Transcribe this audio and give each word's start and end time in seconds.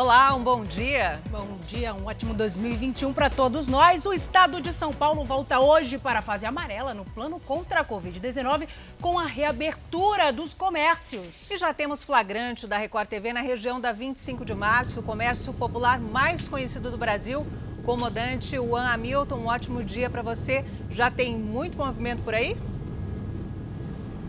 Olá, 0.00 0.34
um 0.34 0.42
bom 0.42 0.64
dia. 0.64 1.20
Bom 1.28 1.58
dia, 1.66 1.92
um 1.92 2.06
ótimo 2.06 2.32
2021 2.32 3.12
para 3.12 3.28
todos 3.28 3.68
nós. 3.68 4.06
O 4.06 4.14
estado 4.14 4.58
de 4.58 4.72
São 4.72 4.94
Paulo 4.94 5.26
volta 5.26 5.60
hoje 5.60 5.98
para 5.98 6.20
a 6.20 6.22
fase 6.22 6.46
amarela 6.46 6.94
no 6.94 7.04
plano 7.04 7.38
contra 7.38 7.80
a 7.80 7.84
Covid-19 7.84 8.66
com 8.98 9.18
a 9.18 9.26
reabertura 9.26 10.32
dos 10.32 10.54
comércios. 10.54 11.50
E 11.50 11.58
já 11.58 11.74
temos 11.74 12.02
flagrante 12.02 12.66
da 12.66 12.78
Record 12.78 13.08
TV 13.08 13.34
na 13.34 13.42
região 13.42 13.78
da 13.78 13.92
25 13.92 14.42
de 14.42 14.54
março, 14.54 15.00
o 15.00 15.02
comércio 15.02 15.52
popular 15.52 16.00
mais 16.00 16.48
conhecido 16.48 16.90
do 16.90 16.96
Brasil. 16.96 17.46
Comodante, 17.84 18.56
Juan 18.56 18.86
Hamilton, 18.86 19.36
um 19.36 19.46
ótimo 19.48 19.84
dia 19.84 20.08
para 20.08 20.22
você. 20.22 20.64
Já 20.88 21.10
tem 21.10 21.38
muito 21.38 21.76
movimento 21.76 22.22
por 22.22 22.34
aí? 22.34 22.56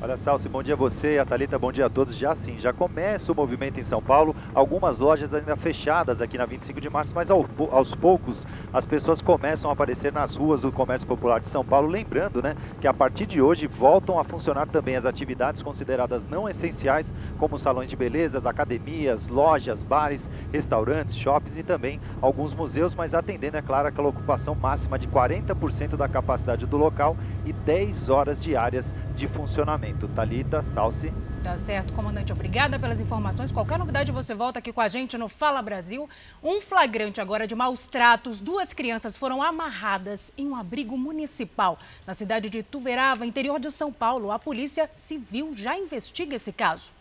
Olha, 0.03 0.17
Salsi, 0.17 0.49
bom 0.49 0.63
dia 0.63 0.73
a 0.73 0.77
você, 0.77 1.19
a 1.19 1.25
Thalita, 1.25 1.59
bom 1.59 1.71
dia 1.71 1.85
a 1.85 1.89
todos. 1.89 2.15
Já 2.15 2.33
sim, 2.33 2.57
já 2.57 2.73
começa 2.73 3.31
o 3.31 3.35
movimento 3.35 3.79
em 3.79 3.83
São 3.83 4.01
Paulo. 4.01 4.35
Algumas 4.51 4.97
lojas 4.97 5.31
ainda 5.31 5.55
fechadas 5.55 6.19
aqui 6.19 6.39
na 6.39 6.45
25 6.47 6.81
de 6.81 6.89
março, 6.89 7.13
mas 7.13 7.29
aos 7.29 7.93
poucos 7.93 8.47
as 8.73 8.83
pessoas 8.83 9.21
começam 9.21 9.69
a 9.69 9.73
aparecer 9.73 10.11
nas 10.11 10.35
ruas 10.35 10.63
do 10.63 10.71
comércio 10.71 11.07
popular 11.07 11.39
de 11.39 11.49
São 11.49 11.63
Paulo. 11.63 11.87
Lembrando, 11.87 12.41
né, 12.41 12.55
que 12.79 12.87
a 12.87 12.93
partir 12.95 13.27
de 13.27 13.43
hoje 13.43 13.67
voltam 13.67 14.17
a 14.17 14.23
funcionar 14.23 14.65
também 14.65 14.95
as 14.95 15.05
atividades 15.05 15.61
consideradas 15.61 16.25
não 16.25 16.49
essenciais, 16.49 17.13
como 17.37 17.59
salões 17.59 17.87
de 17.87 17.95
belezas, 17.95 18.47
academias, 18.47 19.27
lojas, 19.27 19.83
bares, 19.83 20.31
restaurantes, 20.51 21.15
shoppings 21.15 21.59
e 21.59 21.63
também 21.63 21.99
alguns 22.19 22.55
museus, 22.55 22.95
mas 22.95 23.13
atendendo, 23.13 23.57
é 23.57 23.61
claro, 23.61 23.87
aquela 23.87 24.07
ocupação 24.07 24.55
máxima 24.55 24.97
de 24.97 25.05
40% 25.05 25.95
da 25.95 26.07
capacidade 26.07 26.65
do 26.65 26.75
local 26.75 27.15
e 27.45 27.53
10 27.53 28.09
horas 28.09 28.41
diárias 28.41 28.91
de 29.15 29.27
funcionamento. 29.27 29.90
Talita, 30.15 30.61
Salsi. 30.61 31.11
Tá 31.43 31.57
certo, 31.57 31.93
comandante. 31.93 32.31
Obrigada 32.31 32.77
pelas 32.77 33.01
informações. 33.01 33.51
Qualquer 33.51 33.79
novidade 33.79 34.11
você 34.11 34.35
volta 34.35 34.59
aqui 34.59 34.71
com 34.71 34.81
a 34.81 34.87
gente 34.87 35.17
no 35.17 35.27
Fala 35.27 35.61
Brasil. 35.61 36.07
Um 36.43 36.61
flagrante 36.61 37.19
agora 37.19 37.47
de 37.47 37.55
maus 37.55 37.87
tratos. 37.87 38.39
Duas 38.39 38.73
crianças 38.73 39.17
foram 39.17 39.41
amarradas 39.41 40.31
em 40.37 40.47
um 40.47 40.55
abrigo 40.55 40.97
municipal 40.97 41.79
na 42.05 42.13
cidade 42.13 42.49
de 42.49 42.61
Tuverava, 42.61 43.25
interior 43.25 43.59
de 43.59 43.71
São 43.71 43.91
Paulo. 43.91 44.31
A 44.31 44.37
Polícia 44.37 44.87
Civil 44.91 45.53
já 45.55 45.77
investiga 45.77 46.35
esse 46.35 46.51
caso. 46.51 46.91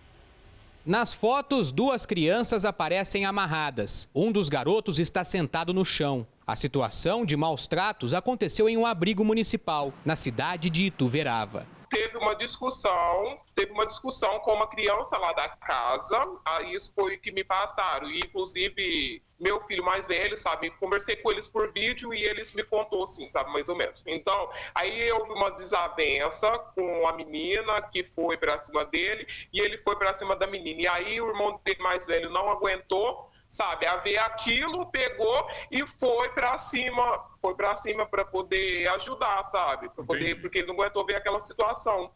Nas 0.86 1.12
fotos, 1.12 1.70
duas 1.70 2.06
crianças 2.06 2.64
aparecem 2.64 3.26
amarradas. 3.26 4.08
Um 4.14 4.32
dos 4.32 4.48
garotos 4.48 4.98
está 4.98 5.24
sentado 5.24 5.74
no 5.74 5.84
chão. 5.84 6.26
A 6.46 6.56
situação 6.56 7.26
de 7.26 7.36
maus 7.36 7.66
tratos 7.66 8.14
aconteceu 8.14 8.68
em 8.68 8.78
um 8.78 8.86
abrigo 8.86 9.24
municipal, 9.24 9.92
na 10.04 10.16
cidade 10.16 10.70
de 10.70 10.86
Ituverava 10.86 11.66
teve 11.90 12.16
uma 12.16 12.34
discussão, 12.36 13.38
teve 13.54 13.72
uma 13.72 13.84
discussão 13.84 14.38
com 14.40 14.54
uma 14.54 14.68
criança 14.68 15.18
lá 15.18 15.32
da 15.32 15.48
casa, 15.48 16.38
aí 16.46 16.72
isso 16.72 16.92
foi 16.94 17.16
o 17.16 17.20
que 17.20 17.32
me 17.32 17.42
passaram, 17.42 18.08
e 18.08 18.20
inclusive 18.20 19.20
meu 19.40 19.60
filho 19.62 19.82
mais 19.82 20.06
velho, 20.06 20.36
sabe, 20.36 20.70
conversei 20.72 21.16
com 21.16 21.32
eles 21.32 21.48
por 21.48 21.72
vídeo 21.72 22.12
e 22.12 22.22
eles 22.22 22.52
me 22.52 22.62
contou 22.62 23.02
assim, 23.02 23.26
sabe, 23.26 23.50
mais 23.50 23.68
ou 23.68 23.74
menos. 23.74 24.02
Então, 24.06 24.50
aí 24.74 25.10
houve 25.12 25.32
uma 25.32 25.50
desavença 25.50 26.58
com 26.74 27.08
a 27.08 27.12
menina 27.14 27.80
que 27.82 28.04
foi 28.04 28.36
para 28.36 28.58
cima 28.58 28.84
dele 28.84 29.26
e 29.50 29.60
ele 29.60 29.78
foi 29.78 29.96
para 29.96 30.12
cima 30.12 30.36
da 30.36 30.46
menina. 30.46 30.82
E 30.82 30.86
aí 30.86 31.20
o 31.20 31.28
irmão 31.28 31.58
dele 31.64 31.82
mais 31.82 32.04
velho 32.06 32.28
não 32.28 32.50
aguentou 32.50 33.29
sabe? 33.50 33.84
A 33.84 33.96
ver 33.96 34.16
aquilo, 34.18 34.86
pegou 34.86 35.46
e 35.70 35.84
foi 35.86 36.30
para 36.30 36.56
cima, 36.56 37.26
foi 37.42 37.54
para 37.54 37.74
cima 37.74 38.06
para 38.06 38.24
poder 38.24 38.88
ajudar, 38.94 39.42
sabe? 39.44 39.90
Pra 39.90 40.04
poder, 40.04 40.40
porque 40.40 40.58
ele 40.58 40.68
não 40.68 40.74
aguentou 40.74 41.04
ver 41.04 41.16
aquela 41.16 41.40
situação. 41.40 42.12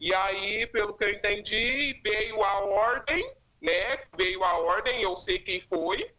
E 0.00 0.14
aí, 0.14 0.66
pelo 0.68 0.94
que 0.94 1.04
eu 1.04 1.10
entendi, 1.10 2.00
veio 2.02 2.42
a 2.42 2.60
ordem, 2.60 3.34
né? 3.60 3.98
Veio 4.16 4.44
a 4.44 4.56
ordem, 4.58 5.02
eu 5.02 5.16
sei 5.16 5.40
quem 5.40 5.60
foi, 5.60 6.10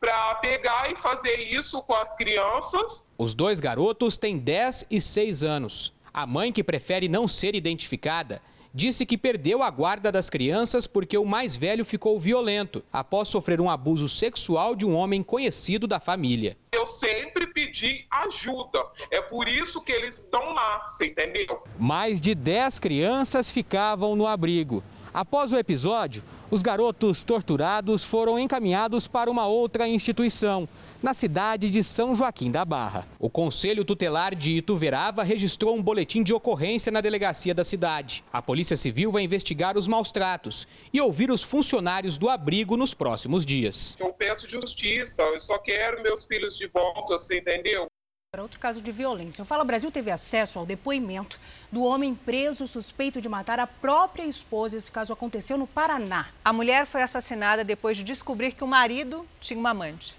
para 0.00 0.36
pegar 0.36 0.90
e 0.90 0.96
fazer 0.96 1.36
isso 1.36 1.82
com 1.82 1.94
as 1.94 2.14
crianças. 2.16 3.02
Os 3.18 3.34
dois 3.34 3.60
garotos 3.60 4.16
têm 4.16 4.38
10 4.38 4.86
e 4.90 5.00
6 5.00 5.44
anos. 5.44 5.92
A 6.14 6.26
mãe, 6.26 6.50
que 6.50 6.64
prefere 6.64 7.08
não 7.08 7.28
ser 7.28 7.54
identificada, 7.54 8.40
disse 8.72 9.06
que 9.06 9.18
perdeu 9.18 9.62
a 9.62 9.70
guarda 9.70 10.12
das 10.12 10.28
crianças 10.28 10.86
porque 10.86 11.16
o 11.16 11.24
mais 11.24 11.56
velho 11.56 11.84
ficou 11.84 12.18
violento 12.18 12.82
após 12.92 13.28
sofrer 13.28 13.60
um 13.60 13.70
abuso 13.70 14.08
sexual 14.08 14.74
de 14.74 14.84
um 14.84 14.94
homem 14.94 15.22
conhecido 15.22 15.86
da 15.86 15.98
família. 15.98 16.56
Eu 16.72 16.86
sempre 16.86 17.46
pedi 17.46 18.06
ajuda, 18.10 18.84
é 19.10 19.20
por 19.20 19.48
isso 19.48 19.80
que 19.80 19.92
eles 19.92 20.18
estão 20.18 20.52
lá, 20.52 20.86
você 20.88 21.06
entendeu? 21.06 21.62
Mais 21.78 22.20
de 22.20 22.34
10 22.34 22.78
crianças 22.78 23.50
ficavam 23.50 24.14
no 24.14 24.26
abrigo. 24.26 24.82
Após 25.12 25.52
o 25.52 25.56
episódio, 25.56 26.22
os 26.50 26.62
garotos 26.62 27.24
torturados 27.24 28.04
foram 28.04 28.38
encaminhados 28.38 29.08
para 29.08 29.30
uma 29.30 29.46
outra 29.46 29.88
instituição 29.88 30.68
na 31.02 31.14
cidade 31.14 31.70
de 31.70 31.82
São 31.84 32.14
Joaquim 32.14 32.50
da 32.50 32.64
Barra. 32.64 33.06
O 33.18 33.30
Conselho 33.30 33.84
Tutelar 33.84 34.34
de 34.34 34.56
Ituverava 34.56 35.22
registrou 35.22 35.76
um 35.76 35.82
boletim 35.82 36.22
de 36.22 36.34
ocorrência 36.34 36.90
na 36.90 37.00
delegacia 37.00 37.54
da 37.54 37.64
cidade. 37.64 38.24
A 38.32 38.42
Polícia 38.42 38.76
Civil 38.76 39.12
vai 39.12 39.22
investigar 39.22 39.76
os 39.76 39.86
maus 39.86 40.10
tratos 40.10 40.66
e 40.92 41.00
ouvir 41.00 41.30
os 41.30 41.42
funcionários 41.42 42.18
do 42.18 42.28
abrigo 42.28 42.76
nos 42.76 42.94
próximos 42.94 43.46
dias. 43.46 43.96
Eu 43.98 44.12
peço 44.12 44.48
justiça, 44.48 45.22
eu 45.22 45.40
só 45.40 45.58
quero 45.58 46.02
meus 46.02 46.24
filhos 46.24 46.56
de 46.56 46.66
volta, 46.66 47.16
você 47.16 47.38
entendeu? 47.38 47.86
Para 48.30 48.42
outro 48.42 48.60
caso 48.60 48.82
de 48.82 48.90
violência. 48.90 49.40
O 49.40 49.46
Fala 49.46 49.64
Brasil 49.64 49.90
teve 49.90 50.10
acesso 50.10 50.58
ao 50.58 50.66
depoimento 50.66 51.40
do 51.72 51.82
homem 51.82 52.14
preso 52.14 52.66
suspeito 52.66 53.22
de 53.22 53.28
matar 53.28 53.58
a 53.58 53.66
própria 53.66 54.24
esposa. 54.24 54.76
Esse 54.76 54.90
caso 54.90 55.14
aconteceu 55.14 55.56
no 55.56 55.66
Paraná. 55.66 56.28
A 56.44 56.52
mulher 56.52 56.84
foi 56.84 57.00
assassinada 57.00 57.64
depois 57.64 57.96
de 57.96 58.04
descobrir 58.04 58.52
que 58.52 58.62
o 58.62 58.66
marido 58.66 59.26
tinha 59.40 59.58
uma 59.58 59.70
amante. 59.70 60.14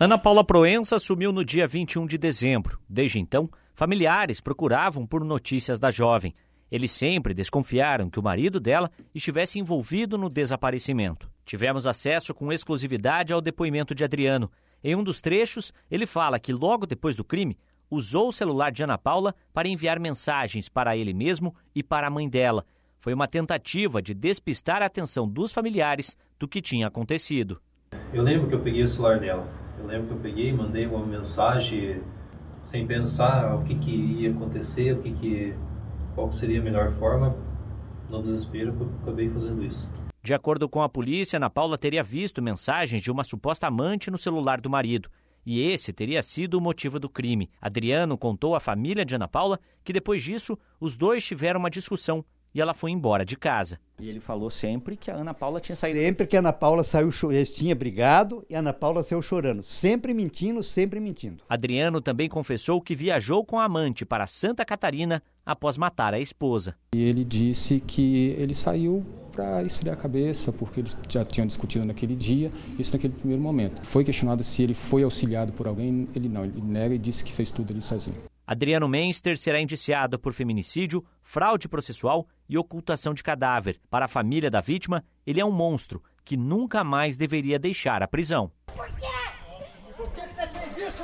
Ana 0.00 0.16
Paula 0.16 0.44
Proença 0.44 0.94
assumiu 0.94 1.32
no 1.32 1.44
dia 1.44 1.66
21 1.66 2.06
de 2.06 2.16
dezembro. 2.16 2.78
Desde 2.88 3.18
então, 3.18 3.50
familiares 3.74 4.40
procuravam 4.40 5.04
por 5.04 5.24
notícias 5.24 5.76
da 5.76 5.90
jovem. 5.90 6.32
Eles 6.70 6.92
sempre 6.92 7.34
desconfiaram 7.34 8.08
que 8.08 8.20
o 8.20 8.22
marido 8.22 8.60
dela 8.60 8.92
estivesse 9.12 9.58
envolvido 9.58 10.16
no 10.16 10.30
desaparecimento. 10.30 11.28
Tivemos 11.44 11.84
acesso 11.84 12.32
com 12.32 12.52
exclusividade 12.52 13.32
ao 13.32 13.40
depoimento 13.40 13.92
de 13.92 14.04
Adriano. 14.04 14.48
Em 14.84 14.94
um 14.94 15.02
dos 15.02 15.20
trechos, 15.20 15.72
ele 15.90 16.06
fala 16.06 16.38
que 16.38 16.52
logo 16.52 16.86
depois 16.86 17.16
do 17.16 17.24
crime, 17.24 17.58
usou 17.90 18.28
o 18.28 18.32
celular 18.32 18.70
de 18.70 18.84
Ana 18.84 18.96
Paula 18.96 19.34
para 19.52 19.66
enviar 19.66 19.98
mensagens 19.98 20.68
para 20.68 20.96
ele 20.96 21.12
mesmo 21.12 21.56
e 21.74 21.82
para 21.82 22.06
a 22.06 22.10
mãe 22.10 22.28
dela. 22.28 22.64
Foi 23.00 23.12
uma 23.12 23.26
tentativa 23.26 24.00
de 24.00 24.14
despistar 24.14 24.80
a 24.80 24.86
atenção 24.86 25.28
dos 25.28 25.50
familiares 25.50 26.16
do 26.38 26.46
que 26.46 26.62
tinha 26.62 26.86
acontecido. 26.86 27.60
Eu 28.14 28.22
lembro 28.22 28.48
que 28.48 28.54
eu 28.54 28.62
peguei 28.62 28.84
o 28.84 28.86
celular 28.86 29.18
dela 29.18 29.67
eu 29.78 29.86
lembro 29.86 30.08
que 30.08 30.12
eu 30.14 30.18
peguei, 30.18 30.52
mandei 30.52 30.86
uma 30.86 31.04
mensagem 31.04 32.02
sem 32.64 32.86
pensar 32.86 33.54
o 33.54 33.64
que, 33.64 33.74
que 33.74 33.90
ia 33.90 34.30
acontecer, 34.30 34.92
o 34.92 35.02
que, 35.02 35.12
que 35.12 35.54
qual 36.14 36.32
seria 36.32 36.60
a 36.60 36.62
melhor 36.62 36.92
forma. 36.92 37.36
No 38.10 38.22
desespero, 38.22 38.74
eu 38.78 38.88
acabei 39.02 39.28
fazendo 39.28 39.64
isso. 39.64 39.88
De 40.22 40.34
acordo 40.34 40.68
com 40.68 40.82
a 40.82 40.88
polícia, 40.88 41.36
Ana 41.36 41.48
Paula 41.48 41.78
teria 41.78 42.02
visto 42.02 42.42
mensagens 42.42 43.00
de 43.00 43.10
uma 43.10 43.24
suposta 43.24 43.66
amante 43.66 44.10
no 44.10 44.18
celular 44.18 44.60
do 44.60 44.68
marido. 44.68 45.08
E 45.46 45.62
esse 45.62 45.92
teria 45.92 46.20
sido 46.22 46.58
o 46.58 46.60
motivo 46.60 46.98
do 46.98 47.08
crime. 47.08 47.48
Adriano 47.60 48.18
contou 48.18 48.54
à 48.54 48.60
família 48.60 49.04
de 49.04 49.14
Ana 49.14 49.28
Paula 49.28 49.58
que 49.82 49.92
depois 49.92 50.22
disso 50.22 50.58
os 50.78 50.96
dois 50.96 51.24
tiveram 51.24 51.60
uma 51.60 51.70
discussão 51.70 52.24
e 52.54 52.60
ela 52.60 52.74
foi 52.74 52.90
embora 52.90 53.24
de 53.24 53.36
casa. 53.36 53.78
E 54.00 54.08
ele 54.08 54.20
falou 54.20 54.48
sempre 54.48 54.96
que 54.96 55.10
a 55.10 55.16
Ana 55.16 55.34
Paula 55.34 55.60
tinha 55.60 55.74
saído. 55.74 55.98
Sempre 55.98 56.26
que 56.26 56.36
a 56.36 56.38
Ana 56.38 56.52
Paula 56.52 56.84
saiu, 56.84 57.10
eles 57.30 57.50
tinham 57.50 57.76
brigado 57.76 58.44
e 58.48 58.54
a 58.54 58.60
Ana 58.60 58.72
Paula 58.72 59.02
saiu 59.02 59.20
chorando. 59.20 59.62
Sempre 59.62 60.14
mentindo, 60.14 60.62
sempre 60.62 61.00
mentindo. 61.00 61.42
Adriano 61.48 62.00
também 62.00 62.28
confessou 62.28 62.80
que 62.80 62.94
viajou 62.94 63.44
com 63.44 63.58
a 63.58 63.64
amante 63.64 64.04
para 64.04 64.26
Santa 64.26 64.64
Catarina 64.64 65.22
após 65.44 65.76
matar 65.76 66.14
a 66.14 66.20
esposa. 66.20 66.76
E 66.94 67.02
ele 67.02 67.24
disse 67.24 67.80
que 67.80 68.36
ele 68.38 68.54
saiu 68.54 69.04
para 69.32 69.62
esfriar 69.62 69.96
a 69.96 70.00
cabeça, 70.00 70.52
porque 70.52 70.80
eles 70.80 70.98
já 71.08 71.24
tinham 71.24 71.46
discutido 71.46 71.86
naquele 71.86 72.16
dia, 72.16 72.50
isso 72.76 72.92
naquele 72.92 73.14
primeiro 73.14 73.40
momento. 73.42 73.86
Foi 73.86 74.02
questionado 74.02 74.42
se 74.42 74.62
ele 74.62 74.74
foi 74.74 75.04
auxiliado 75.04 75.52
por 75.52 75.68
alguém, 75.68 76.08
ele 76.14 76.28
não, 76.28 76.44
ele 76.44 76.60
nega 76.60 76.94
e 76.94 76.98
disse 76.98 77.22
que 77.22 77.32
fez 77.32 77.50
tudo 77.50 77.72
ele 77.72 77.80
sozinho. 77.80 78.16
Adriano 78.48 78.88
Menster 78.88 79.36
será 79.36 79.60
indiciado 79.60 80.18
por 80.18 80.32
feminicídio, 80.32 81.04
fraude 81.22 81.68
processual 81.68 82.26
e 82.48 82.56
ocultação 82.56 83.12
de 83.12 83.22
cadáver. 83.22 83.78
Para 83.90 84.06
a 84.06 84.08
família 84.08 84.50
da 84.50 84.62
vítima, 84.62 85.04
ele 85.26 85.38
é 85.38 85.44
um 85.44 85.52
monstro 85.52 86.02
que 86.24 86.34
nunca 86.34 86.82
mais 86.82 87.18
deveria 87.18 87.58
deixar 87.58 88.02
a 88.02 88.08
prisão. 88.08 88.50
Por 88.74 88.86
quê? 88.86 89.06
Por 89.94 90.10
que 90.12 90.20
você 90.22 90.46
fez 90.46 90.88
isso? 90.88 91.02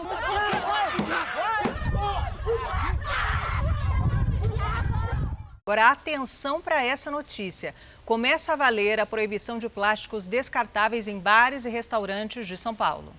Agora, 5.67 5.91
atenção 5.91 6.63
para 6.63 6.83
essa 6.83 7.11
notícia. 7.11 7.75
Começa 8.07 8.55
a 8.55 8.57
valer 8.57 8.99
a 8.99 9.05
proibição 9.05 9.59
de 9.59 9.69
plásticos 9.69 10.27
descartáveis 10.27 11.07
em 11.07 11.19
bares 11.19 11.67
e 11.67 11.69
restaurantes 11.69 12.47
de 12.47 12.57
São 12.57 12.75
Paulo. 12.75 13.13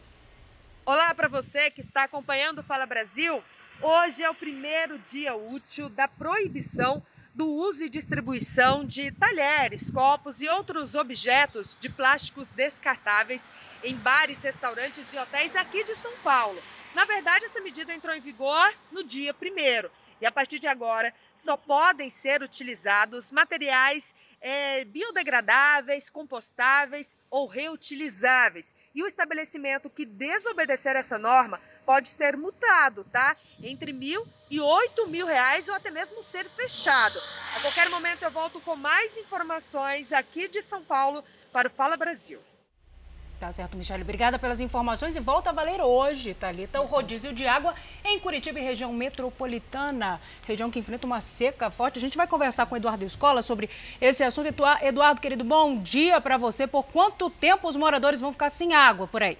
Olá 0.83 1.13
para 1.13 1.27
você 1.27 1.69
que 1.69 1.81
está 1.81 2.05
acompanhando 2.05 2.59
o 2.59 2.63
Fala 2.63 2.87
Brasil. 2.87 3.43
Hoje 3.81 4.23
é 4.23 4.29
o 4.29 4.33
primeiro 4.33 4.97
dia 4.97 5.35
útil 5.35 5.89
da 5.89 6.07
proibição 6.07 7.05
do 7.33 7.45
uso 7.45 7.83
e 7.83 7.89
distribuição 7.89 8.85
de 8.85 9.11
talheres, 9.11 9.91
copos 9.91 10.39
e 10.41 10.47
outros 10.47 10.95
objetos 10.95 11.77
de 11.79 11.89
plásticos 11.89 12.47
descartáveis 12.47 13.51
em 13.83 13.93
bares, 13.97 14.41
restaurantes 14.41 15.11
e 15.11 15.17
hotéis 15.17 15.53
aqui 15.57 15.83
de 15.83 15.93
São 15.93 16.13
Paulo. 16.23 16.57
Na 16.95 17.03
verdade, 17.03 17.43
essa 17.43 17.59
medida 17.59 17.93
entrou 17.93 18.15
em 18.15 18.21
vigor 18.21 18.73
no 18.93 19.03
dia 19.03 19.33
primeiro 19.33 19.91
e 20.21 20.25
a 20.25 20.31
partir 20.31 20.57
de 20.57 20.67
agora 20.67 21.13
só 21.35 21.57
podem 21.57 22.09
ser 22.09 22.41
utilizados 22.41 23.29
materiais 23.29 24.15
é, 24.45 24.85
biodegradáveis, 24.85 26.07
compostáveis 26.07 27.17
ou 27.31 27.47
reutilizáveis. 27.47 28.75
E 28.93 29.01
o 29.01 29.07
estabelecimento 29.07 29.89
que 29.89 30.05
desobedecer 30.05 30.95
essa 30.95 31.17
norma 31.17 31.59
pode 31.83 32.09
ser 32.09 32.37
multado, 32.37 33.03
tá? 33.05 33.35
Entre 33.59 33.91
mil 33.91 34.23
e 34.51 34.61
oito 34.61 35.07
mil 35.07 35.25
reais 35.25 35.67
ou 35.67 35.73
até 35.73 35.89
mesmo 35.89 36.21
ser 36.21 36.47
fechado. 36.47 37.19
A 37.55 37.61
qualquer 37.61 37.89
momento 37.89 38.21
eu 38.21 38.29
volto 38.29 38.61
com 38.61 38.75
mais 38.75 39.17
informações 39.17 40.13
aqui 40.13 40.47
de 40.47 40.61
São 40.61 40.83
Paulo 40.83 41.23
para 41.51 41.67
o 41.67 41.71
Fala 41.71 41.97
Brasil. 41.97 42.39
Tá 43.39 43.51
certo, 43.51 43.75
Michele. 43.77 44.01
Obrigada 44.01 44.39
pelas 44.39 44.59
informações 44.59 45.15
e 45.15 45.19
volta 45.19 45.49
a 45.49 45.53
valer 45.53 45.81
hoje, 45.81 46.33
Thalita, 46.33 46.81
o 46.81 46.85
rodízio 46.85 47.33
de 47.33 47.45
água 47.45 47.75
em 48.03 48.17
Curitiba 48.19 48.59
e 48.59 48.63
região 48.63 48.93
metropolitana, 48.93 50.21
região 50.47 50.71
que 50.71 50.79
enfrenta 50.79 51.05
uma 51.05 51.19
seca 51.19 51.69
forte. 51.69 51.97
A 51.97 52.01
gente 52.01 52.15
vai 52.15 52.27
conversar 52.27 52.65
com 52.65 52.77
Eduardo 52.77 53.03
Escola 53.03 53.41
sobre 53.41 53.69
esse 53.99 54.23
assunto. 54.23 54.47
Eduardo, 54.81 55.21
querido, 55.21 55.43
bom 55.43 55.77
dia 55.77 56.21
para 56.21 56.37
você. 56.37 56.65
Por 56.65 56.85
quanto 56.85 57.29
tempo 57.29 57.67
os 57.67 57.75
moradores 57.75 58.21
vão 58.21 58.31
ficar 58.31 58.49
sem 58.49 58.73
água 58.73 59.05
por 59.05 59.21
aí? 59.21 59.37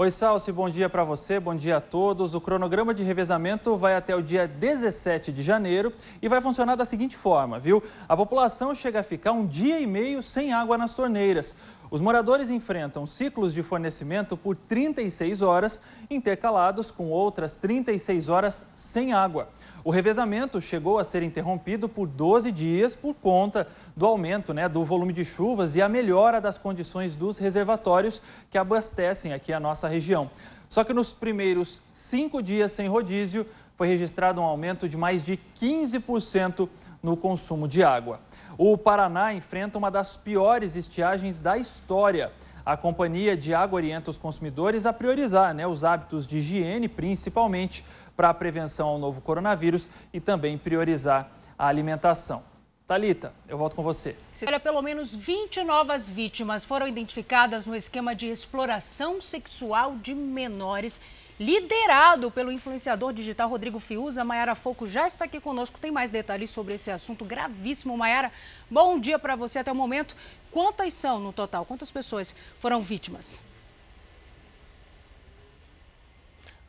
Oi, 0.00 0.12
Salsi, 0.12 0.52
bom 0.52 0.70
dia 0.70 0.88
para 0.88 1.02
você, 1.02 1.40
bom 1.40 1.56
dia 1.56 1.78
a 1.78 1.80
todos. 1.80 2.32
O 2.32 2.40
cronograma 2.40 2.94
de 2.94 3.02
revezamento 3.02 3.76
vai 3.76 3.96
até 3.96 4.14
o 4.14 4.22
dia 4.22 4.46
17 4.46 5.32
de 5.32 5.42
janeiro 5.42 5.92
e 6.22 6.28
vai 6.28 6.40
funcionar 6.40 6.76
da 6.76 6.84
seguinte 6.84 7.16
forma, 7.16 7.58
viu? 7.58 7.82
A 8.08 8.16
população 8.16 8.72
chega 8.76 9.00
a 9.00 9.02
ficar 9.02 9.32
um 9.32 9.44
dia 9.44 9.80
e 9.80 9.88
meio 9.88 10.22
sem 10.22 10.52
água 10.52 10.78
nas 10.78 10.94
torneiras. 10.94 11.56
Os 11.90 12.00
moradores 12.00 12.48
enfrentam 12.48 13.06
ciclos 13.06 13.52
de 13.52 13.60
fornecimento 13.60 14.36
por 14.36 14.54
36 14.54 15.42
horas, 15.42 15.80
intercalados 16.08 16.92
com 16.92 17.10
outras 17.10 17.56
36 17.56 18.28
horas 18.28 18.64
sem 18.76 19.12
água. 19.12 19.48
O 19.88 19.90
revezamento 19.90 20.60
chegou 20.60 20.98
a 20.98 21.02
ser 21.02 21.22
interrompido 21.22 21.88
por 21.88 22.06
12 22.06 22.52
dias 22.52 22.94
por 22.94 23.14
conta 23.14 23.66
do 23.96 24.04
aumento 24.04 24.52
né, 24.52 24.68
do 24.68 24.84
volume 24.84 25.14
de 25.14 25.24
chuvas 25.24 25.76
e 25.76 25.80
a 25.80 25.88
melhora 25.88 26.42
das 26.42 26.58
condições 26.58 27.16
dos 27.16 27.38
reservatórios 27.38 28.20
que 28.50 28.58
abastecem 28.58 29.32
aqui 29.32 29.50
a 29.50 29.58
nossa 29.58 29.88
região. 29.88 30.30
Só 30.68 30.84
que 30.84 30.92
nos 30.92 31.14
primeiros 31.14 31.80
cinco 31.90 32.42
dias 32.42 32.72
sem 32.72 32.86
rodízio, 32.86 33.46
foi 33.78 33.88
registrado 33.88 34.42
um 34.42 34.44
aumento 34.44 34.86
de 34.86 34.98
mais 34.98 35.22
de 35.22 35.40
15% 35.58 36.68
no 37.02 37.16
consumo 37.16 37.66
de 37.66 37.82
água. 37.82 38.20
O 38.58 38.76
Paraná 38.76 39.32
enfrenta 39.32 39.78
uma 39.78 39.90
das 39.90 40.18
piores 40.18 40.76
estiagens 40.76 41.40
da 41.40 41.56
história. 41.56 42.30
A 42.66 42.76
Companhia 42.76 43.34
de 43.34 43.54
Água 43.54 43.76
orienta 43.76 44.10
os 44.10 44.18
consumidores 44.18 44.84
a 44.84 44.92
priorizar 44.92 45.54
né, 45.54 45.66
os 45.66 45.84
hábitos 45.84 46.26
de 46.26 46.36
higiene, 46.36 46.86
principalmente 46.86 47.82
para 48.18 48.30
a 48.30 48.34
prevenção 48.34 48.88
ao 48.88 48.98
novo 48.98 49.20
coronavírus 49.20 49.88
e 50.12 50.18
também 50.18 50.58
priorizar 50.58 51.30
a 51.56 51.68
alimentação. 51.68 52.42
Talita, 52.84 53.32
eu 53.46 53.56
volto 53.56 53.76
com 53.76 53.82
você. 53.84 54.16
Olha, 54.44 54.58
pelo 54.58 54.82
menos 54.82 55.14
20 55.14 55.62
novas 55.62 56.08
vítimas 56.08 56.64
foram 56.64 56.88
identificadas 56.88 57.64
no 57.64 57.76
esquema 57.76 58.16
de 58.16 58.26
exploração 58.26 59.20
sexual 59.20 59.94
de 59.98 60.16
menores 60.16 61.00
liderado 61.38 62.28
pelo 62.32 62.50
influenciador 62.50 63.12
digital 63.12 63.48
Rodrigo 63.48 63.78
Fiuza. 63.78 64.24
Maiara 64.24 64.56
Foco 64.56 64.84
já 64.84 65.06
está 65.06 65.26
aqui 65.26 65.38
conosco, 65.38 65.78
tem 65.78 65.92
mais 65.92 66.10
detalhes 66.10 66.50
sobre 66.50 66.74
esse 66.74 66.90
assunto 66.90 67.24
gravíssimo. 67.24 67.96
Maiara, 67.96 68.32
bom 68.68 68.98
dia 68.98 69.20
para 69.20 69.36
você 69.36 69.60
até 69.60 69.70
o 69.70 69.76
momento. 69.76 70.16
Quantas 70.50 70.92
são 70.92 71.20
no 71.20 71.32
total? 71.32 71.64
Quantas 71.64 71.92
pessoas 71.92 72.34
foram 72.58 72.80
vítimas? 72.80 73.40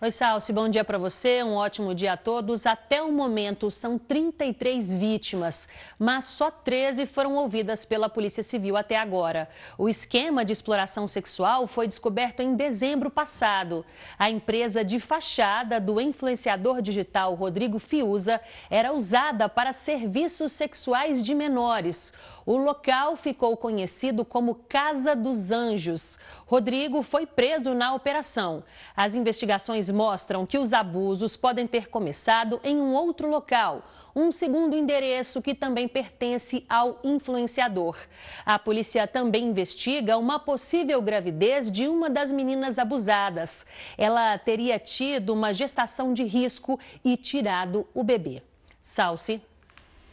Oi, 0.02 0.12
Salsi, 0.14 0.54
bom 0.54 0.70
dia 0.70 0.86
para 0.86 0.98
você, 0.98 1.44
um 1.44 1.56
ótimo 1.56 1.94
dia 1.94 2.14
a 2.14 2.18
todos. 2.18 2.66
Até 2.66 3.04
o 3.04 3.12
momento 3.12 3.70
são 3.70 4.00
33 4.00 4.96
vítimas, 4.96 5.68
mas 6.00 6.24
só 6.24 6.50
13 6.50 7.06
foram 7.06 7.36
ouvidas 7.36 7.84
pela 7.84 8.08
Polícia 8.08 8.42
Civil 8.42 8.78
até 8.78 8.96
agora. 8.96 9.50
O 9.78 9.90
esquema 9.90 10.46
de 10.46 10.54
exploração 10.54 11.06
sexual 11.06 11.68
foi 11.68 11.86
descoberto 11.86 12.40
em 12.40 12.56
dezembro 12.56 13.10
passado. 13.10 13.86
A 14.18 14.30
empresa 14.30 14.86
de 14.86 15.02
fachada 15.02 15.82
do 15.82 16.00
influenciador 16.00 16.82
digital 16.82 17.36
Rodrigo 17.36 17.78
Fiuza 17.78 18.40
era 18.70 18.94
usada 18.94 19.50
para 19.50 19.74
serviços 19.74 20.54
sexuais 20.54 21.22
de 21.22 21.36
menores. 21.36 22.14
O 22.50 22.58
local 22.58 23.16
ficou 23.16 23.56
conhecido 23.56 24.26
como 24.26 24.56
Casa 24.68 25.16
dos 25.16 25.52
Anjos. 25.52 26.18
Rodrigo 26.48 27.04
foi 27.04 27.28
preso 27.28 27.76
na 27.76 27.94
operação. 27.94 28.64
As 28.98 29.14
investigações 29.14 29.88
mostram 29.92 30.48
que 30.48 30.58
os 30.58 30.74
abusos 30.74 31.36
podem 31.36 31.68
ter 31.68 31.90
começado 31.90 32.60
em 32.64 32.76
um 32.78 32.96
outro 32.96 33.30
local, 33.30 33.84
um 34.16 34.32
segundo 34.32 34.76
endereço 34.76 35.44
que 35.44 35.54
também 35.54 35.88
pertence 35.88 36.66
ao 36.68 37.00
influenciador. 37.04 37.96
A 38.44 38.58
polícia 38.58 39.06
também 39.06 39.46
investiga 39.46 40.18
uma 40.18 40.40
possível 40.40 41.00
gravidez 41.04 41.70
de 41.70 41.88
uma 41.88 42.10
das 42.10 42.32
meninas 42.32 42.80
abusadas. 42.80 43.64
Ela 43.96 44.36
teria 44.40 44.80
tido 44.80 45.34
uma 45.34 45.54
gestação 45.54 46.16
de 46.16 46.24
risco 46.24 46.80
e 47.06 47.16
tirado 47.16 47.88
o 47.94 48.04
bebê. 48.04 48.42
Salce. 48.82 49.40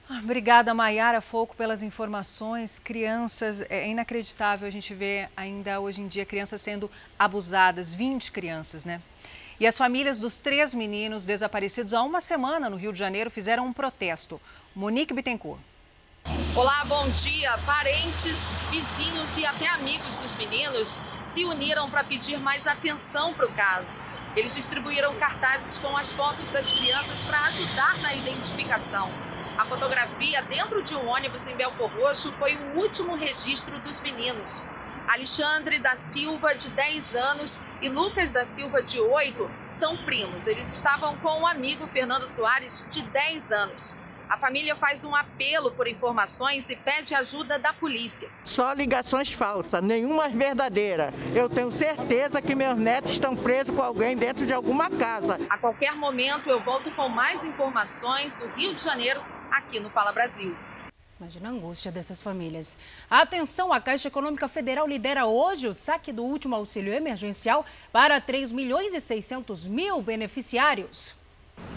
Obrigada, 0.09 0.73
Maiara 0.73 1.21
Foco, 1.21 1.57
pelas 1.57 1.83
informações. 1.83 2.79
Crianças, 2.79 3.63
é 3.69 3.89
inacreditável 3.89 4.69
a 4.69 4.71
gente 4.71 4.95
ver 4.95 5.29
ainda 5.37 5.81
hoje 5.81 6.01
em 6.01 6.07
dia 6.07 6.25
crianças 6.25 6.61
sendo 6.61 6.89
abusadas, 7.19 7.93
20 7.93 8.31
crianças, 8.31 8.85
né? 8.85 9.03
E 9.59 9.67
as 9.67 9.77
famílias 9.77 10.21
dos 10.21 10.39
três 10.39 10.73
meninos 10.73 11.27
desaparecidos 11.27 11.93
há 11.93 12.03
uma 12.03 12.21
semana 12.21 12.71
no 12.71 12.77
Rio 12.77 12.93
de 12.93 12.99
Janeiro 12.99 13.31
fizeram 13.31 13.67
um 13.67 13.73
protesto. 13.73 14.41
Monique 14.77 15.13
Bittencourt. 15.13 15.59
Olá, 16.55 16.85
bom 16.85 17.11
dia. 17.11 17.59
Parentes, 17.67 18.39
vizinhos 18.71 19.37
e 19.37 19.45
até 19.45 19.67
amigos 19.69 20.17
dos 20.19 20.35
meninos 20.37 20.97
se 21.27 21.45
uniram 21.45 21.91
para 21.91 22.05
pedir 22.05 22.39
mais 22.39 22.67
atenção 22.67 23.35
para 23.35 23.47
o 23.47 23.53
caso. 23.55 23.97
Eles 24.37 24.55
distribuíram 24.55 25.17
cartazes 25.17 25.79
com 25.79 25.97
as 25.97 26.13
fotos 26.13 26.53
das 26.53 26.71
crianças 26.71 27.19
para 27.25 27.41
ajudar 27.47 27.97
na 28.03 28.15
identificação. 28.15 29.11
A 29.59 29.65
fotografia 29.65 30.43
dentro 30.43 30.83
de 30.83 30.95
um 30.95 31.09
ônibus 31.09 31.47
em 31.47 31.57
Belfor 31.57 31.91
Roxo 31.91 32.31
foi 32.33 32.57
o 32.57 32.79
último 32.79 33.17
registro 33.17 33.79
dos 33.81 34.03
meninos. 34.03 34.61
Alexandre 35.09 35.79
da 35.79 35.97
Silva, 35.97 36.55
de 36.55 36.69
10 36.69 37.15
anos, 37.15 37.59
e 37.81 37.89
Lucas 37.89 38.35
da 38.35 38.45
Silva, 38.45 38.83
de 38.83 39.01
8, 39.01 39.51
são 39.67 39.97
primos. 39.97 40.47
Eles 40.47 40.77
estavam 40.77 41.17
com 41.19 41.41
um 41.41 41.47
amigo, 41.47 41.87
Fernando 41.87 42.27
Soares, 42.27 42.85
de 42.91 43.01
10 43.01 43.51
anos. 43.51 43.95
A 44.29 44.37
família 44.37 44.75
faz 44.77 45.05
um 45.05 45.15
apelo 45.15 45.71
por 45.71 45.87
informações 45.87 46.69
e 46.69 46.77
pede 46.77 47.15
ajuda 47.15 47.59
da 47.59 47.73
polícia. 47.73 48.29
Só 48.45 48.73
ligações 48.73 49.33
falsas, 49.33 49.81
nenhuma 49.81 50.29
verdadeira. 50.29 51.15
Eu 51.35 51.49
tenho 51.49 51.71
certeza 51.73 52.43
que 52.43 52.55
meus 52.55 52.77
netos 52.77 53.13
estão 53.13 53.37
presos 53.37 53.75
com 53.75 53.83
alguém 53.83 54.17
dentro 54.17 54.45
de 54.45 54.53
alguma 54.53 54.91
casa. 54.91 55.39
A 55.49 55.57
qualquer 55.57 55.95
momento 55.95 56.51
eu 56.51 56.63
volto 56.63 56.91
com 56.91 57.09
mais 57.09 57.45
informações 57.45 58.37
do 58.37 58.49
Rio 58.49 58.75
de 58.75 58.83
Janeiro 58.83 59.23
aqui 59.51 59.81
no 59.81 59.91
Fala 59.91 60.13
Brasil. 60.13 60.57
Imagina 61.19 61.49
a 61.49 61.53
angústia 61.53 61.91
dessas 61.91 62.21
famílias. 62.21 62.77
Atenção, 63.09 63.73
a 63.73 63.81
Caixa 63.81 64.09
Econômica 64.09 64.47
Federal 64.49 64.87
lidera 64.87 65.25
hoje 65.25 65.67
o 65.67 65.73
saque 65.73 66.13
do 66.13 66.23
último 66.23 66.55
auxílio 66.55 66.93
emergencial 66.93 67.65
para 67.91 68.21
3 68.21 68.53
milhões 68.53 68.93
e 68.93 69.01
600 69.01 69.67
mil 69.67 70.03
beneficiários. 70.03 71.15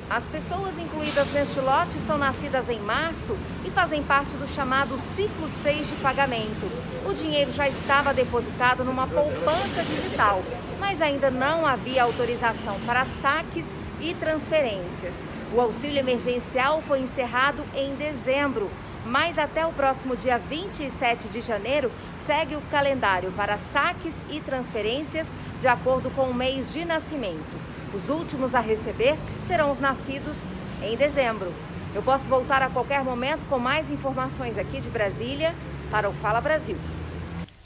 As 0.10 0.26
pessoas 0.26 0.78
incluídas 0.78 1.32
neste 1.32 1.60
lote 1.62 2.00
são 2.00 2.18
nascidas 2.18 2.68
em 2.68 2.80
março 2.80 3.38
e 3.66 3.70
fazem 3.70 4.04
parte 4.04 4.36
do 4.36 4.48
chamado 4.48 4.98
ciclo 5.16 5.48
6 5.64 5.88
de 5.88 5.96
pagamento. 5.98 6.70
O 7.08 7.14
dinheiro 7.14 7.54
já 7.54 7.70
estava 7.70 8.14
depositado 8.14 8.84
numa 8.84 9.08
poupança 9.08 9.84
digital, 9.84 10.44
mas 10.80 11.02
ainda 11.02 11.30
não 11.30 11.66
havia 11.66 12.04
autorização 12.04 12.78
para 12.82 13.06
saques 13.06 13.68
e 14.02 14.14
transferências. 14.16 15.14
O 15.52 15.60
auxílio 15.60 15.98
emergencial 15.98 16.82
foi 16.84 17.00
encerrado 17.00 17.64
em 17.76 17.96
dezembro, 17.96 18.70
mas 19.04 19.40
até 19.40 19.66
o 19.66 19.74
próximo 19.74 20.16
dia 20.16 20.38
27 20.38 21.28
de 21.28 21.42
janeiro 21.42 21.92
segue 22.16 22.56
o 22.56 22.62
calendário 22.70 23.32
para 23.32 23.58
saques 23.58 24.14
e 24.30 24.40
transferências 24.40 25.28
de 25.60 25.68
acordo 25.68 26.12
com 26.12 26.30
o 26.30 26.34
mês 26.34 26.72
de 26.72 26.86
nascimento. 26.86 27.60
Os 27.96 28.10
últimos 28.10 28.54
a 28.54 28.60
receber 28.60 29.18
serão 29.48 29.72
os 29.72 29.80
nascidos 29.80 30.44
em 30.84 30.96
dezembro. 30.96 31.52
Eu 31.96 32.04
posso 32.04 32.30
voltar 32.30 32.62
a 32.62 32.70
qualquer 32.70 33.04
momento 33.04 33.44
com 33.50 33.58
mais 33.58 33.90
informações 33.90 34.56
aqui 34.56 34.80
de 34.80 34.90
Brasília 34.92 35.56
para 35.90 36.08
o 36.08 36.14
Fala 36.14 36.40
Brasil. 36.40 36.78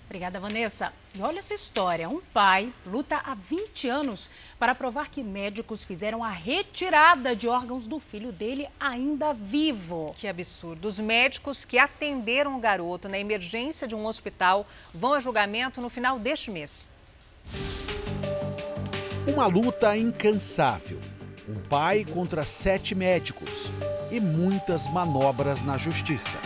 Obrigada, 0.08 0.40
Vanessa. 0.40 0.94
E 1.15 1.22
olha 1.22 1.39
essa 1.39 1.53
história: 1.53 2.10
um 2.10 2.20
pai 2.34 2.74
luta 2.88 3.22
há 3.24 3.36
20 3.36 3.88
anos 3.88 4.32
para 4.58 4.74
provar 4.74 5.10
que 5.10 5.24
médicos 5.24 5.84
fizeram 5.84 6.24
a 6.24 6.29
retirada 6.29 7.36
de 7.36 7.48
órgãos 7.48 7.86
do 7.86 8.00
filho 8.00 8.32
dele 8.32 8.67
ainda 8.79 9.32
vivo. 9.32 10.12
Que 10.17 10.27
absurdo. 10.27 10.88
Os 10.88 11.00
médicos 11.00 11.63
que 11.63 11.77
atenderam 11.77 12.58
o 12.58 12.60
garoto 12.60 13.08
na 13.08 13.20
emergência 13.20 13.88
de 13.88 13.93
um 13.93 14.08
hospital 14.08 14.65
vão 14.91 15.13
a 15.13 15.20
julgamento 15.20 15.79
no 15.79 15.89
final 15.89 16.17
deste 16.17 16.50
mês. 16.50 16.89
Uma 19.27 19.46
luta 19.46 19.96
incansável. 19.96 21.00
Um 21.48 21.60
pai 21.70 22.05
contra 22.05 22.43
sete 22.43 22.96
médicos 22.96 23.70
e 24.10 24.20
muitas 24.20 24.88
manobras 24.88 25.62
na 25.62 25.77
justiça. 25.77 26.38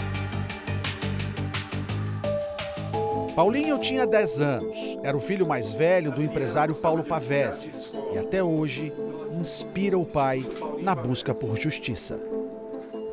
Paulinho 3.38 3.78
tinha 3.78 4.08
10 4.08 4.42
anos, 4.42 4.98
era 5.04 5.16
o 5.16 5.20
filho 5.20 5.48
mais 5.48 5.72
velho 5.72 6.12
do 6.12 6.24
empresário 6.24 6.74
Paulo 6.74 7.04
Pavese 7.04 7.70
e 8.12 8.18
até 8.18 8.42
hoje 8.42 8.92
inspira 9.40 9.96
o 9.96 10.04
pai 10.04 10.44
na 10.82 10.96
busca 10.96 11.36
por 11.36 11.56
justiça. 11.56 12.20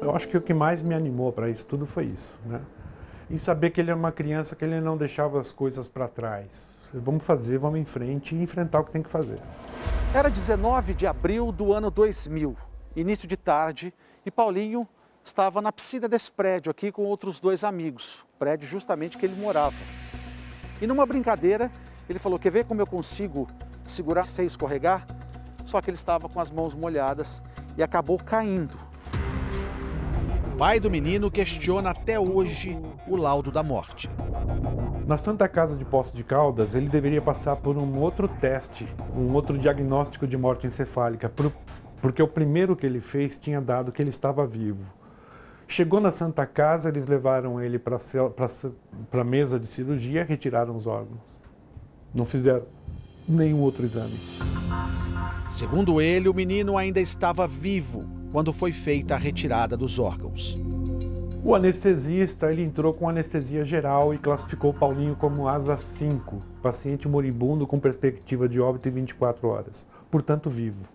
Eu 0.00 0.16
acho 0.16 0.26
que 0.26 0.38
o 0.38 0.40
que 0.40 0.54
mais 0.54 0.82
me 0.82 0.94
animou 0.94 1.30
para 1.30 1.50
isso 1.50 1.66
tudo 1.66 1.84
foi 1.84 2.06
isso, 2.06 2.40
né? 2.46 2.62
E 3.28 3.38
saber 3.38 3.68
que 3.68 3.82
ele 3.82 3.90
é 3.90 3.94
uma 3.94 4.10
criança 4.10 4.56
que 4.56 4.64
ele 4.64 4.80
não 4.80 4.96
deixava 4.96 5.38
as 5.38 5.52
coisas 5.52 5.88
para 5.88 6.08
trás. 6.08 6.78
Vamos 6.94 7.22
fazer, 7.22 7.58
vamos 7.58 7.78
em 7.78 7.84
frente 7.84 8.34
e 8.34 8.42
enfrentar 8.42 8.80
o 8.80 8.84
que 8.84 8.92
tem 8.92 9.02
que 9.02 9.10
fazer. 9.10 9.38
Era 10.14 10.30
19 10.30 10.94
de 10.94 11.06
abril 11.06 11.52
do 11.52 11.70
ano 11.70 11.90
2000, 11.90 12.56
início 12.96 13.28
de 13.28 13.36
tarde, 13.36 13.92
e 14.24 14.30
Paulinho 14.30 14.88
estava 15.22 15.60
na 15.60 15.70
piscina 15.70 16.08
desse 16.08 16.32
prédio 16.32 16.70
aqui 16.70 16.90
com 16.90 17.04
outros 17.04 17.38
dois 17.38 17.62
amigos, 17.62 18.24
prédio 18.38 18.66
justamente 18.66 19.18
que 19.18 19.26
ele 19.26 19.38
morava. 19.38 19.76
E 20.80 20.86
numa 20.86 21.06
brincadeira, 21.06 21.70
ele 22.08 22.18
falou: 22.18 22.38
Quer 22.38 22.50
ver 22.50 22.64
como 22.64 22.80
eu 22.80 22.86
consigo 22.86 23.48
segurar 23.86 24.26
sem 24.26 24.46
escorregar? 24.46 25.06
Só 25.66 25.80
que 25.80 25.90
ele 25.90 25.96
estava 25.96 26.28
com 26.28 26.40
as 26.40 26.50
mãos 26.50 26.74
molhadas 26.74 27.42
e 27.76 27.82
acabou 27.82 28.18
caindo. 28.18 28.76
O 30.52 30.56
pai 30.56 30.78
do 30.78 30.90
menino 30.90 31.30
questiona 31.30 31.90
até 31.90 32.18
hoje 32.18 32.78
o 33.08 33.16
laudo 33.16 33.50
da 33.50 33.62
morte. 33.62 34.08
Na 35.06 35.16
Santa 35.16 35.48
Casa 35.48 35.76
de 35.76 35.84
Poços 35.84 36.14
de 36.14 36.22
Caldas, 36.22 36.74
ele 36.74 36.88
deveria 36.88 37.20
passar 37.20 37.56
por 37.56 37.76
um 37.76 37.98
outro 37.98 38.26
teste, 38.26 38.86
um 39.14 39.34
outro 39.34 39.58
diagnóstico 39.58 40.26
de 40.26 40.36
morte 40.36 40.66
encefálica, 40.66 41.30
porque 42.00 42.22
o 42.22 42.28
primeiro 42.28 42.76
que 42.76 42.86
ele 42.86 43.00
fez 43.00 43.38
tinha 43.38 43.60
dado 43.60 43.92
que 43.92 44.00
ele 44.00 44.10
estava 44.10 44.46
vivo. 44.46 44.84
Chegou 45.66 46.00
na 46.00 46.10
Santa 46.10 46.46
Casa, 46.46 46.88
eles 46.88 47.06
levaram 47.06 47.60
ele 47.60 47.78
para 47.78 47.98
a 49.12 49.24
mesa 49.24 49.58
de 49.58 49.66
cirurgia, 49.66 50.24
retiraram 50.24 50.76
os 50.76 50.86
órgãos. 50.86 51.20
Não 52.14 52.24
fizeram 52.24 52.66
nenhum 53.28 53.60
outro 53.60 53.84
exame. 53.84 54.14
Segundo 55.50 56.00
ele, 56.00 56.28
o 56.28 56.34
menino 56.34 56.76
ainda 56.76 57.00
estava 57.00 57.46
vivo 57.48 58.04
quando 58.30 58.52
foi 58.52 58.72
feita 58.72 59.14
a 59.14 59.18
retirada 59.18 59.76
dos 59.76 59.98
órgãos. 59.98 60.56
O 61.42 61.54
anestesista 61.54 62.50
ele 62.50 62.62
entrou 62.62 62.94
com 62.94 63.08
anestesia 63.08 63.64
geral 63.64 64.14
e 64.14 64.18
classificou 64.18 64.70
o 64.70 64.74
Paulinho 64.74 65.14
como 65.14 65.46
asa 65.46 65.76
5, 65.76 66.38
paciente 66.62 67.06
moribundo 67.06 67.66
com 67.66 67.78
perspectiva 67.78 68.48
de 68.48 68.58
óbito 68.60 68.88
em 68.88 68.92
24 68.92 69.46
horas, 69.48 69.86
portanto 70.10 70.48
vivo. 70.48 70.88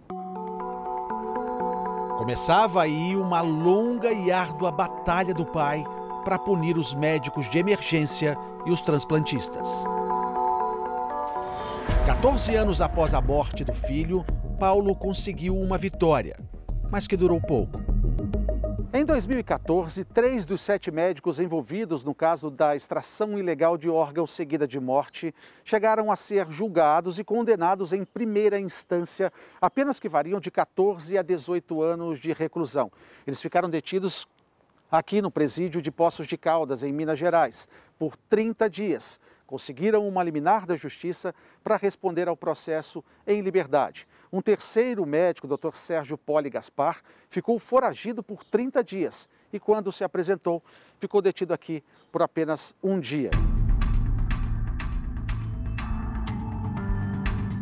Começava 2.19 2.83
aí 2.83 3.15
uma 3.15 3.39
longa 3.39 4.11
e 4.11 4.29
árdua 4.29 4.69
batalha 4.73 5.33
do 5.33 5.45
pai 5.45 5.85
para 6.25 6.37
punir 6.37 6.77
os 6.77 6.93
médicos 6.93 7.49
de 7.49 7.57
emergência 7.57 8.37
e 8.65 8.71
os 8.71 8.81
transplantistas. 8.81 9.69
14 12.05 12.57
anos 12.57 12.81
após 12.81 13.13
a 13.13 13.21
morte 13.21 13.63
do 13.63 13.73
filho, 13.73 14.25
Paulo 14.59 14.93
conseguiu 14.97 15.55
uma 15.55 15.77
vitória, 15.77 16.35
mas 16.91 17.07
que 17.07 17.15
durou 17.15 17.39
pouco. 17.39 17.79
Em 18.91 19.05
2014, 19.05 20.03
três 20.03 20.47
dos 20.47 20.61
sete 20.61 20.89
médicos 20.89 21.39
envolvidos 21.39 22.03
no 22.03 22.15
caso 22.15 22.49
da 22.49 22.75
extração 22.75 23.37
ilegal 23.37 23.77
de 23.77 23.87
órgãos 23.87 24.31
seguida 24.31 24.67
de 24.67 24.79
morte 24.79 25.31
chegaram 25.63 26.11
a 26.11 26.15
ser 26.15 26.49
julgados 26.49 27.19
e 27.19 27.23
condenados 27.23 27.93
em 27.93 28.03
primeira 28.03 28.59
instância, 28.59 29.31
apenas 29.61 29.99
que 29.99 30.09
variam 30.09 30.39
de 30.39 30.49
14 30.49 31.15
a 31.19 31.21
18 31.21 31.83
anos 31.83 32.17
de 32.17 32.33
reclusão. 32.33 32.91
Eles 33.27 33.39
ficaram 33.39 33.69
detidos 33.69 34.27
aqui 34.89 35.21
no 35.21 35.29
presídio 35.29 35.83
de 35.83 35.91
Poços 35.91 36.25
de 36.25 36.35
Caldas, 36.35 36.81
em 36.81 36.91
Minas 36.91 37.19
Gerais, 37.19 37.69
por 37.99 38.17
30 38.27 38.67
dias 38.67 39.19
conseguiram 39.49 40.07
uma 40.07 40.21
liminar 40.21 40.63
da 40.63 40.75
justiça 40.75 41.33
para 41.63 41.75
responder 41.75 42.27
ao 42.27 42.37
processo 42.37 43.03
em 43.25 43.41
liberdade. 43.41 44.07
Um 44.31 44.43
terceiro 44.43 45.03
médico, 45.07 45.47
Dr. 45.47 45.73
Sérgio 45.73 46.19
Poli 46.19 46.51
Gaspar, 46.51 47.01
ficou 47.31 47.59
foragido 47.59 48.21
por 48.21 48.43
30 48.43 48.83
dias 48.83 49.27
e, 49.51 49.59
quando 49.59 49.91
se 49.91 50.03
apresentou, 50.03 50.61
ficou 50.99 51.19
detido 51.19 51.51
aqui 51.51 51.83
por 52.11 52.21
apenas 52.21 52.75
um 52.83 52.99
dia. 52.99 53.31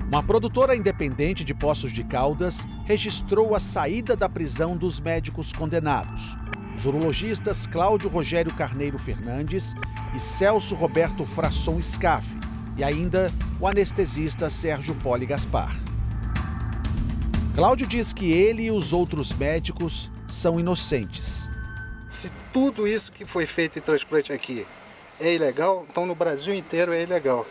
Uma 0.10 0.22
produtora 0.22 0.76
independente 0.76 1.46
de 1.46 1.54
Poços 1.54 1.94
de 1.94 2.04
Caldas 2.04 2.66
registrou 2.84 3.56
a 3.56 3.62
saída 3.62 4.14
da 4.14 4.28
prisão 4.28 4.76
dos 4.76 5.00
médicos 5.00 5.54
condenados 5.54 6.38
os 6.78 6.86
urologistas 6.86 7.66
Cláudio 7.66 8.08
Rogério 8.08 8.54
Carneiro 8.54 9.00
Fernandes 9.00 9.74
e 10.16 10.20
Celso 10.20 10.76
Roberto 10.76 11.26
Frasson 11.26 11.82
Scaff, 11.82 12.28
e 12.78 12.84
ainda 12.84 13.32
o 13.60 13.68
anestesista 13.68 14.50
Sérgio 14.50 14.94
Poli 14.96 15.26
Gaspar. 15.26 15.76
Cláudio 17.56 17.88
diz 17.88 18.14
que 18.14 18.32
ele 18.32 18.66
e 18.66 18.72
os 18.72 18.94
outros 18.94 19.34
médicos 19.34 20.12
são 20.28 20.60
inocentes. 20.60 21.50
Se 22.08 22.32
tudo 22.54 22.88
isso 22.88 23.12
que 23.12 23.26
foi 23.26 23.48
feito 23.48 23.80
em 23.80 23.82
transplante 23.82 24.32
aqui 24.32 24.68
é 25.20 25.34
ilegal, 25.34 25.84
então 25.90 26.06
no 26.06 26.14
Brasil 26.14 26.54
inteiro 26.54 26.94
é 26.94 27.02
ilegal. 27.02 27.48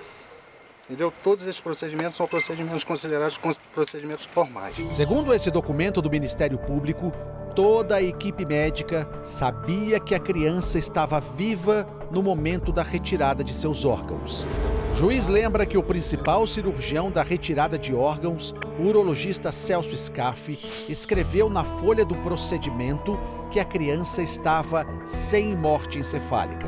Entendeu? 0.85 1.12
Todos 1.25 1.45
esses 1.45 1.61
procedimentos 1.61 2.16
são 2.16 2.28
procedimentos 2.28 2.85
considerados 2.85 3.37
procedimentos 3.75 4.28
normais. 4.35 4.76
Segundo 4.76 5.35
esse 5.35 5.50
documento 5.50 6.00
do 6.00 6.09
Ministério 6.09 6.56
Público, 6.59 7.12
toda 7.56 7.96
a 7.96 8.02
equipe 8.02 8.44
médica 8.44 9.08
sabia 9.25 9.98
que 9.98 10.14
a 10.14 10.20
criança 10.20 10.78
estava 10.78 11.18
viva 11.18 11.86
no 12.10 12.22
momento 12.22 12.70
da 12.70 12.82
retirada 12.82 13.42
de 13.42 13.54
seus 13.54 13.86
órgãos. 13.86 14.46
Juiz 14.92 15.26
lembra 15.26 15.64
que 15.64 15.78
o 15.78 15.82
principal 15.82 16.46
cirurgião 16.46 17.10
da 17.10 17.22
retirada 17.22 17.78
de 17.78 17.94
órgãos, 17.94 18.54
o 18.78 18.86
urologista 18.86 19.50
Celso 19.50 19.96
Scaff, 19.96 20.58
escreveu 20.88 21.48
na 21.48 21.64
folha 21.64 22.04
do 22.04 22.14
procedimento 22.16 23.18
que 23.50 23.58
a 23.58 23.64
criança 23.64 24.22
estava 24.22 24.86
sem 25.06 25.56
morte 25.56 25.98
encefálica. 25.98 26.66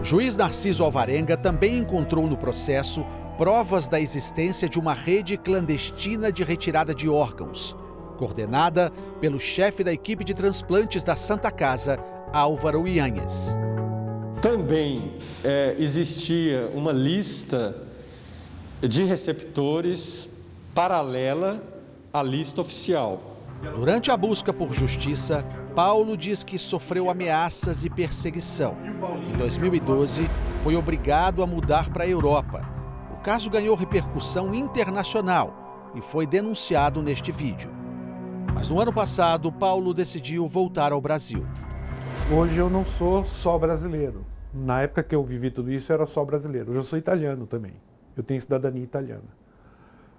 O 0.00 0.04
juiz 0.04 0.36
Narciso 0.36 0.84
Alvarenga 0.84 1.36
também 1.36 1.78
encontrou 1.78 2.28
no 2.28 2.36
processo 2.36 3.04
provas 3.36 3.88
da 3.88 4.00
existência 4.00 4.68
de 4.68 4.78
uma 4.78 4.94
rede 4.94 5.36
clandestina 5.36 6.30
de 6.30 6.44
retirada 6.44 6.94
de 6.94 7.08
órgãos, 7.08 7.76
coordenada 8.20 8.92
pelo 9.18 9.40
chefe 9.40 9.82
da 9.82 9.90
equipe 9.90 10.22
de 10.22 10.34
transplantes 10.34 11.02
da 11.02 11.16
Santa 11.16 11.50
Casa, 11.50 11.98
Álvaro 12.34 12.86
Ianhes. 12.86 13.56
Também 14.42 15.14
é, 15.42 15.74
existia 15.78 16.70
uma 16.74 16.92
lista 16.92 17.74
de 18.82 19.04
receptores 19.04 20.28
paralela 20.74 21.62
à 22.12 22.22
lista 22.22 22.60
oficial. 22.60 23.38
Durante 23.74 24.10
a 24.10 24.16
busca 24.18 24.52
por 24.52 24.70
justiça, 24.70 25.42
Paulo 25.74 26.14
diz 26.14 26.44
que 26.44 26.58
sofreu 26.58 27.08
ameaças 27.08 27.84
e 27.84 27.90
perseguição. 27.90 28.76
Em 29.26 29.36
2012, 29.38 30.28
foi 30.62 30.76
obrigado 30.76 31.42
a 31.42 31.46
mudar 31.46 31.90
para 31.90 32.04
a 32.04 32.08
Europa. 32.08 32.68
O 33.14 33.22
caso 33.22 33.48
ganhou 33.48 33.74
repercussão 33.74 34.54
internacional 34.54 35.92
e 35.94 36.02
foi 36.02 36.26
denunciado 36.26 37.02
neste 37.02 37.32
vídeo. 37.32 37.79
Mas 38.54 38.68
no 38.68 38.80
ano 38.80 38.92
passado, 38.92 39.50
Paulo 39.50 39.94
decidiu 39.94 40.46
voltar 40.46 40.92
ao 40.92 41.00
Brasil. 41.00 41.46
Hoje 42.32 42.58
eu 42.58 42.68
não 42.68 42.84
sou 42.84 43.24
só 43.24 43.58
brasileiro. 43.58 44.24
Na 44.52 44.82
época 44.82 45.02
que 45.02 45.14
eu 45.14 45.24
vivi 45.24 45.50
tudo 45.50 45.70
isso, 45.70 45.90
eu 45.92 45.94
era 45.94 46.06
só 46.06 46.24
brasileiro. 46.24 46.70
Hoje 46.70 46.80
eu 46.80 46.84
sou 46.84 46.98
italiano 46.98 47.46
também. 47.46 47.74
Eu 48.16 48.22
tenho 48.22 48.40
cidadania 48.40 48.82
italiana. 48.82 49.40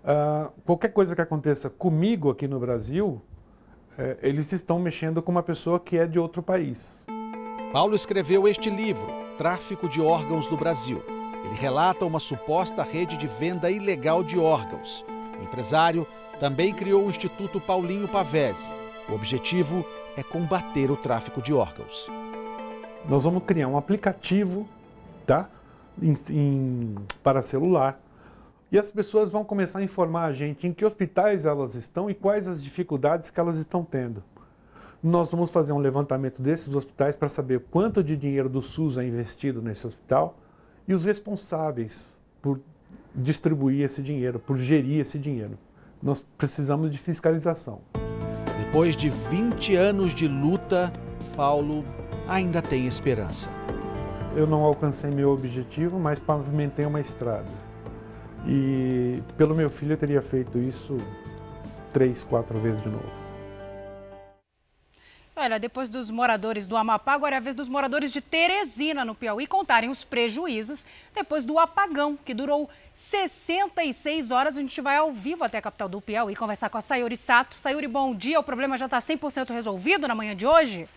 Uh, 0.04 0.52
qualquer 0.66 0.90
coisa 0.90 1.16
que 1.16 1.22
aconteça 1.22 1.70
comigo 1.70 2.30
aqui 2.30 2.48
no 2.48 2.60
Brasil, 2.60 3.22
é, 3.98 4.18
eles 4.22 4.52
estão 4.52 4.80
mexendo 4.80 5.22
com 5.22 5.32
uma 5.32 5.44
pessoa 5.44 5.80
que 5.80 5.98
é 5.98 6.08
de 6.08 6.18
outro 6.18 6.42
país. 6.42 7.06
Paulo 7.72 7.94
escreveu 7.94 8.48
este 8.48 8.70
livro, 8.70 9.08
Tráfico 9.38 9.88
de 9.88 10.02
Órgãos 10.02 10.48
do 10.48 10.58
Brasil. 10.58 11.04
Ele 11.46 11.56
relata 11.56 12.06
uma 12.06 12.20
suposta 12.20 12.84
rede 12.84 13.18
de 13.18 13.28
venda 13.28 13.70
ilegal 13.70 14.24
de 14.24 14.40
órgãos. 14.40 15.06
O 15.40 15.44
empresário 15.44 16.08
também 16.42 16.74
criou 16.74 17.06
o 17.06 17.10
Instituto 17.12 17.62
Paulinho 17.62 18.08
Pavese. 18.08 18.68
O 19.08 19.14
objetivo 19.14 19.86
é 20.18 20.24
combater 20.24 20.90
o 20.90 20.98
tráfico 20.98 21.40
de 21.40 21.54
órgãos. 21.54 22.10
Nós 23.08 23.26
vamos 23.26 23.44
criar 23.44 23.68
um 23.68 23.78
aplicativo, 23.78 24.68
tá? 25.24 25.48
em, 26.02 26.16
em, 26.32 26.96
para 27.22 27.44
celular. 27.44 28.02
E 28.72 28.80
as 28.80 28.90
pessoas 28.90 29.30
vão 29.30 29.44
começar 29.44 29.80
a 29.80 29.84
informar 29.84 30.26
a 30.26 30.34
gente 30.34 30.66
em 30.66 30.74
que 30.74 30.84
hospitais 30.84 31.46
elas 31.46 31.76
estão 31.76 32.10
e 32.10 32.16
quais 32.16 32.48
as 32.48 32.64
dificuldades 32.64 33.30
que 33.30 33.40
elas 33.40 33.60
estão 33.60 33.84
tendo. 33.84 34.24
Nós 35.04 35.30
vamos 35.30 35.52
fazer 35.52 35.74
um 35.74 35.78
levantamento 35.78 36.42
desses 36.42 36.74
hospitais 36.74 37.16
para 37.16 37.30
saber 37.30 37.60
quanto 37.70 38.04
de 38.04 38.18
dinheiro 38.18 38.50
do 38.50 38.64
SUS 38.64 38.98
é 38.98 39.04
investido 39.04 39.62
nesse 39.62 39.86
hospital 39.86 40.40
e 40.88 40.94
os 40.96 41.06
responsáveis 41.06 42.20
por 42.42 42.60
distribuir 43.14 43.86
esse 43.86 44.02
dinheiro, 44.02 44.40
por 44.40 44.58
gerir 44.58 45.02
esse 45.02 45.20
dinheiro. 45.20 45.56
Nós 46.02 46.26
precisamos 46.38 46.90
de 46.90 46.98
fiscalização. 46.98 47.80
Depois 48.60 48.96
de 48.96 49.10
20 49.10 49.76
anos 49.76 50.16
de 50.16 50.28
luta, 50.28 50.92
Paulo 51.36 51.86
ainda 52.28 52.62
tem 52.62 52.88
esperança. 52.88 53.50
Eu 54.36 54.48
não 54.48 54.62
alcancei 54.62 55.12
meu 55.12 55.30
objetivo, 55.32 56.00
mas 56.00 56.20
pavimentei 56.20 56.86
uma 56.86 57.00
estrada. 57.00 57.50
E 58.48 59.22
pelo 59.38 59.54
meu 59.54 59.70
filho 59.70 59.94
eu 59.94 59.98
teria 59.98 60.22
feito 60.22 60.58
isso 60.58 60.98
três, 61.92 62.24
quatro 62.24 62.60
vezes 62.60 62.82
de 62.82 62.90
novo. 62.90 63.21
Olha, 65.44 65.58
depois 65.58 65.90
dos 65.90 66.12
moradores 66.12 66.68
do 66.68 66.78
Amapá, 66.78 67.14
agora 67.14 67.34
é 67.34 67.38
a 67.38 67.42
vez 67.42 67.56
dos 67.56 67.68
moradores 67.68 68.14
de 68.14 68.22
Teresina, 68.22 69.04
no 69.04 69.16
Piauí, 69.16 69.48
contarem 69.48 69.90
os 69.90 70.04
prejuízos 70.04 70.86
depois 71.16 71.46
do 71.46 71.58
apagão, 71.58 72.16
que 72.24 72.32
durou 72.32 72.70
66 72.94 74.30
horas. 74.30 74.56
A 74.56 74.60
gente 74.60 74.80
vai 74.82 74.98
ao 74.98 75.12
vivo 75.12 75.44
até 75.44 75.58
a 75.58 75.62
capital 75.64 75.90
do 75.90 76.00
Piauí 76.00 76.36
conversar 76.36 76.70
com 76.70 76.78
a 76.78 76.82
Sayuri 76.82 77.18
Sato. 77.18 77.56
Sayuri, 77.56 77.88
bom 77.88 78.14
dia. 78.14 78.40
O 78.40 78.44
problema 78.44 78.78
já 78.78 78.86
está 78.86 79.00
100% 79.00 79.52
resolvido 79.52 80.08
na 80.08 80.14
manhã 80.14 80.36
de 80.36 80.46
hoje? 80.46 80.88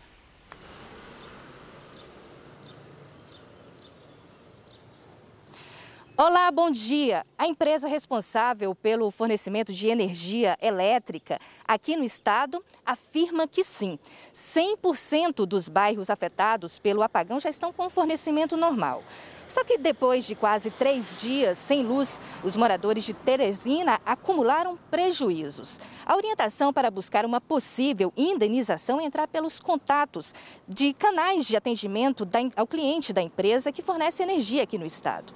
Olá, 6.17 6.49
bom 6.53 6.71
dia. 6.71 7.27
A 7.37 7.49
empresa 7.49 7.89
responsável 7.89 8.73
pelo 8.73 9.11
fornecimento 9.11 9.73
de 9.73 9.89
energia 9.89 10.57
elétrica 10.63 11.41
aqui 11.67 11.97
no 11.97 12.05
estado 12.05 12.65
afirma 12.87 13.49
que 13.49 13.65
sim, 13.65 13.99
100% 14.33 15.45
dos 15.45 15.69
bairros 15.69 16.11
afetados 16.11 16.79
pelo 16.79 17.03
apagão 17.03 17.41
já 17.41 17.51
estão 17.51 17.73
com 17.73 17.91
fornecimento 17.91 18.57
normal. 18.57 19.03
Só 19.49 19.65
que 19.65 19.77
depois 19.77 20.25
de 20.25 20.37
quase 20.37 20.71
três 20.71 21.21
dias 21.21 21.59
sem 21.59 21.83
luz, 21.83 22.21
os 22.45 22.55
moradores 22.55 23.03
de 23.03 23.13
Teresina 23.13 24.01
acumularam 24.07 24.79
prejuízos. 24.93 25.81
A 26.07 26.15
orientação 26.15 26.73
para 26.73 26.93
buscar 26.93 27.27
uma 27.27 27.41
possível 27.41 28.13
indenização 28.17 29.01
é 29.01 29.05
entrar 29.05 29.27
pelos 29.27 29.59
contatos 29.59 30.33
de 30.69 30.93
canais 30.95 31.45
de 31.45 31.57
atendimento 31.57 32.25
ao 32.55 32.69
cliente 32.69 33.13
da 33.13 33.21
empresa 33.21 33.73
que 33.73 33.83
fornece 33.83 34.23
energia 34.23 34.63
aqui 34.63 34.79
no 34.79 34.87
estado. 34.87 35.35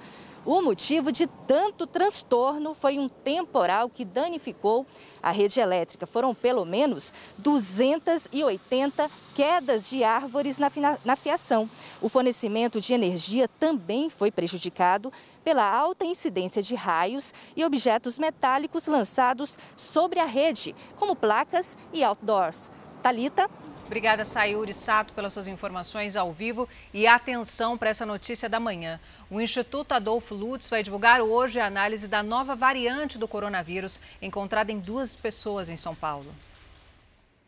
O 0.51 0.63
motivo 0.63 1.11
de 1.11 1.27
tanto 1.45 1.85
transtorno 1.85 2.73
foi 2.73 2.97
um 2.97 3.07
temporal 3.07 3.87
que 3.87 4.03
danificou 4.03 4.83
a 5.21 5.29
rede 5.29 5.59
elétrica. 5.59 6.07
Foram 6.07 6.33
pelo 6.33 6.65
menos 6.65 7.13
280 7.37 9.11
quedas 9.35 9.87
de 9.87 10.03
árvores 10.03 10.57
na, 10.57 11.15
fiação. 11.15 11.69
O 12.01 12.09
fornecimento 12.09 12.81
de 12.81 12.95
energia 12.95 13.47
também 13.47 14.09
foi 14.09 14.31
prejudicado 14.31 15.13
pela 15.43 15.69
alta 15.69 16.03
incidência 16.03 16.63
de 16.63 16.73
raios 16.73 17.31
e 17.55 17.63
objetos 17.63 18.17
metálicos 18.17 18.87
lançados 18.87 19.55
sobre 19.75 20.19
a 20.19 20.25
rede, 20.25 20.75
como 20.95 21.15
placas 21.15 21.77
e 21.93 22.03
outdoors. 22.03 22.71
Talita, 23.03 23.47
Obrigada, 23.89 24.23
Sayuri 24.23 24.71
Sato, 24.71 25.15
pelas 25.15 25.33
suas 25.33 25.47
informações 25.47 26.15
ao 26.15 26.31
vivo 26.31 26.69
e 26.93 27.07
atenção 27.07 27.75
para 27.75 27.89
essa 27.89 28.05
notícia 28.05 28.47
da 28.47 28.59
manhã. 28.59 28.99
O 29.31 29.41
Instituto 29.41 29.93
Adolfo 29.93 30.35
Lutz 30.35 30.69
vai 30.69 30.83
divulgar 30.83 31.21
hoje 31.21 31.59
a 31.59 31.65
análise 31.65 32.07
da 32.07 32.21
nova 32.21 32.55
variante 32.55 33.17
do 33.17 33.27
coronavírus 33.27 33.99
encontrada 34.21 34.71
em 34.71 34.77
duas 34.77 35.15
pessoas 35.15 35.69
em 35.69 35.75
São 35.75 35.95
Paulo. 35.95 36.27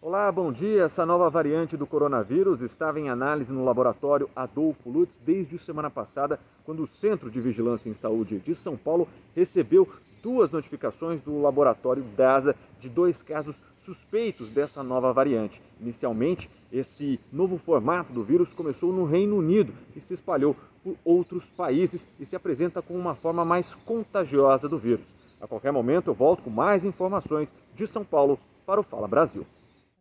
Olá, 0.01 0.31
bom 0.31 0.51
dia. 0.51 0.85
Essa 0.85 1.05
nova 1.05 1.29
variante 1.29 1.77
do 1.77 1.85
coronavírus 1.85 2.63
estava 2.63 2.99
em 2.99 3.07
análise 3.07 3.53
no 3.53 3.63
laboratório 3.63 4.27
Adolfo 4.35 4.89
Lutz 4.89 5.21
desde 5.23 5.59
semana 5.59 5.91
passada, 5.91 6.39
quando 6.65 6.81
o 6.81 6.87
Centro 6.87 7.29
de 7.29 7.39
Vigilância 7.39 7.87
em 7.87 7.93
Saúde 7.93 8.39
de 8.39 8.55
São 8.55 8.75
Paulo 8.75 9.07
recebeu 9.35 9.87
duas 10.21 10.51
notificações 10.51 11.21
do 11.21 11.41
laboratório 11.41 12.03
DASA 12.15 12.55
de 12.79 12.89
dois 12.89 13.23
casos 13.23 13.61
suspeitos 13.77 14.51
dessa 14.51 14.83
nova 14.83 15.11
variante. 15.11 15.61
Inicialmente, 15.79 16.49
esse 16.71 17.19
novo 17.31 17.57
formato 17.57 18.13
do 18.13 18.23
vírus 18.23 18.53
começou 18.53 18.93
no 18.93 19.05
Reino 19.05 19.37
Unido 19.37 19.73
e 19.95 20.01
se 20.01 20.13
espalhou 20.13 20.55
por 20.83 20.95
outros 21.03 21.51
países 21.51 22.07
e 22.19 22.25
se 22.25 22.35
apresenta 22.35 22.81
como 22.81 22.99
uma 22.99 23.15
forma 23.15 23.45
mais 23.45 23.75
contagiosa 23.75 24.67
do 24.67 24.77
vírus. 24.77 25.15
A 25.39 25.47
qualquer 25.47 25.71
momento 25.71 26.09
eu 26.09 26.13
volto 26.13 26.43
com 26.43 26.49
mais 26.49 26.85
informações 26.85 27.55
de 27.73 27.85
São 27.87 28.03
Paulo 28.03 28.39
para 28.65 28.79
o 28.79 28.83
Fala 28.83 29.07
Brasil. 29.07 29.45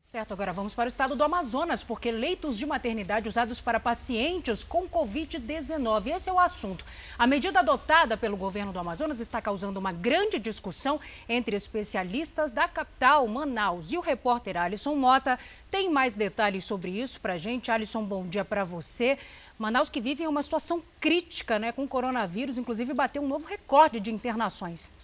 Certo, 0.03 0.33
agora 0.33 0.51
vamos 0.51 0.75
para 0.75 0.87
o 0.87 0.89
estado 0.89 1.15
do 1.15 1.23
Amazonas, 1.23 1.85
porque 1.85 2.11
leitos 2.11 2.57
de 2.57 2.65
maternidade 2.65 3.29
usados 3.29 3.61
para 3.61 3.79
pacientes 3.79 4.65
com 4.65 4.89
Covid-19. 4.89 6.07
Esse 6.07 6.31
é 6.31 6.33
o 6.33 6.39
assunto. 6.39 6.87
A 7.19 7.27
medida 7.27 7.61
adotada 7.61 8.17
pelo 8.17 8.35
governo 8.35 8.73
do 8.73 8.79
Amazonas 8.79 9.21
está 9.21 9.43
causando 9.43 9.79
uma 9.79 9.93
grande 9.93 10.39
discussão 10.39 10.99
entre 11.29 11.55
especialistas 11.55 12.51
da 12.51 12.67
capital, 12.67 13.29
Manaus. 13.29 13.93
E 13.93 13.99
o 13.99 14.01
repórter 14.01 14.57
Alisson 14.57 14.97
Mota 14.97 15.39
tem 15.71 15.91
mais 15.91 16.17
detalhes 16.17 16.65
sobre 16.65 16.91
isso 16.93 17.21
para 17.21 17.35
a 17.35 17.39
gente. 17.39 17.71
Alisson, 17.71 18.03
bom 18.03 18.27
dia 18.27 18.45
para 18.45 18.65
você. 18.65 19.19
Manaus 19.59 19.91
que 19.91 20.01
vive 20.01 20.25
em 20.25 20.29
uma 20.29 20.43
situação 20.43 20.83
crítica 20.99 21.59
né, 21.59 21.73
com 21.73 21.85
o 21.85 21.89
coronavírus, 21.89 22.57
inclusive 22.57 22.95
bateu 22.95 23.23
um 23.23 23.29
novo 23.29 23.47
recorde 23.47 24.01
de 24.01 24.11
internações. 24.11 24.95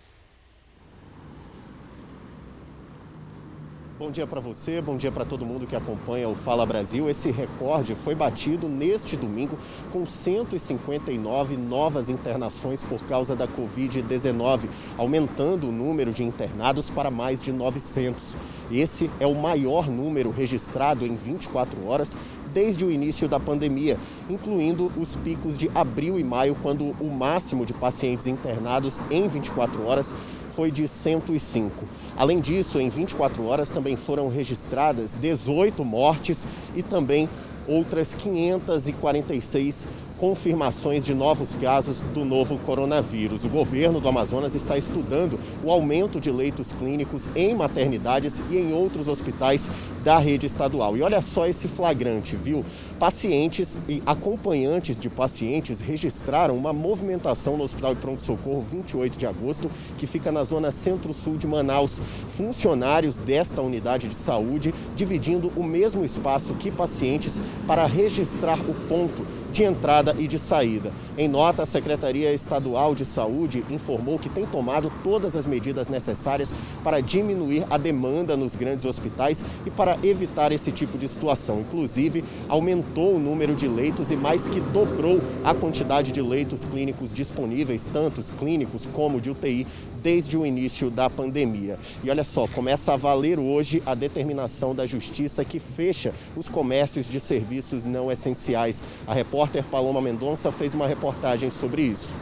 Bom 3.99 4.11
dia 4.11 4.27
para 4.27 4.43
você, 4.43 4.83
bom 4.83 4.95
dia 4.95 5.11
para 5.11 5.25
todo 5.25 5.47
mundo 5.47 5.67
que 5.67 5.75
acompanha 5.75 6.29
o 6.29 6.35
Fala 6.35 6.67
Brasil. 6.67 7.09
Esse 7.09 7.31
recorde 7.31 7.95
foi 7.95 8.15
batido 8.15 8.69
neste 8.69 9.17
domingo 9.17 9.57
com 9.91 10.05
159 10.05 11.57
novas 11.57 12.11
internações 12.11 12.85
por 12.85 13.03
causa 13.05 13.35
da 13.35 13.49
Covid-19, 13.49 14.69
aumentando 14.99 15.71
o 15.71 15.73
número 15.73 16.13
de 16.13 16.23
internados 16.23 16.91
para 16.91 17.11
mais 17.11 17.41
de 17.41 17.51
900. 17.51 18.37
Esse 18.71 19.11
é 19.19 19.27
o 19.27 19.35
maior 19.35 19.89
número 19.89 20.29
registrado 20.29 21.07
em 21.07 21.17
24 21.17 21.87
horas 21.87 22.19
desde 22.53 22.85
o 22.85 22.91
início 22.91 23.29
da 23.29 23.41
pandemia, 23.41 23.99
incluindo 24.29 24.93
os 24.97 25.17
picos 25.17 25.57
de 25.57 25.71
abril 25.75 26.19
e 26.19 26.25
maio, 26.25 26.57
quando 26.63 26.95
o 27.01 27.11
máximo 27.11 27.65
de 27.65 27.73
pacientes 27.73 28.27
internados 28.27 29.01
em 29.11 29.27
24 29.29 29.87
horas 29.87 30.15
foi 30.57 30.71
de 30.71 30.89
105. 30.89 31.85
Além 32.17 32.41
disso, 32.41 32.81
em 32.81 32.89
24 32.89 33.45
horas 33.45 33.69
também 33.69 33.95
foram 33.95 34.29
registradas 34.29 35.13
18 35.13 35.85
mortes 35.85 36.47
e 36.75 36.83
também 36.83 37.29
outras 37.69 38.15
546 38.15 39.87
confirmações 40.17 41.05
de 41.05 41.15
novos 41.15 41.55
casos 41.55 42.01
do 42.15 42.25
novo 42.25 42.59
coronavírus. 42.59 43.45
O 43.45 43.49
governo 43.49 44.01
do 44.01 44.09
Amazonas 44.09 44.55
está 44.55 44.77
estudando 44.77 45.39
o 45.63 45.71
aumento 45.71 46.21
de 46.21 46.31
leitos 46.31 46.73
clínicos 46.73 47.29
em 47.35 47.55
maternidades 47.55 48.43
e 48.51 48.57
em 48.57 48.73
outros 48.73 49.09
hospitais 49.09 49.71
da 50.03 50.19
rede 50.19 50.47
estadual. 50.47 50.97
E 50.97 51.03
olha 51.03 51.21
só 51.21 51.47
esse 51.47 51.69
flagrante, 51.69 52.37
viu? 52.37 52.65
Pacientes 52.99 53.77
e 53.89 54.03
acompanhantes 54.07 54.99
de 54.99 55.11
pacientes 55.11 55.81
registraram 55.81 56.57
uma 56.57 56.73
movimentação 56.73 57.57
no 57.57 57.65
Hospital 57.65 57.95
de 57.95 58.01
Pronto 58.01 58.23
Socorro 58.23 58.65
28 58.71 59.19
de 59.19 59.27
agosto, 59.27 59.71
que 59.99 60.07
fica 60.07 60.33
na 60.33 60.45
zona 60.45 60.71
centro-sul 60.71 61.37
de 61.37 61.47
Manaus. 61.47 62.01
Funcionários 62.37 63.19
desta 63.19 63.61
unidade 63.61 64.09
de 64.09 64.15
saúde 64.15 64.73
dividindo 64.95 65.53
o 65.57 65.63
mesmo 65.63 66.05
espaço 66.05 66.55
que 66.55 66.71
pacientes 66.71 67.41
para 67.67 67.85
registrar 67.87 68.59
o 68.61 68.75
ponto 68.89 69.27
de 69.57 69.65
entrada 69.65 70.15
e 70.19 70.29
de 70.29 70.39
saída. 70.39 70.93
Em 71.17 71.27
nota, 71.27 71.63
a 71.63 71.67
Secretaria 71.67 72.31
Estadual 72.31 72.95
de 72.95 73.07
Saúde 73.07 73.65
informou 73.71 74.19
que 74.19 74.29
tem 74.29 74.45
tomado 74.45 74.93
todas 75.03 75.35
as 75.35 75.47
medidas 75.47 75.89
necessárias 75.89 76.53
para 76.85 77.01
diminuir 77.01 77.65
a 77.71 77.79
demanda 77.79 78.37
nos 78.37 78.55
grandes 78.55 78.85
hospitais 78.85 79.43
e 79.65 79.71
para 79.71 79.97
evitar 80.03 80.53
esse 80.53 80.71
tipo 80.71 80.99
de 80.99 81.09
situação. 81.09 81.61
Inclusive, 81.61 82.23
aumentou 82.51 83.17
o 83.17 83.19
número 83.19 83.55
de 83.55 83.67
leitos 83.67 84.11
e 84.11 84.17
mais 84.17 84.47
que 84.47 84.61
dobrou 84.61 85.23
a 85.43 85.55
quantidade 85.55 86.13
de 86.13 86.21
leitos 86.21 86.67
clínicos 86.67 87.11
disponíveis, 87.11 87.89
tanto 87.91 88.23
clínicos 88.39 88.87
como 88.93 89.23
de 89.23 89.31
UTI, 89.31 89.67
desde 90.07 90.37
o 90.37 90.47
início 90.47 90.89
da 90.89 91.11
pandemia. 91.11 91.77
E 92.05 92.09
olha 92.09 92.23
só, 92.23 92.47
começa 92.47 92.93
a 92.93 92.97
valer 92.97 93.41
hoje 93.41 93.83
a 93.85 93.93
determinação 93.93 94.73
da 94.73 94.87
Justiça 94.87 95.45
que 95.45 95.59
fecha 95.59 96.15
os 96.37 96.47
comércios 96.49 97.09
de 97.09 97.19
serviços 97.19 97.85
não 97.85 98.13
essenciais. 98.13 98.85
A 99.05 99.13
repórter 99.13 99.65
Paloma 99.65 100.01
Mendonça 100.01 100.53
fez 100.53 100.75
uma 100.75 100.87
reportagem 100.87 101.51
sobre 101.51 101.83
isso. 101.83 102.15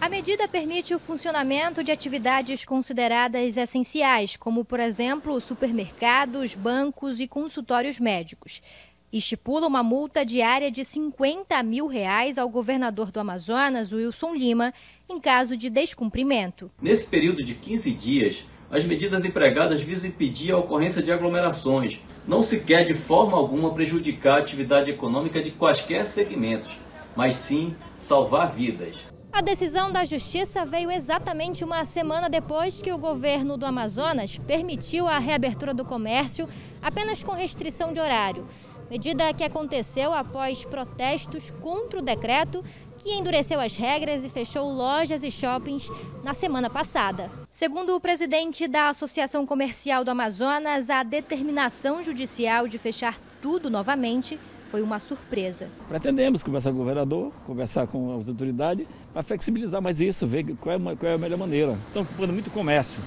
A 0.00 0.08
medida 0.08 0.46
permite 0.46 0.94
o 0.94 1.00
funcionamento 1.00 1.82
de 1.82 1.90
atividades 1.90 2.64
consideradas 2.64 3.56
essenciais, 3.56 4.36
como, 4.36 4.64
por 4.64 4.78
exemplo, 4.78 5.40
supermercados, 5.40 6.54
bancos 6.54 7.18
e 7.18 7.26
consultórios 7.26 7.98
médicos. 7.98 8.62
Estipula 9.12 9.66
uma 9.66 9.82
multa 9.82 10.24
diária 10.24 10.70
de 10.70 10.84
50 10.84 11.62
mil 11.62 11.86
reais 11.86 12.38
ao 12.38 12.48
governador 12.48 13.10
do 13.10 13.20
Amazonas, 13.20 13.92
Wilson 13.92 14.34
Lima, 14.34 14.72
em 15.08 15.18
caso 15.18 15.56
de 15.56 15.68
descumprimento. 15.68 16.70
Nesse 16.80 17.06
período 17.06 17.44
de 17.44 17.54
15 17.54 17.90
dias, 17.92 18.44
as 18.70 18.84
medidas 18.84 19.24
empregadas 19.24 19.80
visam 19.80 20.08
impedir 20.08 20.52
a 20.52 20.58
ocorrência 20.58 21.02
de 21.02 21.10
aglomerações. 21.10 22.00
Não 22.26 22.42
se 22.42 22.60
quer 22.60 22.84
de 22.84 22.94
forma 22.94 23.36
alguma 23.36 23.74
prejudicar 23.74 24.38
a 24.38 24.40
atividade 24.40 24.90
econômica 24.90 25.42
de 25.42 25.50
quaisquer 25.50 26.06
segmentos, 26.06 26.78
mas 27.16 27.34
sim 27.34 27.74
salvar 27.98 28.52
vidas. 28.52 29.10
A 29.32 29.40
decisão 29.40 29.92
da 29.92 30.04
Justiça 30.04 30.66
veio 30.66 30.90
exatamente 30.90 31.64
uma 31.64 31.84
semana 31.84 32.28
depois 32.28 32.82
que 32.82 32.92
o 32.92 32.98
governo 32.98 33.56
do 33.56 33.64
Amazonas 33.64 34.38
permitiu 34.38 35.06
a 35.06 35.18
reabertura 35.18 35.72
do 35.72 35.84
comércio 35.84 36.48
apenas 36.82 37.22
com 37.22 37.32
restrição 37.32 37.92
de 37.92 38.00
horário. 38.00 38.46
Medida 38.90 39.32
que 39.32 39.44
aconteceu 39.44 40.12
após 40.12 40.64
protestos 40.64 41.52
contra 41.60 42.00
o 42.00 42.02
decreto 42.02 42.64
que 42.98 43.14
endureceu 43.14 43.60
as 43.60 43.76
regras 43.76 44.24
e 44.24 44.28
fechou 44.28 44.68
lojas 44.68 45.22
e 45.22 45.30
shoppings 45.30 45.88
na 46.24 46.34
semana 46.34 46.68
passada. 46.68 47.30
Segundo 47.52 47.94
o 47.94 48.00
presidente 48.00 48.66
da 48.66 48.88
Associação 48.88 49.46
Comercial 49.46 50.04
do 50.04 50.10
Amazonas, 50.10 50.90
a 50.90 51.04
determinação 51.04 52.02
judicial 52.02 52.66
de 52.66 52.78
fechar 52.78 53.16
tudo 53.40 53.70
novamente 53.70 54.38
foi 54.68 54.82
uma 54.82 54.98
surpresa. 54.98 55.68
Pretendemos 55.88 56.42
conversar 56.42 56.70
com 56.70 56.76
o 56.76 56.80
governador, 56.80 57.32
conversar 57.46 57.86
com 57.86 58.18
as 58.18 58.28
autoridades 58.28 58.88
para 59.12 59.22
flexibilizar 59.22 59.80
mais 59.80 60.00
isso, 60.00 60.26
ver 60.26 60.56
qual 60.56 60.74
é, 60.74 60.96
qual 60.96 61.12
é 61.12 61.14
a 61.14 61.18
melhor 61.18 61.38
maneira. 61.38 61.78
Estão 61.86 62.02
ocupando 62.02 62.32
muito 62.32 62.50
comércio, 62.50 63.00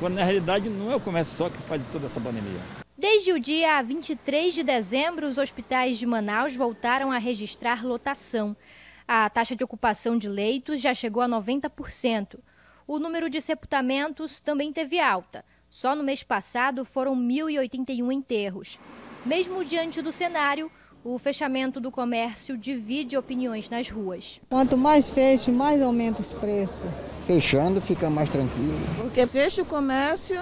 quando 0.00 0.14
na 0.14 0.24
realidade 0.24 0.68
não 0.68 0.90
é 0.90 0.96
o 0.96 1.00
comércio 1.00 1.36
só 1.36 1.48
que 1.48 1.58
faz 1.58 1.84
toda 1.92 2.06
essa 2.06 2.20
pandemia. 2.20 2.81
Desde 3.02 3.32
o 3.32 3.40
dia 3.40 3.82
23 3.82 4.54
de 4.54 4.62
dezembro, 4.62 5.26
os 5.26 5.36
hospitais 5.36 5.98
de 5.98 6.06
Manaus 6.06 6.54
voltaram 6.54 7.10
a 7.10 7.18
registrar 7.18 7.84
lotação. 7.84 8.56
A 9.08 9.28
taxa 9.28 9.56
de 9.56 9.64
ocupação 9.64 10.16
de 10.16 10.28
leitos 10.28 10.80
já 10.80 10.94
chegou 10.94 11.20
a 11.20 11.28
90%. 11.28 12.38
O 12.86 13.00
número 13.00 13.28
de 13.28 13.40
sepultamentos 13.40 14.40
também 14.40 14.72
teve 14.72 15.00
alta. 15.00 15.44
Só 15.68 15.96
no 15.96 16.04
mês 16.04 16.22
passado 16.22 16.84
foram 16.84 17.16
1.081 17.16 18.12
enterros. 18.12 18.78
Mesmo 19.26 19.64
diante 19.64 20.00
do 20.00 20.12
cenário, 20.12 20.70
o 21.02 21.18
fechamento 21.18 21.80
do 21.80 21.90
comércio 21.90 22.56
divide 22.56 23.16
opiniões 23.16 23.68
nas 23.68 23.90
ruas. 23.90 24.40
Quanto 24.48 24.78
mais 24.78 25.10
fecha, 25.10 25.50
mais 25.50 25.82
aumenta 25.82 26.20
os 26.20 26.32
preços. 26.32 26.88
Fechando 27.26 27.80
fica 27.80 28.08
mais 28.08 28.30
tranquilo. 28.30 28.78
Porque 28.96 29.26
fecha 29.26 29.62
o 29.62 29.66
comércio, 29.66 30.40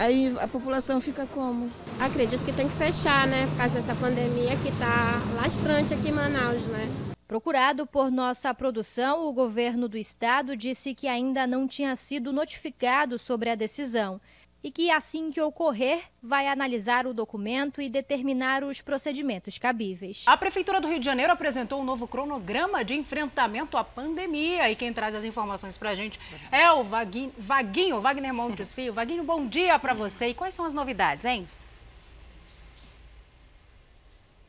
aí 0.00 0.34
a 0.40 0.48
população 0.48 1.00
fica 1.00 1.26
como? 1.26 1.70
Acredito 2.00 2.42
que 2.44 2.52
tem 2.52 2.66
que 2.68 2.76
fechar, 2.76 3.26
né? 3.26 3.46
Por 3.48 3.58
causa 3.58 3.74
dessa 3.74 3.94
pandemia 3.94 4.56
que 4.56 4.68
está 4.68 5.20
lastrante 5.36 5.92
aqui 5.92 6.08
em 6.08 6.12
Manaus, 6.12 6.62
né? 6.68 6.88
Procurado 7.28 7.86
por 7.86 8.10
nossa 8.10 8.52
produção, 8.52 9.28
o 9.28 9.32
governo 9.32 9.88
do 9.88 9.96
estado 9.96 10.56
disse 10.56 10.94
que 10.94 11.06
ainda 11.06 11.46
não 11.46 11.66
tinha 11.66 11.94
sido 11.94 12.32
notificado 12.32 13.18
sobre 13.18 13.50
a 13.50 13.54
decisão 13.54 14.20
e 14.62 14.70
que, 14.70 14.90
assim 14.90 15.30
que 15.30 15.40
ocorrer, 15.40 16.02
vai 16.22 16.46
analisar 16.46 17.06
o 17.06 17.14
documento 17.14 17.80
e 17.80 17.88
determinar 17.88 18.62
os 18.62 18.80
procedimentos 18.80 19.58
cabíveis. 19.58 20.24
A 20.26 20.36
Prefeitura 20.36 20.80
do 20.80 20.88
Rio 20.88 20.98
de 20.98 21.04
Janeiro 21.04 21.32
apresentou 21.32 21.80
um 21.80 21.84
novo 21.84 22.06
cronograma 22.06 22.84
de 22.84 22.94
enfrentamento 22.94 23.76
à 23.76 23.84
pandemia. 23.84 24.70
E 24.70 24.76
quem 24.76 24.92
traz 24.92 25.14
as 25.14 25.24
informações 25.24 25.78
para 25.78 25.90
a 25.90 25.94
gente 25.94 26.20
é 26.52 26.70
o 26.72 26.84
Vaguinho, 26.84 27.32
Vaguinho 27.38 28.00
Wagner 28.00 28.34
Montes 28.34 28.72
Filho. 28.72 28.92
Vaguinho, 28.92 29.24
bom 29.24 29.46
dia 29.46 29.78
para 29.78 29.94
você. 29.94 30.28
E 30.28 30.34
quais 30.34 30.54
são 30.54 30.64
as 30.64 30.74
novidades, 30.74 31.24
hein? 31.24 31.46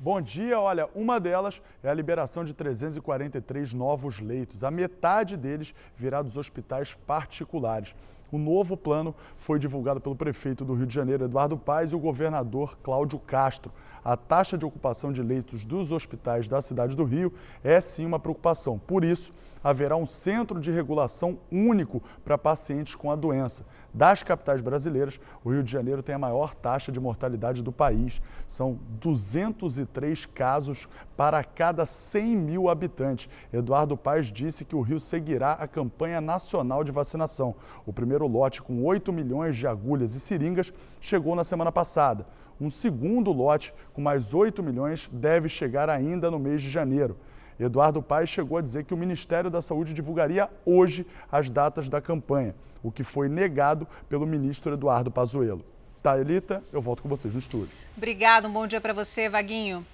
Bom 0.03 0.19
dia, 0.19 0.59
olha, 0.59 0.89
uma 0.95 1.19
delas 1.19 1.61
é 1.83 1.87
a 1.87 1.93
liberação 1.93 2.43
de 2.43 2.55
343 2.55 3.71
novos 3.71 4.19
leitos. 4.19 4.63
A 4.63 4.71
metade 4.71 5.37
deles 5.37 5.75
virá 5.95 6.23
dos 6.23 6.37
hospitais 6.37 6.95
particulares. 7.05 7.93
O 8.31 8.37
novo 8.37 8.77
plano 8.77 9.13
foi 9.35 9.59
divulgado 9.59 9.99
pelo 9.99 10.15
prefeito 10.15 10.63
do 10.63 10.73
Rio 10.73 10.87
de 10.87 10.95
Janeiro, 10.95 11.25
Eduardo 11.25 11.57
Paes, 11.57 11.91
e 11.91 11.95
o 11.95 11.99
governador 11.99 12.77
Cláudio 12.81 13.19
Castro. 13.19 13.73
A 14.03 14.15
taxa 14.15 14.57
de 14.57 14.65
ocupação 14.65 15.11
de 15.11 15.21
leitos 15.21 15.65
dos 15.65 15.91
hospitais 15.91 16.47
da 16.47 16.61
cidade 16.61 16.95
do 16.95 17.03
Rio 17.03 17.33
é 17.61 17.81
sim 17.81 18.05
uma 18.05 18.19
preocupação. 18.19 18.79
Por 18.79 19.03
isso, 19.03 19.33
haverá 19.61 19.97
um 19.97 20.05
centro 20.05 20.59
de 20.61 20.71
regulação 20.71 21.39
único 21.51 22.01
para 22.23 22.37
pacientes 22.37 22.95
com 22.95 23.11
a 23.11 23.15
doença. 23.15 23.65
Das 23.93 24.23
capitais 24.23 24.61
brasileiras, 24.61 25.19
o 25.43 25.51
Rio 25.51 25.61
de 25.61 25.71
Janeiro 25.71 26.01
tem 26.01 26.15
a 26.15 26.19
maior 26.19 26.55
taxa 26.55 26.91
de 26.91 26.99
mortalidade 26.99 27.61
do 27.61 27.71
país. 27.71 28.21
São 28.47 28.79
203 29.01 30.25
casos 30.27 30.87
para 31.17 31.43
cada 31.43 31.85
100 31.85 32.37
mil 32.37 32.69
habitantes. 32.69 33.27
Eduardo 33.51 33.97
Paes 33.97 34.31
disse 34.31 34.63
que 34.63 34.75
o 34.75 34.81
Rio 34.81 34.99
seguirá 34.99 35.53
a 35.53 35.67
campanha 35.67 36.21
nacional 36.21 36.83
de 36.83 36.91
vacinação. 36.91 37.53
O 37.85 37.91
primeiro 37.91 38.27
lote, 38.27 38.61
com 38.61 38.81
8 38.83 39.11
milhões 39.11 39.57
de 39.57 39.67
agulhas 39.67 40.15
e 40.15 40.19
seringas, 40.21 40.71
chegou 41.01 41.35
na 41.35 41.43
semana 41.43 41.71
passada. 41.71 42.25
Um 42.61 42.69
segundo 42.69 43.31
lote, 43.31 43.73
com 43.91 44.01
mais 44.01 44.33
8 44.33 44.63
milhões, 44.63 45.09
deve 45.11 45.49
chegar 45.49 45.89
ainda 45.89 46.31
no 46.31 46.39
mês 46.39 46.61
de 46.61 46.69
janeiro. 46.69 47.17
Eduardo 47.59 48.01
Paes 48.01 48.29
chegou 48.29 48.57
a 48.57 48.61
dizer 48.61 48.83
que 48.83 48.93
o 48.93 48.97
Ministério 48.97 49.49
da 49.49 49.61
Saúde 49.61 49.93
divulgaria 49.93 50.49
hoje 50.65 51.05
as 51.31 51.49
datas 51.49 51.89
da 51.89 52.01
campanha, 52.01 52.55
o 52.83 52.91
que 52.91 53.03
foi 53.03 53.29
negado 53.29 53.87
pelo 54.09 54.25
ministro 54.25 54.73
Eduardo 54.73 55.11
Pazuello. 55.11 55.63
Thalita, 56.01 56.63
eu 56.73 56.81
volto 56.81 57.03
com 57.03 57.09
vocês 57.09 57.33
no 57.33 57.39
estúdio. 57.39 57.69
Obrigado, 57.95 58.47
um 58.47 58.51
bom 58.51 58.65
dia 58.65 58.81
para 58.81 58.93
você, 58.93 59.29
Vaguinho. 59.29 59.85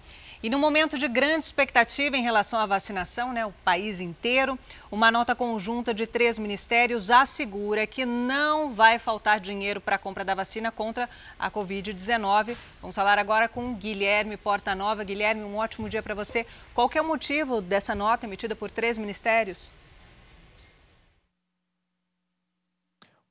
E 0.41 0.51
no 0.51 0.59
momento 0.59 0.99
de 0.99 1.07
grande 1.07 1.45
expectativa 1.45 2.15
em 2.15 2.21
relação 2.21 2.59
à 2.59 2.65
vacinação, 2.67 3.33
né, 3.33 3.43
o 3.43 3.51
país 3.65 3.99
inteiro, 3.99 4.57
uma 4.91 5.09
nota 5.09 5.33
conjunta 5.33 5.95
de 5.95 6.05
três 6.05 6.37
ministérios 6.37 7.09
assegura 7.09 7.87
que 7.87 8.05
não 8.05 8.71
vai 8.71 8.99
faltar 8.99 9.39
dinheiro 9.39 9.81
para 9.81 9.95
a 9.95 9.99
compra 9.99 10.23
da 10.23 10.35
vacina 10.35 10.71
contra 10.71 11.09
a 11.39 11.49
Covid-19. 11.49 12.55
Vamos 12.79 12.95
falar 12.95 13.17
agora 13.17 13.49
com 13.49 13.73
Guilherme 13.73 14.37
Portanova. 14.37 15.03
Guilherme, 15.03 15.43
um 15.43 15.57
ótimo 15.57 15.89
dia 15.89 16.03
para 16.03 16.13
você. 16.13 16.45
Qual 16.71 16.87
é 16.93 17.01
o 17.01 17.07
motivo 17.07 17.59
dessa 17.59 17.95
nota 17.95 18.27
emitida 18.27 18.55
por 18.55 18.69
três 18.69 18.99
ministérios? 18.99 19.73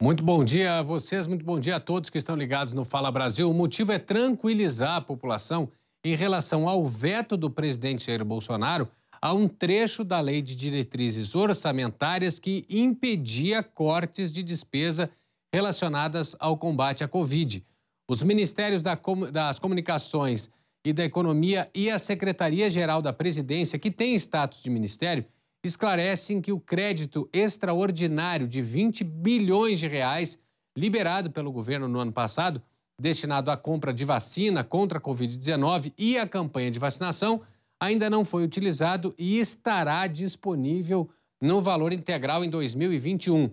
Muito 0.03 0.25
bom 0.25 0.45
dia 0.45 0.81
a 0.81 0.83
vocês, 0.83 1.27
muito 1.27 1.45
bom 1.45 1.59
dia 1.59 1.77
a 1.77 1.81
todos 1.81 2.11
que 2.11 2.19
estão 2.19 2.37
ligados 2.37 2.73
no 2.73 2.85
Fala 2.85 3.11
Brasil. 3.13 3.49
O 3.49 3.55
motivo 3.55 3.93
é 3.93 3.99
tranquilizar 3.99 4.97
a 4.97 5.01
população 5.01 5.71
em 6.07 6.15
relação 6.15 6.69
ao 6.69 6.85
veto 6.85 7.37
do 7.37 7.51
presidente 7.51 8.07
Jair 8.07 8.25
Bolsonaro 8.25 8.89
a 9.21 9.33
um 9.33 9.49
trecho 9.49 10.05
da 10.05 10.21
lei 10.21 10.41
de 10.41 10.55
diretrizes 10.55 11.35
orçamentárias 11.35 12.39
que 12.39 12.65
impedia 12.71 13.61
cortes 13.61 14.31
de 14.31 14.41
despesa 14.41 15.11
relacionadas 15.53 16.37
ao 16.39 16.57
combate 16.57 17.03
à 17.03 17.09
Covid. 17.09 17.67
Os 18.09 18.23
ministérios 18.23 18.85
das 18.85 19.59
Comunicações 19.59 20.49
e 20.85 20.93
da 20.93 21.05
Economia 21.05 21.69
e 21.75 21.91
a 21.91 21.99
Secretaria-Geral 21.99 23.03
da 23.03 23.13
Presidência, 23.13 23.77
que 23.77 23.91
tem 23.91 24.15
status 24.15 24.63
de 24.63 24.71
ministério, 24.71 25.25
esclarecem 25.65 26.41
que 26.41 26.53
o 26.53 26.61
crédito 26.61 27.29
extraordinário 27.33 28.47
de 28.47 28.63
20 28.63 29.03
bilhões 29.03 29.81
de 29.81 29.89
reais 29.89 30.39
liberado 30.79 31.33
pelo 31.33 31.51
governo 31.51 31.89
no 31.89 31.99
ano 31.99 32.13
passado 32.13 32.63
destinado 33.01 33.51
à 33.51 33.57
compra 33.57 33.93
de 33.93 34.05
vacina 34.05 34.65
contra 34.65 34.99
a 34.99 35.01
Covid-19 35.01 35.93
e 35.99 36.19
à 36.19 36.27
campanha 36.27 36.71
de 36.71 36.79
vacinação 36.79 37.43
ainda 37.79 38.09
não 38.09 38.25
foi 38.25 38.43
utilizado 38.43 39.15
e 39.19 39.39
estará 39.39 40.07
disponível 40.07 41.09
no 41.41 41.61
valor 41.61 41.93
integral 41.93 42.43
em 42.45 42.51
2021. 42.51 43.51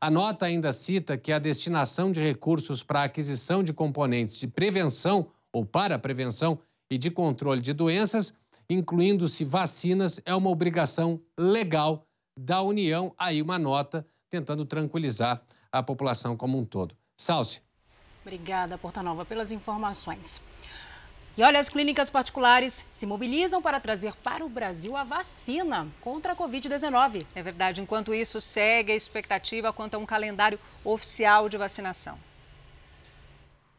A 0.00 0.10
nota 0.10 0.46
ainda 0.46 0.72
cita 0.72 1.16
que 1.16 1.32
a 1.32 1.38
destinação 1.38 2.10
de 2.10 2.20
recursos 2.20 2.82
para 2.82 3.00
a 3.00 3.04
aquisição 3.04 3.62
de 3.62 3.72
componentes 3.72 4.38
de 4.38 4.46
prevenção 4.46 5.28
ou 5.52 5.64
para 5.64 5.98
prevenção 5.98 6.58
e 6.90 6.96
de 6.96 7.10
controle 7.10 7.60
de 7.60 7.72
doenças, 7.72 8.32
incluindo-se 8.68 9.44
vacinas, 9.44 10.20
é 10.24 10.34
uma 10.34 10.50
obrigação 10.50 11.20
legal 11.38 12.06
da 12.38 12.62
União. 12.62 13.14
Aí 13.18 13.40
uma 13.40 13.58
nota 13.58 14.06
tentando 14.28 14.64
tranquilizar 14.64 15.42
a 15.72 15.82
população 15.82 16.36
como 16.36 16.58
um 16.58 16.64
todo. 16.64 16.94
Salce. 17.18 17.65
Obrigada, 18.26 18.76
Portanova, 18.76 19.24
pelas 19.24 19.52
informações. 19.52 20.42
E 21.36 21.44
olha, 21.44 21.60
as 21.60 21.68
clínicas 21.68 22.10
particulares 22.10 22.84
se 22.92 23.06
mobilizam 23.06 23.62
para 23.62 23.78
trazer 23.78 24.16
para 24.16 24.44
o 24.44 24.48
Brasil 24.48 24.96
a 24.96 25.04
vacina 25.04 25.86
contra 26.00 26.32
a 26.32 26.36
Covid-19. 26.36 27.24
É 27.36 27.40
verdade. 27.40 27.80
Enquanto 27.80 28.12
isso, 28.12 28.40
segue 28.40 28.90
a 28.90 28.96
expectativa 28.96 29.72
quanto 29.72 29.94
a 29.94 29.98
um 29.98 30.04
calendário 30.04 30.58
oficial 30.82 31.48
de 31.48 31.56
vacinação. 31.56 32.18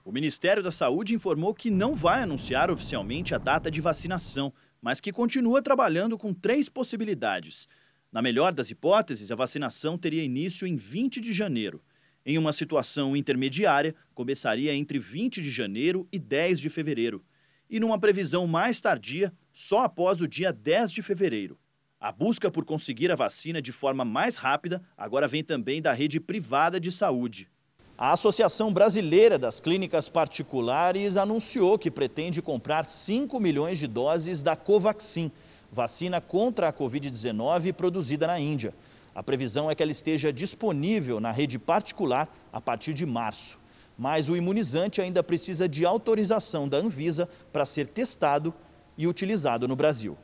O 0.05 0.13
Ministério 0.13 0.63
da 0.63 0.71
Saúde 0.71 1.13
informou 1.13 1.53
que 1.53 1.69
não 1.69 1.93
vai 1.93 2.21
anunciar 2.23 2.71
oficialmente 2.71 3.35
a 3.35 3.37
data 3.37 3.69
de 3.69 3.81
vacinação, 3.81 4.53
mas 4.81 5.01
que 5.01 5.11
continua 5.11 5.61
trabalhando 5.61 6.17
com 6.17 6.33
três 6.33 6.69
possibilidades. 6.69 7.67
Na 8.09 8.21
melhor 8.21 8.53
das 8.53 8.71
hipóteses, 8.71 9.29
a 9.29 9.35
vacinação 9.35 9.97
teria 9.97 10.23
início 10.23 10.65
em 10.65 10.77
20 10.77 11.19
de 11.19 11.33
janeiro. 11.33 11.81
Em 12.29 12.37
uma 12.37 12.51
situação 12.51 13.15
intermediária, 13.15 13.95
começaria 14.13 14.75
entre 14.75 14.99
20 14.99 15.41
de 15.41 15.49
janeiro 15.49 16.05
e 16.11 16.19
10 16.19 16.59
de 16.59 16.69
fevereiro. 16.69 17.23
e 17.69 17.79
numa 17.79 17.97
previsão 17.99 18.47
mais 18.47 18.79
tardia, 18.79 19.31
só 19.53 19.83
após 19.83 20.21
o 20.21 20.27
dia 20.27 20.51
10 20.53 20.91
de 20.91 21.01
fevereiro. 21.01 21.57
A 21.99 22.11
busca 22.13 22.49
por 22.51 22.63
conseguir 22.63 23.11
a 23.11 23.15
vacina 23.15 23.61
de 23.61 23.73
forma 23.73 24.05
mais 24.05 24.37
rápida 24.37 24.81
agora 24.97 25.27
vem 25.27 25.43
também 25.43 25.81
da 25.81 25.91
rede 25.91 26.19
privada 26.19 26.79
de 26.79 26.91
saúde. 26.91 27.49
A 27.97 28.11
Associação 28.11 28.73
Brasileira 28.73 29.37
das 29.37 29.59
Clínicas 29.59 30.07
Particulares 30.07 31.17
anunciou 31.17 31.77
que 31.77 31.91
pretende 31.91 32.41
comprar 32.41 32.83
5 32.85 33.37
milhões 33.39 33.79
de 33.79 33.87
doses 33.87 34.41
da 34.41 34.55
Covaxin, 34.55 35.31
vacina 35.71 36.21
contra 36.21 36.69
a 36.69 36.73
Covid-19 36.73 37.73
produzida 37.73 38.27
na 38.27 38.39
Índia. 38.39 38.73
A 39.17 39.23
previsão 39.23 39.67
é 39.67 39.73
que 39.73 39.81
ela 39.81 39.91
esteja 39.91 40.31
disponível 40.31 41.19
na 41.19 41.31
rede 41.31 41.57
particular 41.57 42.31
a 42.53 42.61
partir 42.61 42.93
de 42.93 43.03
março. 43.03 43.59
Mas 43.97 44.29
o 44.29 44.37
imunizante 44.37 45.01
ainda 45.01 45.23
precisa 45.23 45.67
de 45.67 45.87
autorização 45.87 46.69
da 46.69 46.77
Anvisa 46.77 47.27
para 47.51 47.65
ser 47.65 47.87
testado 47.87 48.53
e 48.95 49.07
utilizado 49.07 49.67
no 49.67 49.75
Brasil. 49.75 50.15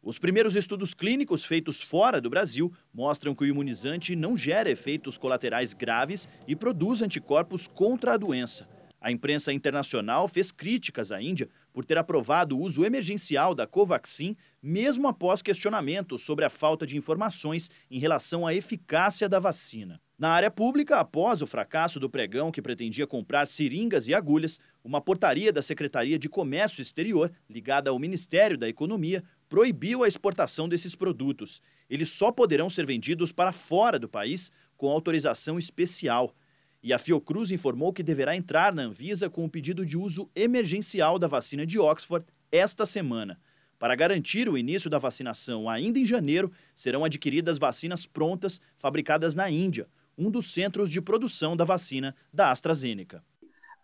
Os 0.00 0.16
primeiros 0.16 0.54
estudos 0.54 0.94
clínicos 0.94 1.44
feitos 1.44 1.82
fora 1.82 2.20
do 2.20 2.30
Brasil 2.30 2.72
mostram 2.94 3.34
que 3.34 3.42
o 3.42 3.46
imunizante 3.48 4.14
não 4.14 4.36
gera 4.36 4.70
efeitos 4.70 5.18
colaterais 5.18 5.74
graves 5.74 6.28
e 6.46 6.54
produz 6.54 7.02
anticorpos 7.02 7.66
contra 7.66 8.14
a 8.14 8.16
doença. 8.16 8.68
A 9.00 9.10
imprensa 9.10 9.52
internacional 9.52 10.26
fez 10.26 10.50
críticas 10.50 11.12
à 11.12 11.20
Índia 11.20 11.48
por 11.72 11.84
ter 11.84 11.98
aprovado 11.98 12.56
o 12.56 12.60
uso 12.60 12.84
emergencial 12.84 13.56
da 13.56 13.66
Covaxin, 13.66 14.36
mesmo 14.66 15.06
após 15.06 15.42
questionamentos 15.42 16.22
sobre 16.22 16.44
a 16.44 16.50
falta 16.50 16.84
de 16.84 16.96
informações 16.96 17.70
em 17.88 18.00
relação 18.00 18.44
à 18.44 18.52
eficácia 18.52 19.28
da 19.28 19.38
vacina. 19.38 20.00
Na 20.18 20.30
área 20.30 20.50
pública, 20.50 20.98
após 20.98 21.40
o 21.40 21.46
fracasso 21.46 22.00
do 22.00 22.10
pregão 22.10 22.50
que 22.50 22.60
pretendia 22.60 23.06
comprar 23.06 23.46
seringas 23.46 24.08
e 24.08 24.14
agulhas, 24.14 24.58
uma 24.82 25.00
portaria 25.00 25.52
da 25.52 25.62
Secretaria 25.62 26.18
de 26.18 26.28
Comércio 26.28 26.82
Exterior, 26.82 27.30
ligada 27.48 27.90
ao 27.90 27.98
Ministério 28.00 28.58
da 28.58 28.68
Economia, 28.68 29.22
proibiu 29.48 30.02
a 30.02 30.08
exportação 30.08 30.68
desses 30.68 30.96
produtos. 30.96 31.62
Eles 31.88 32.10
só 32.10 32.32
poderão 32.32 32.68
ser 32.68 32.84
vendidos 32.84 33.30
para 33.30 33.52
fora 33.52 34.00
do 34.00 34.08
país 34.08 34.50
com 34.76 34.90
autorização 34.90 35.60
especial. 35.60 36.34
E 36.82 36.92
a 36.92 36.98
Fiocruz 36.98 37.52
informou 37.52 37.92
que 37.92 38.02
deverá 38.02 38.34
entrar 38.34 38.74
na 38.74 38.82
Anvisa 38.82 39.30
com 39.30 39.44
o 39.44 39.50
pedido 39.50 39.86
de 39.86 39.96
uso 39.96 40.28
emergencial 40.34 41.20
da 41.20 41.28
vacina 41.28 41.64
de 41.64 41.78
Oxford 41.78 42.26
esta 42.50 42.84
semana. 42.84 43.38
Para 43.78 43.94
garantir 43.94 44.48
o 44.48 44.56
início 44.56 44.88
da 44.88 44.98
vacinação 44.98 45.68
ainda 45.68 45.98
em 45.98 46.04
janeiro, 46.04 46.50
serão 46.74 47.04
adquiridas 47.04 47.58
vacinas 47.58 48.06
prontas 48.06 48.60
fabricadas 48.76 49.34
na 49.34 49.50
Índia, 49.50 49.88
um 50.16 50.30
dos 50.30 50.52
centros 50.52 50.90
de 50.90 51.00
produção 51.00 51.56
da 51.56 51.64
vacina 51.64 52.14
da 52.32 52.50
AstraZeneca. 52.50 53.22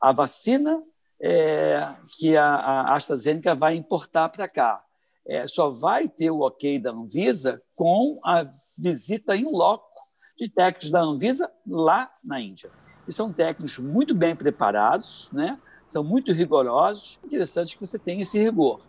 A 0.01 0.13
vacina 0.13 0.83
é, 1.21 1.95
que 2.19 2.37
a, 2.37 2.45
a 2.45 2.95
AstraZeneca 2.95 3.55
vai 3.55 3.77
importar 3.77 4.29
para 4.31 4.49
cá 4.49 4.83
é, 5.27 5.47
só 5.47 5.71
vai 5.71 6.09
ter 6.09 6.31
o 6.31 6.41
ok 6.41 6.79
da 6.79 6.91
Anvisa 6.91 7.63
com 7.75 8.19
a 8.25 8.47
visita 8.77 9.37
em 9.37 9.51
loco 9.51 9.89
de 10.37 10.49
técnicos 10.49 10.91
da 10.91 11.01
Anvisa 11.01 11.51
lá 11.67 12.11
na 12.25 12.41
Índia. 12.41 12.71
E 13.07 13.13
são 13.13 13.33
técnicos 13.33 13.79
muito 13.79 14.15
bem 14.15 14.35
preparados, 14.35 15.31
né? 15.33 15.59
são 15.87 16.03
muito 16.03 16.33
rigorosos. 16.33 17.19
Interessante 17.25 17.77
que 17.77 17.87
você 17.87 17.99
tenha 17.99 18.23
esse 18.23 18.39
rigor. 18.39 18.81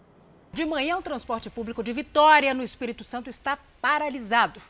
De 0.53 0.67
manhã, 0.67 0.97
o 0.97 1.01
transporte 1.01 1.49
público 1.49 1.81
de 1.81 1.91
Vitória, 1.91 2.53
no 2.53 2.61
Espírito 2.61 3.03
Santo, 3.03 3.27
está 3.27 3.57
paralisado. 3.81 4.61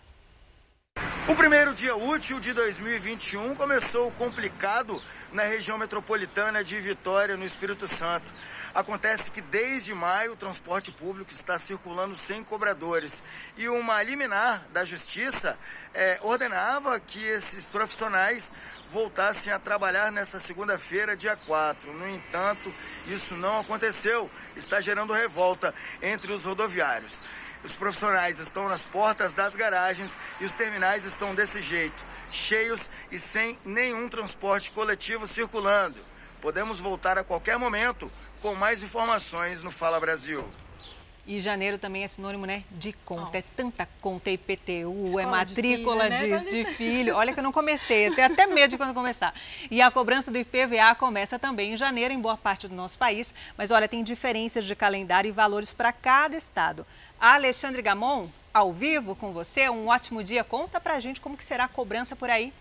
O 1.27 1.35
primeiro 1.35 1.73
dia 1.73 1.95
útil 1.95 2.39
de 2.39 2.51
2021 2.53 3.55
começou 3.55 4.11
complicado 4.11 5.01
na 5.31 5.43
região 5.43 5.77
metropolitana 5.77 6.63
de 6.63 6.79
Vitória, 6.79 7.37
no 7.37 7.45
Espírito 7.45 7.87
Santo. 7.87 8.31
Acontece 8.75 9.31
que 9.31 9.41
desde 9.41 9.93
maio 9.93 10.33
o 10.33 10.35
transporte 10.35 10.91
público 10.91 11.31
está 11.31 11.57
circulando 11.57 12.15
sem 12.15 12.43
cobradores 12.43 13.23
e 13.57 13.69
uma 13.69 14.01
liminar 14.03 14.63
da 14.73 14.83
Justiça 14.83 15.57
é, 15.93 16.19
ordenava 16.21 16.99
que 16.99 17.23
esses 17.23 17.63
profissionais 17.63 18.51
voltassem 18.87 19.51
a 19.53 19.59
trabalhar 19.59 20.11
nessa 20.11 20.39
segunda-feira, 20.39 21.15
dia 21.15 21.35
4. 21.35 21.93
No 21.93 22.09
entanto, 22.09 22.73
isso 23.07 23.35
não 23.35 23.59
aconteceu, 23.59 24.29
está 24.55 24.81
gerando 24.81 25.13
revolta 25.13 25.73
entre 26.01 26.31
os 26.31 26.43
rodoviários. 26.43 27.21
Os 27.63 27.73
profissionais 27.73 28.39
estão 28.39 28.67
nas 28.67 28.83
portas 28.83 29.33
das 29.33 29.55
garagens 29.55 30.17
e 30.41 30.45
os 30.45 30.51
terminais 30.51 31.05
estão 31.05 31.33
desse 31.33 31.61
jeito, 31.61 32.03
cheios 32.31 32.89
e 33.09 33.17
sem 33.17 33.57
nenhum 33.63 34.09
transporte 34.09 34.69
coletivo 34.71 35.25
circulando. 35.25 35.95
Podemos 36.41 36.79
voltar 36.79 37.17
a 37.17 37.23
qualquer 37.23 37.57
momento 37.57 38.11
com 38.41 38.53
mais 38.53 38.83
informações 38.83 39.63
no 39.63 39.71
Fala 39.71 39.97
Brasil. 39.97 40.45
E 41.25 41.39
janeiro 41.39 41.77
também 41.77 42.03
é 42.03 42.07
sinônimo, 42.09 42.45
né, 42.45 42.65
de 42.69 42.91
conta. 42.91 43.29
Oh. 43.33 43.37
É 43.37 43.43
tanta 43.55 43.87
conta, 44.01 44.29
é 44.29 44.33
IPTU, 44.33 45.05
Escola 45.05 45.21
é 45.21 45.25
matrícula 45.25 46.09
de 46.09 46.17
filho, 46.17 46.33
né? 46.33 46.37
de, 46.37 46.49
de 46.49 46.65
filho. 46.65 47.15
Olha 47.15 47.31
que 47.33 47.39
eu 47.39 47.43
não 47.43 47.53
comecei, 47.53 48.07
eu 48.07 48.15
tenho 48.15 48.27
até 48.27 48.45
medo 48.45 48.71
de 48.71 48.77
quando 48.77 48.93
começar. 48.93 49.33
E 49.71 49.81
a 49.81 49.89
cobrança 49.89 50.29
do 50.29 50.37
IPVA 50.37 50.93
começa 50.95 51.39
também 51.39 51.73
em 51.73 51.77
janeiro 51.77 52.13
em 52.13 52.19
boa 52.19 52.35
parte 52.35 52.67
do 52.67 52.75
nosso 52.75 52.97
país. 52.99 53.33
Mas 53.57 53.71
olha, 53.71 53.87
tem 53.87 54.03
diferenças 54.03 54.65
de 54.65 54.75
calendário 54.75 55.29
e 55.29 55.31
valores 55.31 55.71
para 55.71 55.93
cada 55.93 56.35
estado. 56.35 56.85
Alexandre 57.25 57.81
Gamon, 57.81 58.27
ao 58.53 58.73
vivo 58.73 59.15
com 59.15 59.31
você, 59.31 59.69
um 59.69 59.87
ótimo 59.87 60.21
dia. 60.21 60.43
Conta 60.43 60.81
pra 60.81 60.99
gente 60.99 61.21
como 61.21 61.37
que 61.37 61.43
será 61.45 61.63
a 61.63 61.67
cobrança 61.69 62.17
por 62.17 62.29
aí. 62.29 62.51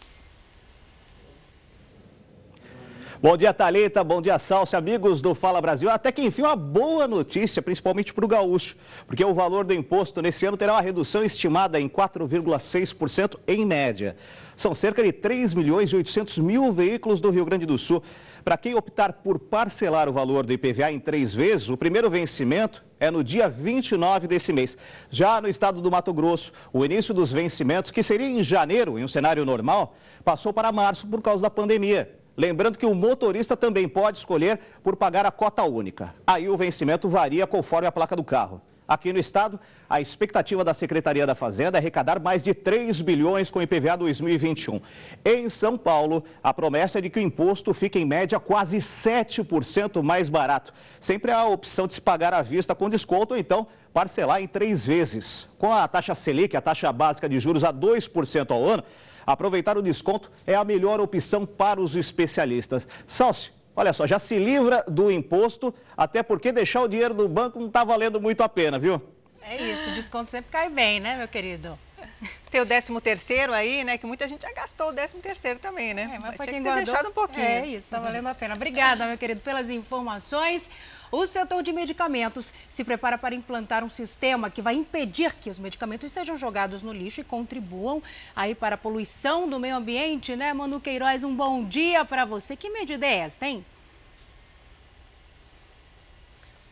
Bom 3.20 3.36
dia, 3.36 3.52
Thalita. 3.52 4.04
Bom 4.04 4.22
dia, 4.22 4.38
Salsa. 4.38 4.78
Amigos 4.78 5.20
do 5.20 5.34
Fala 5.34 5.60
Brasil. 5.60 5.90
Até 5.90 6.12
que 6.12 6.22
enfim, 6.22 6.42
uma 6.42 6.54
boa 6.54 7.08
notícia, 7.08 7.60
principalmente 7.60 8.14
para 8.14 8.24
o 8.24 8.28
gaúcho, 8.28 8.76
porque 9.04 9.24
o 9.24 9.34
valor 9.34 9.64
do 9.64 9.74
imposto 9.74 10.22
nesse 10.22 10.46
ano 10.46 10.56
terá 10.56 10.74
uma 10.74 10.80
redução 10.80 11.24
estimada 11.24 11.80
em 11.80 11.88
4,6% 11.88 13.40
em 13.48 13.66
média. 13.66 14.16
São 14.54 14.76
cerca 14.76 15.02
de 15.02 15.10
3 15.10 15.54
milhões 15.54 15.90
e 15.90 15.96
800 15.96 16.38
mil 16.38 16.70
veículos 16.70 17.20
do 17.20 17.30
Rio 17.30 17.44
Grande 17.44 17.66
do 17.66 17.76
Sul. 17.76 18.00
Para 18.44 18.56
quem 18.56 18.76
optar 18.76 19.12
por 19.12 19.40
parcelar 19.40 20.08
o 20.08 20.12
valor 20.12 20.46
do 20.46 20.52
IPVA 20.52 20.92
em 20.92 21.00
três 21.00 21.34
vezes, 21.34 21.68
o 21.68 21.76
primeiro 21.76 22.08
vencimento 22.08 22.84
é 23.02 23.10
no 23.10 23.24
dia 23.24 23.48
29 23.48 24.28
desse 24.28 24.52
mês. 24.52 24.78
Já 25.10 25.40
no 25.40 25.48
estado 25.48 25.82
do 25.82 25.90
Mato 25.90 26.14
Grosso, 26.14 26.52
o 26.72 26.84
início 26.84 27.12
dos 27.12 27.32
vencimentos, 27.32 27.90
que 27.90 28.00
seria 28.00 28.28
em 28.28 28.44
janeiro, 28.44 28.96
em 28.96 29.02
um 29.02 29.08
cenário 29.08 29.44
normal, 29.44 29.96
passou 30.24 30.52
para 30.52 30.70
março 30.70 31.08
por 31.08 31.20
causa 31.20 31.42
da 31.42 31.50
pandemia. 31.50 32.16
Lembrando 32.36 32.78
que 32.78 32.86
o 32.86 32.94
motorista 32.94 33.56
também 33.56 33.88
pode 33.88 34.18
escolher 34.18 34.60
por 34.84 34.94
pagar 34.94 35.26
a 35.26 35.32
cota 35.32 35.64
única. 35.64 36.14
Aí 36.24 36.48
o 36.48 36.56
vencimento 36.56 37.08
varia 37.08 37.44
conforme 37.44 37.88
a 37.88 37.92
placa 37.92 38.14
do 38.14 38.22
carro. 38.22 38.62
Aqui 38.86 39.12
no 39.12 39.18
estado, 39.18 39.58
a 39.88 40.00
expectativa 40.00 40.64
da 40.64 40.74
Secretaria 40.74 41.26
da 41.26 41.34
Fazenda 41.34 41.78
é 41.78 41.80
arrecadar 41.80 42.20
mais 42.20 42.42
de 42.42 42.52
3 42.52 43.00
bilhões 43.00 43.50
com 43.50 43.58
o 43.58 43.62
IPVA 43.62 43.96
2021. 43.96 44.80
Em 45.24 45.48
São 45.48 45.78
Paulo, 45.78 46.24
a 46.42 46.52
promessa 46.52 46.98
é 46.98 47.00
de 47.00 47.08
que 47.08 47.18
o 47.18 47.22
imposto 47.22 47.72
fique 47.72 47.98
em 47.98 48.04
média 48.04 48.38
quase 48.40 48.78
7% 48.78 50.02
mais 50.02 50.28
barato. 50.28 50.72
Sempre 51.00 51.30
há 51.30 51.38
a 51.38 51.48
opção 51.48 51.86
de 51.86 51.94
se 51.94 52.00
pagar 52.00 52.34
à 52.34 52.42
vista 52.42 52.74
com 52.74 52.90
desconto 52.90 53.34
ou 53.34 53.40
então 53.40 53.66
parcelar 53.94 54.42
em 54.42 54.48
três 54.48 54.86
vezes. 54.86 55.46
Com 55.58 55.72
a 55.72 55.86
taxa 55.86 56.14
Selic, 56.14 56.56
a 56.56 56.60
taxa 56.60 56.92
básica 56.92 57.28
de 57.28 57.38
juros 57.38 57.64
a 57.64 57.72
2% 57.72 58.50
ao 58.50 58.66
ano, 58.66 58.82
Aproveitar 59.26 59.78
o 59.78 59.82
desconto 59.82 60.30
é 60.46 60.54
a 60.54 60.64
melhor 60.64 61.00
opção 61.00 61.46
para 61.46 61.80
os 61.80 61.94
especialistas. 61.94 62.86
Salsi, 63.06 63.52
olha 63.74 63.92
só, 63.92 64.06
já 64.06 64.18
se 64.18 64.38
livra 64.38 64.84
do 64.88 65.10
imposto, 65.10 65.74
até 65.96 66.22
porque 66.22 66.52
deixar 66.52 66.82
o 66.82 66.88
dinheiro 66.88 67.14
no 67.14 67.28
banco 67.28 67.58
não 67.58 67.66
está 67.66 67.84
valendo 67.84 68.20
muito 68.20 68.42
a 68.42 68.48
pena, 68.48 68.78
viu? 68.78 69.00
É 69.42 69.56
isso, 69.56 69.90
o 69.90 69.94
desconto 69.94 70.30
sempre 70.30 70.50
cai 70.50 70.68
bem, 70.68 71.00
né, 71.00 71.16
meu 71.16 71.28
querido? 71.28 71.78
Tem 72.50 72.60
o 72.60 72.66
13 72.66 73.00
terceiro 73.00 73.52
aí, 73.52 73.82
né? 73.84 73.98
Que 73.98 74.06
muita 74.06 74.28
gente 74.28 74.42
já 74.42 74.52
gastou 74.52 74.90
o 74.90 74.92
13 74.92 75.18
terceiro 75.18 75.58
também, 75.58 75.94
né? 75.94 76.12
É, 76.14 76.18
mas 76.18 76.36
foi 76.36 76.46
quem 76.46 76.62
ter 76.62 76.74
deixado 76.74 77.08
um 77.08 77.12
pouquinho. 77.12 77.46
É 77.46 77.66
isso, 77.66 77.86
tá 77.88 77.98
valendo 77.98 78.28
a 78.28 78.34
pena. 78.34 78.54
Obrigada, 78.54 79.06
meu 79.06 79.16
querido, 79.18 79.40
pelas 79.40 79.70
informações. 79.70 80.70
O 81.10 81.26
setor 81.26 81.62
de 81.62 81.72
medicamentos 81.72 82.52
se 82.70 82.84
prepara 82.84 83.18
para 83.18 83.34
implantar 83.34 83.84
um 83.84 83.90
sistema 83.90 84.50
que 84.50 84.62
vai 84.62 84.74
impedir 84.74 85.34
que 85.34 85.50
os 85.50 85.58
medicamentos 85.58 86.10
sejam 86.10 86.36
jogados 86.36 86.82
no 86.82 86.92
lixo 86.92 87.20
e 87.20 87.24
contribuam 87.24 88.02
aí 88.34 88.54
para 88.54 88.76
a 88.76 88.78
poluição 88.78 89.48
do 89.48 89.58
meio 89.58 89.76
ambiente, 89.76 90.34
né? 90.36 90.52
Manu 90.52 90.80
Queiroz, 90.80 91.24
um 91.24 91.34
bom 91.34 91.64
dia 91.64 92.04
para 92.04 92.24
você. 92.24 92.56
Que 92.56 92.70
medida 92.70 93.06
é 93.06 93.18
esta, 93.18 93.46
hein? 93.46 93.64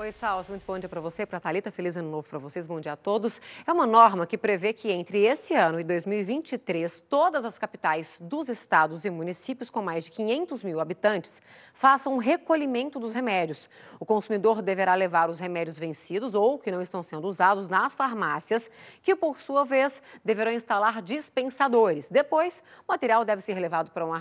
Oi, 0.00 0.12
Salso, 0.12 0.50
muito 0.50 0.64
bom 0.66 0.78
dia 0.78 0.88
para 0.88 0.98
você, 0.98 1.26
para 1.26 1.36
a 1.36 1.40
Thalita, 1.42 1.70
feliz 1.70 1.94
ano 1.94 2.10
novo 2.10 2.26
para 2.26 2.38
vocês, 2.38 2.66
bom 2.66 2.80
dia 2.80 2.94
a 2.94 2.96
todos. 2.96 3.38
É 3.66 3.70
uma 3.70 3.86
norma 3.86 4.26
que 4.26 4.38
prevê 4.38 4.72
que 4.72 4.90
entre 4.90 5.26
esse 5.26 5.54
ano 5.54 5.78
e 5.78 5.84
2023, 5.84 7.02
todas 7.02 7.44
as 7.44 7.58
capitais 7.58 8.16
dos 8.18 8.48
estados 8.48 9.04
e 9.04 9.10
municípios 9.10 9.68
com 9.68 9.82
mais 9.82 10.06
de 10.06 10.10
500 10.12 10.62
mil 10.62 10.80
habitantes 10.80 11.42
façam 11.74 12.14
um 12.14 12.16
recolhimento 12.16 12.98
dos 12.98 13.12
remédios. 13.12 13.68
O 13.98 14.06
consumidor 14.06 14.62
deverá 14.62 14.94
levar 14.94 15.28
os 15.28 15.38
remédios 15.38 15.78
vencidos 15.78 16.32
ou 16.32 16.58
que 16.58 16.70
não 16.70 16.80
estão 16.80 17.02
sendo 17.02 17.28
usados 17.28 17.68
nas 17.68 17.94
farmácias, 17.94 18.70
que 19.02 19.14
por 19.14 19.38
sua 19.38 19.66
vez 19.66 20.02
deverão 20.24 20.50
instalar 20.50 21.02
dispensadores. 21.02 22.08
Depois, 22.08 22.62
o 22.88 22.90
material 22.90 23.22
deve 23.22 23.42
ser 23.42 23.58
levado 23.58 23.90
para 23.90 24.06
um 24.06 24.12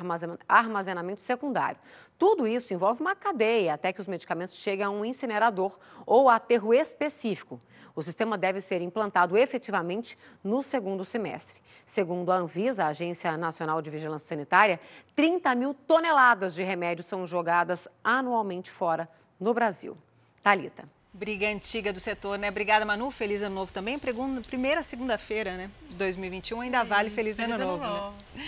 armazenamento 0.46 1.22
secundário. 1.22 1.80
Tudo 2.20 2.46
isso 2.46 2.74
envolve 2.74 3.00
uma 3.00 3.16
cadeia 3.16 3.74
até 3.74 3.94
que 3.94 4.02
os 4.02 4.08
medicamentos 4.08 4.56
cheguem 4.56 4.86
a 4.86 4.90
um 4.90 5.06
incinerador 5.06 5.80
ou 6.06 6.30
aterro 6.30 6.74
específico. 6.74 7.62
O 7.96 8.04
sistema 8.04 8.38
deve 8.38 8.60
ser 8.60 8.82
implantado 8.82 9.38
efetivamente 9.38 10.18
no 10.44 10.62
segundo 10.62 11.06
semestre. 11.06 11.62
Segundo 11.86 12.30
a 12.32 12.36
Anvisa, 12.36 12.84
a 12.84 12.88
Agência 12.88 13.38
Nacional 13.38 13.82
de 13.82 13.90
Vigilância 13.90 14.28
Sanitária, 14.28 14.82
30 15.16 15.56
mil 15.56 15.74
toneladas 15.74 16.54
de 16.54 16.62
remédios 16.62 17.08
são 17.08 17.26
jogadas 17.26 17.88
anualmente 18.04 18.70
fora 18.70 19.08
no 19.40 19.54
Brasil. 19.54 19.98
Talita. 20.44 20.84
Briga 21.14 21.48
antiga 21.48 21.94
do 21.94 22.02
setor, 22.02 22.38
né? 22.38 22.50
Obrigada, 22.50 22.86
Manu. 22.86 23.10
Feliz 23.12 23.42
ano 23.42 23.56
novo 23.56 23.72
também. 23.72 23.98
Primeira 24.46 24.84
segunda-feira, 24.84 25.56
né? 25.56 25.72
2021 25.92 26.62
ainda 26.62 26.84
vale 26.84 27.10
Feliz, 27.10 27.38
Feliz 27.38 27.54
ano, 27.54 27.64
ano, 27.64 27.78
novo. 27.78 27.94
novo. 27.94 28.16
Né? 28.36 28.44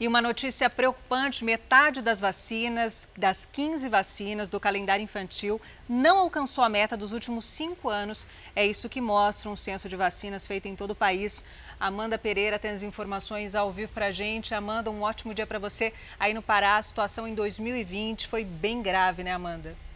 E 0.00 0.06
uma 0.06 0.22
notícia 0.22 0.70
preocupante: 0.70 1.44
metade 1.44 2.00
das 2.00 2.20
vacinas, 2.20 3.08
das 3.16 3.44
15 3.44 3.88
vacinas 3.88 4.50
do 4.50 4.60
calendário 4.60 5.02
infantil, 5.02 5.60
não 5.88 6.18
alcançou 6.18 6.62
a 6.62 6.68
meta 6.68 6.96
dos 6.96 7.12
últimos 7.12 7.44
cinco 7.44 7.88
anos. 7.88 8.26
É 8.54 8.64
isso 8.64 8.88
que 8.88 9.00
mostra 9.00 9.50
um 9.50 9.56
censo 9.56 9.88
de 9.88 9.96
vacinas 9.96 10.46
feito 10.46 10.66
em 10.66 10.76
todo 10.76 10.92
o 10.92 10.94
país. 10.94 11.44
Amanda 11.80 12.16
Pereira 12.16 12.58
tem 12.58 12.70
as 12.70 12.82
informações 12.82 13.54
ao 13.54 13.72
vivo 13.72 13.92
para 13.92 14.06
a 14.06 14.12
gente. 14.12 14.54
Amanda, 14.54 14.90
um 14.90 15.02
ótimo 15.02 15.34
dia 15.34 15.46
para 15.46 15.58
você. 15.58 15.92
Aí 16.18 16.32
no 16.32 16.42
Pará, 16.42 16.76
a 16.76 16.82
situação 16.82 17.26
em 17.26 17.34
2020 17.34 18.28
foi 18.28 18.44
bem 18.44 18.80
grave, 18.82 19.24
né, 19.24 19.32
Amanda? 19.32 19.87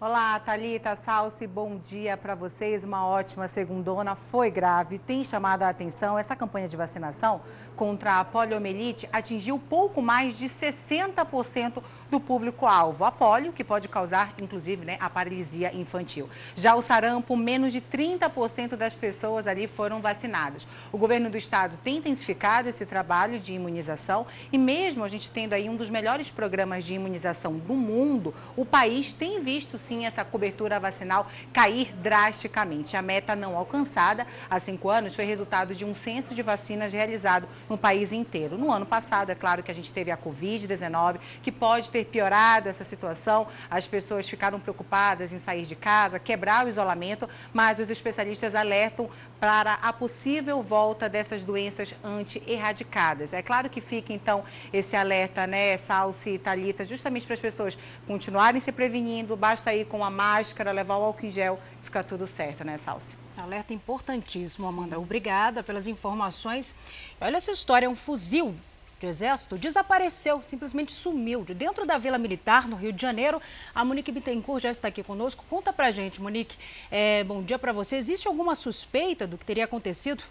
Olá, 0.00 0.38
Thalita, 0.38 0.94
Salsi, 0.94 1.44
bom 1.44 1.76
dia 1.76 2.16
para 2.16 2.36
vocês. 2.36 2.84
Uma 2.84 3.04
ótima 3.04 3.48
segundona. 3.48 4.14
Foi 4.14 4.48
grave, 4.48 4.96
tem 4.96 5.24
chamado 5.24 5.64
a 5.64 5.70
atenção. 5.70 6.16
Essa 6.16 6.36
campanha 6.36 6.68
de 6.68 6.76
vacinação 6.76 7.40
contra 7.78 8.18
a 8.18 8.24
poliomielite 8.24 9.08
atingiu 9.12 9.56
pouco 9.56 10.02
mais 10.02 10.36
de 10.36 10.46
60% 10.46 11.80
do 12.10 12.18
público-alvo. 12.18 13.04
A 13.04 13.12
polio, 13.12 13.52
que 13.52 13.62
pode 13.62 13.86
causar, 13.86 14.34
inclusive, 14.42 14.84
né, 14.84 14.96
a 14.98 15.08
paralisia 15.08 15.72
infantil. 15.74 16.28
Já 16.56 16.74
o 16.74 16.82
sarampo, 16.82 17.36
menos 17.36 17.72
de 17.72 17.80
30% 17.80 18.74
das 18.76 18.94
pessoas 18.94 19.46
ali 19.46 19.68
foram 19.68 20.00
vacinadas. 20.00 20.66
O 20.90 20.98
governo 20.98 21.30
do 21.30 21.36
estado 21.36 21.78
tem 21.84 21.98
intensificado 21.98 22.68
esse 22.68 22.84
trabalho 22.84 23.38
de 23.38 23.52
imunização 23.52 24.26
e 24.50 24.58
mesmo 24.58 25.04
a 25.04 25.08
gente 25.08 25.30
tendo 25.30 25.52
aí 25.52 25.68
um 25.68 25.76
dos 25.76 25.90
melhores 25.90 26.30
programas 26.30 26.84
de 26.84 26.94
imunização 26.94 27.58
do 27.58 27.74
mundo, 27.74 28.34
o 28.56 28.64
país 28.64 29.12
tem 29.12 29.40
visto 29.40 29.78
sim 29.78 30.04
essa 30.06 30.24
cobertura 30.24 30.80
vacinal 30.80 31.30
cair 31.52 31.94
drasticamente. 32.02 32.96
A 32.96 33.02
meta 33.02 33.36
não 33.36 33.56
alcançada 33.56 34.26
há 34.50 34.58
cinco 34.58 34.88
anos 34.88 35.14
foi 35.14 35.24
resultado 35.24 35.74
de 35.74 35.84
um 35.84 35.94
censo 35.94 36.34
de 36.34 36.42
vacinas 36.42 36.92
realizado 36.92 37.46
no 37.68 37.76
país 37.76 38.12
inteiro. 38.12 38.56
No 38.56 38.72
ano 38.72 38.86
passado, 38.86 39.30
é 39.30 39.34
claro 39.34 39.62
que 39.62 39.70
a 39.70 39.74
gente 39.74 39.92
teve 39.92 40.10
a 40.10 40.16
Covid-19, 40.16 41.18
que 41.42 41.52
pode 41.52 41.90
ter 41.90 42.04
piorado 42.06 42.68
essa 42.68 42.84
situação, 42.84 43.46
as 43.70 43.86
pessoas 43.86 44.28
ficaram 44.28 44.58
preocupadas 44.58 45.32
em 45.32 45.38
sair 45.38 45.64
de 45.64 45.76
casa, 45.76 46.18
quebrar 46.18 46.66
o 46.66 46.68
isolamento, 46.68 47.28
mas 47.52 47.78
os 47.78 47.90
especialistas 47.90 48.54
alertam 48.54 49.10
para 49.40 49.74
a 49.74 49.92
possível 49.92 50.62
volta 50.62 51.08
dessas 51.08 51.44
doenças 51.44 51.94
anti-erradicadas. 52.02 53.32
É 53.32 53.42
claro 53.42 53.70
que 53.70 53.80
fica, 53.80 54.12
então, 54.12 54.44
esse 54.72 54.96
alerta, 54.96 55.46
né, 55.46 55.76
Salsi 55.76 56.30
e 56.30 56.38
Thalita, 56.38 56.84
justamente 56.84 57.26
para 57.26 57.34
as 57.34 57.40
pessoas 57.40 57.78
continuarem 58.06 58.60
se 58.60 58.72
prevenindo, 58.72 59.36
basta 59.36 59.72
ir 59.72 59.86
com 59.86 60.04
a 60.04 60.10
máscara, 60.10 60.72
levar 60.72 60.96
o 60.96 61.04
álcool 61.04 61.26
em 61.26 61.30
gel, 61.30 61.58
fica 61.82 62.02
tudo 62.02 62.26
certo, 62.26 62.64
né, 62.64 62.78
Salsi? 62.78 63.27
Alerta 63.42 63.72
importantíssimo, 63.72 64.66
Amanda. 64.66 64.96
Sim. 64.96 65.02
Obrigada 65.02 65.62
pelas 65.62 65.86
informações. 65.86 66.74
Olha 67.20 67.36
essa 67.36 67.52
história, 67.52 67.88
um 67.88 67.94
fuzil 67.94 68.54
de 68.98 69.06
Exército 69.06 69.56
desapareceu, 69.56 70.42
simplesmente 70.42 70.90
sumiu 70.90 71.44
de 71.44 71.54
dentro 71.54 71.86
da 71.86 71.96
Vila 71.98 72.18
Militar, 72.18 72.66
no 72.66 72.74
Rio 72.74 72.92
de 72.92 73.00
Janeiro. 73.00 73.40
A 73.74 73.84
Monique 73.84 74.10
Bittencourt 74.10 74.62
já 74.62 74.70
está 74.70 74.88
aqui 74.88 75.04
conosco. 75.04 75.44
Conta 75.48 75.72
pra 75.72 75.90
gente, 75.90 76.20
Monique. 76.20 76.56
É, 76.90 77.22
bom 77.22 77.42
dia 77.42 77.58
para 77.58 77.72
você. 77.72 77.96
Existe 77.96 78.26
alguma 78.26 78.56
suspeita 78.56 79.26
do 79.26 79.38
que 79.38 79.44
teria 79.44 79.64
acontecido? 79.64 80.24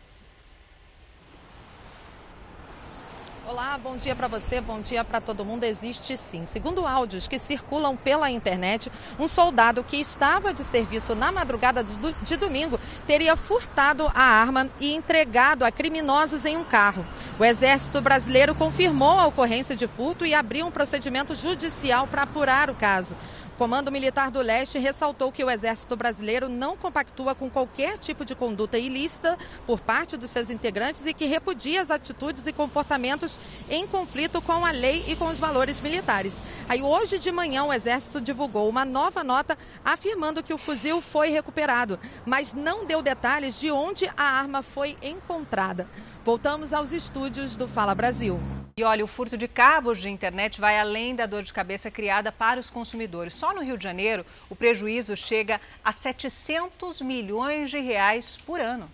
Olá, 3.49 3.77
bom 3.81 3.95
dia 3.95 4.13
para 4.13 4.27
você, 4.27 4.59
bom 4.59 4.81
dia 4.81 5.05
para 5.05 5.21
todo 5.21 5.45
mundo. 5.45 5.63
Existe 5.63 6.17
sim. 6.17 6.45
Segundo 6.45 6.85
áudios 6.85 7.29
que 7.29 7.39
circulam 7.39 7.95
pela 7.95 8.29
internet, 8.29 8.91
um 9.17 9.25
soldado 9.25 9.85
que 9.85 9.95
estava 9.95 10.53
de 10.53 10.65
serviço 10.65 11.15
na 11.15 11.31
madrugada 11.31 11.81
de 11.81 12.35
domingo 12.35 12.77
teria 13.07 13.37
furtado 13.37 14.11
a 14.13 14.21
arma 14.21 14.69
e 14.81 14.93
entregado 14.93 15.63
a 15.63 15.71
criminosos 15.71 16.43
em 16.43 16.57
um 16.57 16.65
carro. 16.65 17.05
O 17.39 17.45
Exército 17.45 18.01
Brasileiro 18.01 18.53
confirmou 18.53 19.17
a 19.17 19.27
ocorrência 19.27 19.77
de 19.77 19.87
furto 19.87 20.25
e 20.25 20.33
abriu 20.33 20.65
um 20.65 20.71
procedimento 20.71 21.33
judicial 21.33 22.05
para 22.05 22.23
apurar 22.23 22.69
o 22.69 22.75
caso. 22.75 23.15
Comando 23.57 23.91
Militar 23.91 24.29
do 24.29 24.39
Leste 24.39 24.77
ressaltou 24.77 25.31
que 25.31 25.43
o 25.43 25.49
Exército 25.49 25.95
Brasileiro 25.95 26.47
não 26.47 26.77
compactua 26.77 27.33
com 27.33 27.49
qualquer 27.49 27.97
tipo 27.97 28.23
de 28.23 28.35
conduta 28.35 28.77
ilícita 28.77 29.35
por 29.65 29.79
parte 29.79 30.15
dos 30.15 30.29
seus 30.29 30.51
integrantes 30.51 31.03
e 31.07 31.13
que 31.13 31.25
repudia 31.25 31.81
as 31.81 31.89
atitudes 31.89 32.45
e 32.45 32.53
comportamentos 32.53 33.39
em 33.67 33.87
conflito 33.87 34.43
com 34.43 34.63
a 34.63 34.69
lei 34.69 35.03
e 35.07 35.15
com 35.15 35.25
os 35.25 35.39
valores 35.39 35.81
militares. 35.81 36.43
Aí 36.69 36.83
hoje 36.83 37.17
de 37.17 37.31
manhã 37.31 37.63
o 37.63 37.73
Exército 37.73 38.21
divulgou 38.21 38.69
uma 38.69 38.85
nova 38.85 39.23
nota 39.23 39.57
afirmando 39.83 40.43
que 40.43 40.53
o 40.53 40.57
fuzil 40.59 41.01
foi 41.01 41.29
recuperado, 41.29 41.99
mas 42.27 42.53
não 42.53 42.85
deu 42.85 43.01
detalhes 43.01 43.59
de 43.59 43.71
onde 43.71 44.07
a 44.15 44.23
arma 44.23 44.61
foi 44.61 44.95
encontrada. 45.01 45.87
Voltamos 46.27 46.73
aos 46.73 46.91
estúdios 46.91 47.55
do 47.55 47.69
Fala 47.69 47.95
Brasil. 47.95 48.37
E 48.75 48.83
olha, 48.83 49.01
o 49.01 49.07
furto 49.07 49.37
de 49.37 49.47
cabos 49.47 50.01
de 50.01 50.09
internet 50.09 50.59
vai 50.59 50.77
além 50.77 51.15
da 51.15 51.25
dor 51.25 51.41
de 51.41 51.53
cabeça 51.53 51.89
criada 51.89 52.33
para 52.33 52.59
os 52.59 52.69
consumidores. 52.69 53.33
Só 53.33 53.53
no 53.53 53.63
Rio 53.63 53.77
de 53.77 53.85
Janeiro, 53.85 54.25
o 54.49 54.55
prejuízo 54.55 55.15
chega 55.15 55.61
a 55.81 55.93
700 55.93 56.99
milhões 56.99 57.71
de 57.71 57.79
reais 57.79 58.35
por 58.35 58.59
ano. 58.59 58.91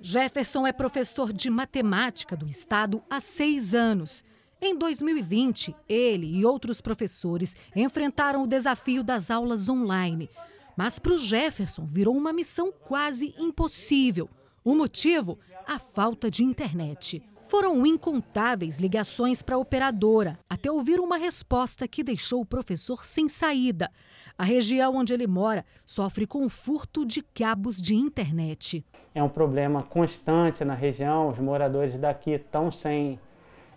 Jefferson 0.00 0.64
é 0.64 0.72
professor 0.72 1.32
de 1.32 1.50
matemática 1.50 2.36
do 2.36 2.46
estado 2.46 3.02
há 3.10 3.18
seis 3.18 3.74
anos. 3.74 4.24
Em 4.62 4.78
2020, 4.78 5.74
ele 5.88 6.38
e 6.38 6.46
outros 6.46 6.80
professores 6.80 7.56
enfrentaram 7.74 8.44
o 8.44 8.46
desafio 8.46 9.02
das 9.02 9.28
aulas 9.28 9.68
online. 9.68 10.30
Mas 10.76 11.00
para 11.00 11.14
o 11.14 11.18
Jefferson 11.18 11.84
virou 11.84 12.16
uma 12.16 12.32
missão 12.32 12.70
quase 12.70 13.34
impossível. 13.40 14.30
O 14.68 14.74
motivo? 14.74 15.38
A 15.70 15.78
falta 15.78 16.30
de 16.30 16.42
internet. 16.42 17.22
Foram 17.42 17.84
incontáveis 17.84 18.78
ligações 18.78 19.42
para 19.42 19.56
a 19.56 19.58
operadora, 19.58 20.38
até 20.48 20.72
ouvir 20.72 20.98
uma 20.98 21.18
resposta 21.18 21.86
que 21.86 22.02
deixou 22.02 22.40
o 22.40 22.46
professor 22.46 23.04
sem 23.04 23.28
saída. 23.28 23.90
A 24.38 24.44
região 24.44 24.96
onde 24.96 25.12
ele 25.12 25.26
mora 25.26 25.66
sofre 25.84 26.26
com 26.26 26.42
o 26.42 26.48
furto 26.48 27.04
de 27.04 27.20
cabos 27.20 27.82
de 27.82 27.94
internet. 27.94 28.82
É 29.14 29.22
um 29.22 29.28
problema 29.28 29.82
constante 29.82 30.64
na 30.64 30.72
região, 30.72 31.28
os 31.28 31.38
moradores 31.38 31.98
daqui 31.98 32.30
estão 32.30 32.70
sem 32.70 33.20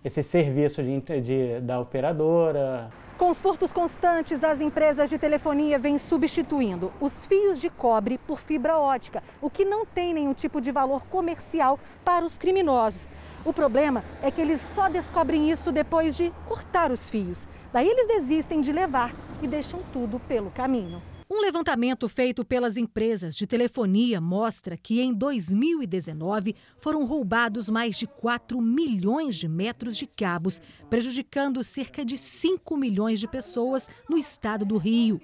esse 0.01 0.23
serviço 0.23 0.81
de, 0.81 1.01
de, 1.19 1.59
da 1.59 1.77
operadora. 1.77 2.89
Com 3.21 3.29
os 3.29 3.39
furtos 3.39 3.71
constantes, 3.71 4.43
as 4.43 4.59
empresas 4.59 5.07
de 5.07 5.19
telefonia 5.19 5.77
vêm 5.77 5.99
substituindo 5.99 6.91
os 6.99 7.23
fios 7.23 7.61
de 7.61 7.69
cobre 7.69 8.17
por 8.17 8.39
fibra 8.39 8.79
ótica, 8.79 9.21
o 9.39 9.47
que 9.47 9.63
não 9.63 9.85
tem 9.85 10.11
nenhum 10.11 10.33
tipo 10.33 10.59
de 10.59 10.71
valor 10.71 11.05
comercial 11.05 11.79
para 12.03 12.25
os 12.25 12.35
criminosos. 12.35 13.07
O 13.45 13.53
problema 13.53 14.03
é 14.23 14.31
que 14.31 14.41
eles 14.41 14.59
só 14.59 14.89
descobrem 14.89 15.51
isso 15.51 15.71
depois 15.71 16.17
de 16.17 16.33
cortar 16.47 16.89
os 16.89 17.11
fios. 17.11 17.47
Daí 17.71 17.87
eles 17.87 18.07
desistem 18.07 18.59
de 18.59 18.71
levar 18.71 19.13
e 19.39 19.47
deixam 19.47 19.81
tudo 19.93 20.19
pelo 20.21 20.49
caminho. 20.49 20.99
Um 21.33 21.39
levantamento 21.39 22.09
feito 22.09 22.43
pelas 22.43 22.75
empresas 22.75 23.37
de 23.37 23.47
telefonia 23.47 24.19
mostra 24.19 24.75
que 24.75 24.99
em 24.99 25.13
2019 25.13 26.53
foram 26.77 27.05
roubados 27.05 27.69
mais 27.69 27.97
de 27.97 28.05
4 28.05 28.59
milhões 28.61 29.37
de 29.37 29.47
metros 29.47 29.95
de 29.95 30.05
cabos, 30.05 30.61
prejudicando 30.89 31.63
cerca 31.63 32.03
de 32.03 32.17
5 32.17 32.75
milhões 32.75 33.17
de 33.17 33.29
pessoas 33.29 33.87
no 34.09 34.17
estado 34.17 34.65
do 34.65 34.75
Rio. 34.75 35.21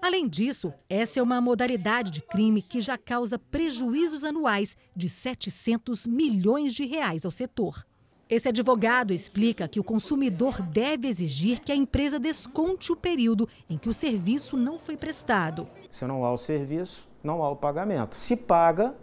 Além 0.00 0.28
disso, 0.28 0.72
essa 0.88 1.18
é 1.18 1.22
uma 1.24 1.40
modalidade 1.40 2.12
de 2.12 2.22
crime 2.22 2.62
que 2.62 2.80
já 2.80 2.96
causa 2.96 3.36
prejuízos 3.36 4.22
anuais 4.22 4.76
de 4.94 5.08
700 5.10 6.06
milhões 6.06 6.72
de 6.72 6.86
reais 6.86 7.24
ao 7.24 7.32
setor. 7.32 7.84
Esse 8.30 8.46
advogado 8.48 9.14
explica 9.14 9.66
que 9.66 9.80
o 9.80 9.84
consumidor 9.84 10.60
deve 10.60 11.08
exigir 11.08 11.60
que 11.60 11.72
a 11.72 11.74
empresa 11.74 12.18
desconte 12.18 12.92
o 12.92 12.96
período 12.96 13.48
em 13.70 13.78
que 13.78 13.88
o 13.88 13.94
serviço 13.94 14.54
não 14.54 14.78
foi 14.78 14.98
prestado. 14.98 15.66
Se 15.90 16.04
não 16.06 16.22
há 16.26 16.32
o 16.32 16.36
serviço, 16.36 17.08
não 17.24 17.42
há 17.42 17.48
o 17.48 17.56
pagamento. 17.56 18.20
Se 18.20 18.36
paga, 18.36 18.94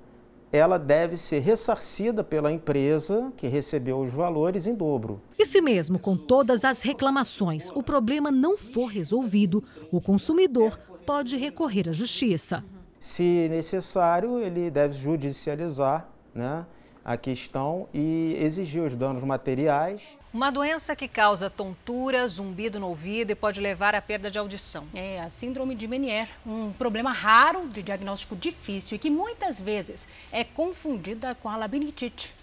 ela 0.52 0.78
deve 0.78 1.18
ser 1.18 1.40
ressarcida 1.40 2.24
pela 2.24 2.52
empresa 2.52 3.34
que 3.36 3.48
recebeu 3.48 4.00
os 4.00 4.14
valores 4.14 4.68
em 4.68 4.76
dobro. 4.76 5.20
E 5.40 5.44
se 5.44 5.60
mesmo 5.60 5.98
com 5.98 6.16
todas 6.16 6.64
as 6.64 6.84
reclamações 6.84 7.72
o 7.72 7.82
problema 7.82 8.32
não 8.32 8.56
for 8.56 8.86
resolvido, 8.86 9.64
o 9.92 10.00
consumidor 10.00 10.80
pode 11.04 11.36
recorrer 11.36 11.90
à 11.90 11.92
justiça. 11.92 12.64
Se 13.00 13.48
necessário, 13.50 14.38
ele 14.38 14.70
deve 14.70 14.94
judicializar 14.94 16.08
né, 16.34 16.64
a 17.06 17.16
questão 17.16 17.88
e 17.94 18.36
exigir 18.40 18.82
os 18.82 18.96
danos 18.96 19.24
materiais. 19.24 20.18
Uma 20.34 20.52
doença 20.52 20.96
que 20.96 21.08
causa 21.08 21.52
tontura, 21.52 22.28
zumbido 22.28 22.80
no 22.80 22.88
ouvido 22.88 23.30
e 23.30 23.36
pode 23.36 23.62
levar 23.62 23.94
à 23.94 24.02
perda 24.02 24.32
de 24.32 24.40
audição. 24.40 24.88
É 24.92 25.22
a 25.22 25.30
síndrome 25.30 25.76
de 25.76 25.88
Menier, 25.88 26.28
um 26.44 26.74
problema 26.74 27.12
raro 27.12 27.68
de 27.68 27.84
diagnóstico 27.84 28.36
difícil 28.36 28.96
e 28.96 29.00
que 29.00 29.12
muitas 29.12 29.62
vezes 29.62 30.10
é 30.32 30.44
confundida 30.44 31.36
com 31.36 31.48
a 31.48 31.56
labirintite. 31.56 32.34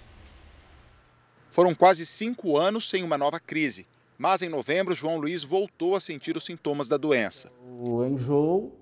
Foram 1.50 1.74
quase 1.74 2.06
cinco 2.06 2.56
anos 2.56 2.88
sem 2.88 3.02
uma 3.02 3.18
nova 3.18 3.40
crise, 3.40 3.84
mas 4.16 4.42
em 4.42 4.48
novembro 4.48 4.94
João 4.94 5.18
Luiz 5.18 5.42
voltou 5.42 5.96
a 5.96 6.00
sentir 6.00 6.36
os 6.36 6.44
sintomas 6.44 6.88
da 6.88 6.96
doença. 6.96 7.50
O 7.80 8.04
enjoo, 8.04 8.72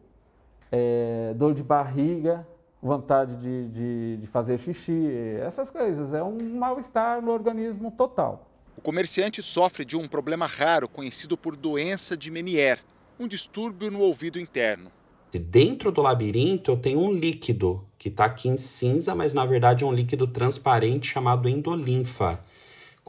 é, 0.70 1.32
dor 1.34 1.54
de 1.54 1.62
barriga, 1.62 2.46
vontade 2.82 3.36
de, 3.36 3.68
de, 3.68 4.16
de 4.18 4.26
fazer 4.26 4.58
xixi, 4.58 5.08
essas 5.40 5.70
coisas. 5.70 6.14
É 6.14 6.22
um 6.22 6.38
mal-estar 6.56 7.20
no 7.20 7.30
organismo 7.30 7.90
total. 7.90 8.46
O 8.76 8.80
comerciante 8.80 9.42
sofre 9.42 9.84
de 9.84 9.96
um 9.96 10.08
problema 10.08 10.46
raro 10.46 10.88
conhecido 10.88 11.36
por 11.36 11.54
doença 11.54 12.16
de 12.16 12.30
Menier, 12.30 12.80
um 13.18 13.28
distúrbio 13.28 13.90
no 13.90 14.00
ouvido 14.00 14.40
interno. 14.40 14.90
Dentro 15.32 15.92
do 15.92 16.00
labirinto 16.00 16.72
eu 16.72 16.76
tenho 16.76 16.98
um 16.98 17.12
líquido 17.12 17.84
que 17.98 18.08
está 18.08 18.24
aqui 18.24 18.48
em 18.48 18.56
cinza, 18.56 19.14
mas 19.14 19.34
na 19.34 19.44
verdade 19.44 19.84
é 19.84 19.86
um 19.86 19.92
líquido 19.92 20.26
transparente 20.26 21.06
chamado 21.06 21.48
endolinfa. 21.48 22.40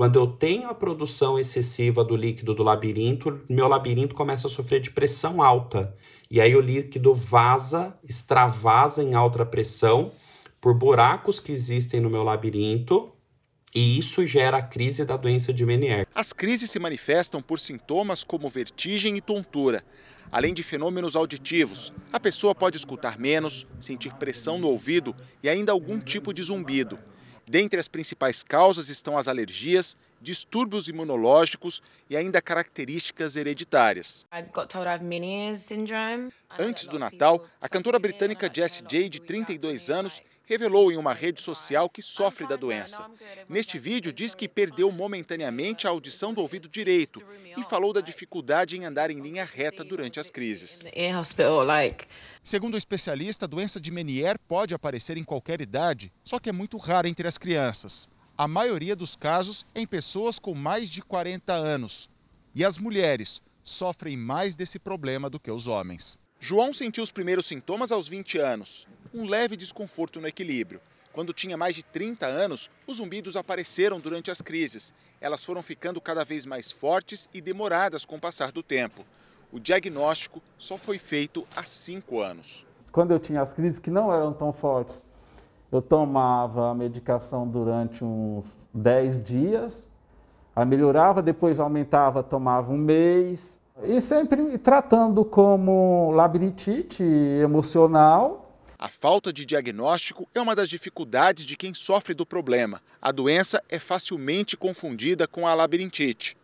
Quando 0.01 0.17
eu 0.17 0.25
tenho 0.25 0.67
a 0.67 0.73
produção 0.73 1.37
excessiva 1.37 2.03
do 2.03 2.15
líquido 2.15 2.55
do 2.55 2.63
labirinto, 2.63 3.39
meu 3.47 3.67
labirinto 3.67 4.15
começa 4.15 4.47
a 4.47 4.49
sofrer 4.49 4.81
de 4.81 4.89
pressão 4.89 5.43
alta. 5.43 5.95
E 6.27 6.41
aí 6.41 6.55
o 6.55 6.59
líquido 6.59 7.13
vaza, 7.13 7.95
extravasa 8.03 9.03
em 9.03 9.13
alta 9.13 9.45
pressão 9.45 10.11
por 10.59 10.73
buracos 10.73 11.39
que 11.39 11.51
existem 11.51 11.99
no 11.99 12.09
meu 12.09 12.23
labirinto, 12.23 13.11
e 13.75 13.99
isso 13.99 14.25
gera 14.25 14.57
a 14.57 14.63
crise 14.63 15.05
da 15.05 15.15
doença 15.15 15.53
de 15.53 15.63
Menier. 15.67 16.07
As 16.15 16.33
crises 16.33 16.71
se 16.71 16.79
manifestam 16.79 17.39
por 17.39 17.59
sintomas 17.59 18.23
como 18.23 18.49
vertigem 18.49 19.15
e 19.17 19.21
tontura. 19.21 19.83
Além 20.31 20.51
de 20.51 20.63
fenômenos 20.63 21.15
auditivos, 21.15 21.93
a 22.11 22.19
pessoa 22.19 22.55
pode 22.55 22.75
escutar 22.75 23.19
menos, 23.19 23.67
sentir 23.79 24.15
pressão 24.15 24.57
no 24.57 24.67
ouvido 24.67 25.15
e 25.43 25.47
ainda 25.47 25.71
algum 25.71 25.99
tipo 25.99 26.33
de 26.33 26.41
zumbido. 26.41 26.97
Dentre 27.47 27.79
as 27.79 27.87
principais 27.87 28.43
causas 28.43 28.89
estão 28.89 29.17
as 29.17 29.27
alergias, 29.27 29.97
distúrbios 30.21 30.87
imunológicos 30.87 31.81
e 32.09 32.15
ainda 32.15 32.41
características 32.41 33.35
hereditárias. 33.35 34.25
Antes 36.59 36.85
do 36.85 36.99
Natal, 36.99 37.45
a 37.59 37.67
cantora 37.67 37.99
britânica 37.99 38.49
Jessie 38.53 38.85
J, 38.87 39.09
de 39.09 39.19
32 39.19 39.89
anos, 39.89 40.21
revelou 40.51 40.91
em 40.91 40.97
uma 40.97 41.13
rede 41.13 41.41
social 41.41 41.89
que 41.89 42.01
sofre 42.01 42.45
da 42.45 42.57
doença. 42.57 43.09
Neste 43.47 43.79
vídeo, 43.79 44.11
diz 44.11 44.35
que 44.35 44.49
perdeu 44.49 44.91
momentaneamente 44.91 45.87
a 45.87 45.91
audição 45.91 46.33
do 46.33 46.41
ouvido 46.41 46.67
direito 46.67 47.23
e 47.57 47.63
falou 47.63 47.93
da 47.93 48.01
dificuldade 48.01 48.75
em 48.75 48.83
andar 48.83 49.09
em 49.09 49.21
linha 49.21 49.45
reta 49.45 49.81
durante 49.81 50.19
as 50.19 50.29
crises. 50.29 50.83
Segundo 52.43 52.73
o 52.73 52.77
especialista, 52.77 53.45
a 53.45 53.47
doença 53.47 53.79
de 53.79 53.91
Menier 53.91 54.37
pode 54.45 54.73
aparecer 54.73 55.15
em 55.15 55.23
qualquer 55.23 55.61
idade, 55.61 56.11
só 56.21 56.37
que 56.37 56.49
é 56.49 56.51
muito 56.51 56.75
rara 56.77 57.07
entre 57.07 57.29
as 57.29 57.37
crianças. 57.37 58.09
A 58.37 58.45
maioria 58.45 58.93
dos 58.93 59.15
casos 59.15 59.65
é 59.73 59.79
em 59.79 59.87
pessoas 59.87 60.37
com 60.37 60.53
mais 60.53 60.89
de 60.89 61.01
40 61.01 61.53
anos. 61.53 62.09
E 62.53 62.65
as 62.65 62.77
mulheres 62.77 63.41
sofrem 63.63 64.17
mais 64.17 64.57
desse 64.57 64.79
problema 64.79 65.29
do 65.29 65.39
que 65.39 65.49
os 65.49 65.65
homens. 65.65 66.19
João 66.43 66.73
sentiu 66.73 67.03
os 67.03 67.11
primeiros 67.11 67.45
sintomas 67.45 67.91
aos 67.91 68.07
20 68.07 68.39
anos, 68.39 68.87
um 69.13 69.29
leve 69.29 69.55
desconforto 69.55 70.19
no 70.19 70.27
equilíbrio. 70.27 70.81
Quando 71.13 71.35
tinha 71.35 71.55
mais 71.55 71.75
de 71.75 71.83
30 71.83 72.25
anos, 72.25 72.67
os 72.87 72.97
zumbidos 72.97 73.35
apareceram 73.35 73.99
durante 73.99 74.31
as 74.31 74.41
crises. 74.41 74.91
Elas 75.21 75.45
foram 75.45 75.61
ficando 75.61 76.01
cada 76.01 76.25
vez 76.25 76.43
mais 76.43 76.71
fortes 76.71 77.29
e 77.31 77.41
demoradas 77.41 78.05
com 78.05 78.15
o 78.15 78.19
passar 78.19 78.51
do 78.51 78.63
tempo. 78.63 79.05
O 79.51 79.59
diagnóstico 79.59 80.41
só 80.57 80.79
foi 80.79 80.97
feito 80.97 81.47
há 81.55 81.61
cinco 81.63 82.19
anos. 82.19 82.65
Quando 82.91 83.11
eu 83.11 83.19
tinha 83.19 83.39
as 83.39 83.53
crises 83.53 83.77
que 83.77 83.91
não 83.91 84.11
eram 84.11 84.33
tão 84.33 84.51
fortes, 84.51 85.05
eu 85.71 85.79
tomava 85.79 86.71
a 86.71 86.73
medicação 86.73 87.47
durante 87.47 88.03
uns 88.03 88.67
10 88.73 89.23
dias, 89.23 89.91
aí 90.55 90.65
melhorava, 90.65 91.21
depois 91.21 91.59
aumentava, 91.59 92.23
tomava 92.23 92.71
um 92.71 92.79
mês, 92.79 93.60
e 93.83 93.99
sempre 93.99 94.57
tratando 94.57 95.25
como 95.25 96.11
labirintite 96.11 97.03
emocional. 97.03 98.47
A 98.77 98.87
falta 98.87 99.31
de 99.31 99.45
diagnóstico 99.45 100.27
é 100.33 100.41
uma 100.41 100.55
das 100.55 100.67
dificuldades 100.67 101.45
de 101.45 101.55
quem 101.55 101.73
sofre 101.73 102.13
do 102.13 102.25
problema. 102.25 102.81
A 103.01 103.11
doença 103.11 103.61
é 103.69 103.77
facilmente 103.77 104.57
confundida 104.57 105.27
com 105.27 105.47
a 105.47 105.53
labirintite. 105.53 106.35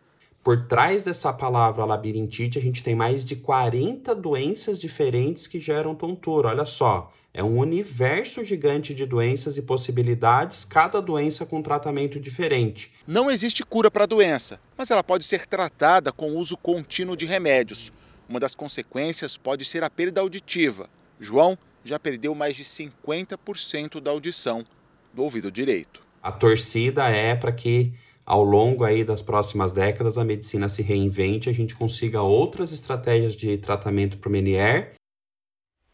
Por 0.48 0.66
trás 0.66 1.02
dessa 1.02 1.30
palavra 1.30 1.84
labirintite, 1.84 2.58
a 2.58 2.62
gente 2.62 2.82
tem 2.82 2.94
mais 2.94 3.22
de 3.22 3.36
40 3.36 4.14
doenças 4.14 4.78
diferentes 4.78 5.46
que 5.46 5.60
geram 5.60 5.94
tontura. 5.94 6.48
Olha 6.48 6.64
só, 6.64 7.12
é 7.34 7.44
um 7.44 7.58
universo 7.58 8.42
gigante 8.42 8.94
de 8.94 9.04
doenças 9.04 9.58
e 9.58 9.62
possibilidades, 9.62 10.64
cada 10.64 11.02
doença 11.02 11.44
com 11.44 11.60
tratamento 11.60 12.18
diferente. 12.18 12.90
Não 13.06 13.30
existe 13.30 13.62
cura 13.62 13.90
para 13.90 14.04
a 14.04 14.06
doença, 14.06 14.58
mas 14.74 14.90
ela 14.90 15.04
pode 15.04 15.26
ser 15.26 15.44
tratada 15.44 16.12
com 16.12 16.30
o 16.30 16.38
uso 16.38 16.56
contínuo 16.56 17.14
de 17.14 17.26
remédios. 17.26 17.92
Uma 18.26 18.40
das 18.40 18.54
consequências 18.54 19.36
pode 19.36 19.66
ser 19.66 19.84
a 19.84 19.90
perda 19.90 20.22
auditiva. 20.22 20.88
João 21.20 21.58
já 21.84 21.98
perdeu 21.98 22.34
mais 22.34 22.56
de 22.56 22.64
50% 22.64 24.00
da 24.00 24.10
audição 24.10 24.64
do 25.12 25.22
ouvido 25.22 25.52
direito. 25.52 26.08
A 26.22 26.32
torcida 26.32 27.06
é 27.10 27.34
para 27.36 27.52
que 27.52 27.92
ao 28.28 28.44
longo 28.44 28.84
aí 28.84 29.02
das 29.04 29.22
próximas 29.22 29.72
décadas 29.72 30.18
a 30.18 30.24
medicina 30.24 30.68
se 30.68 30.82
reinvente, 30.82 31.48
a 31.48 31.52
gente 31.52 31.74
consiga 31.74 32.20
outras 32.20 32.72
estratégias 32.72 33.34
de 33.34 33.56
tratamento 33.56 34.18
para 34.18 34.28
o 34.28 34.30
Menier. 34.30 34.92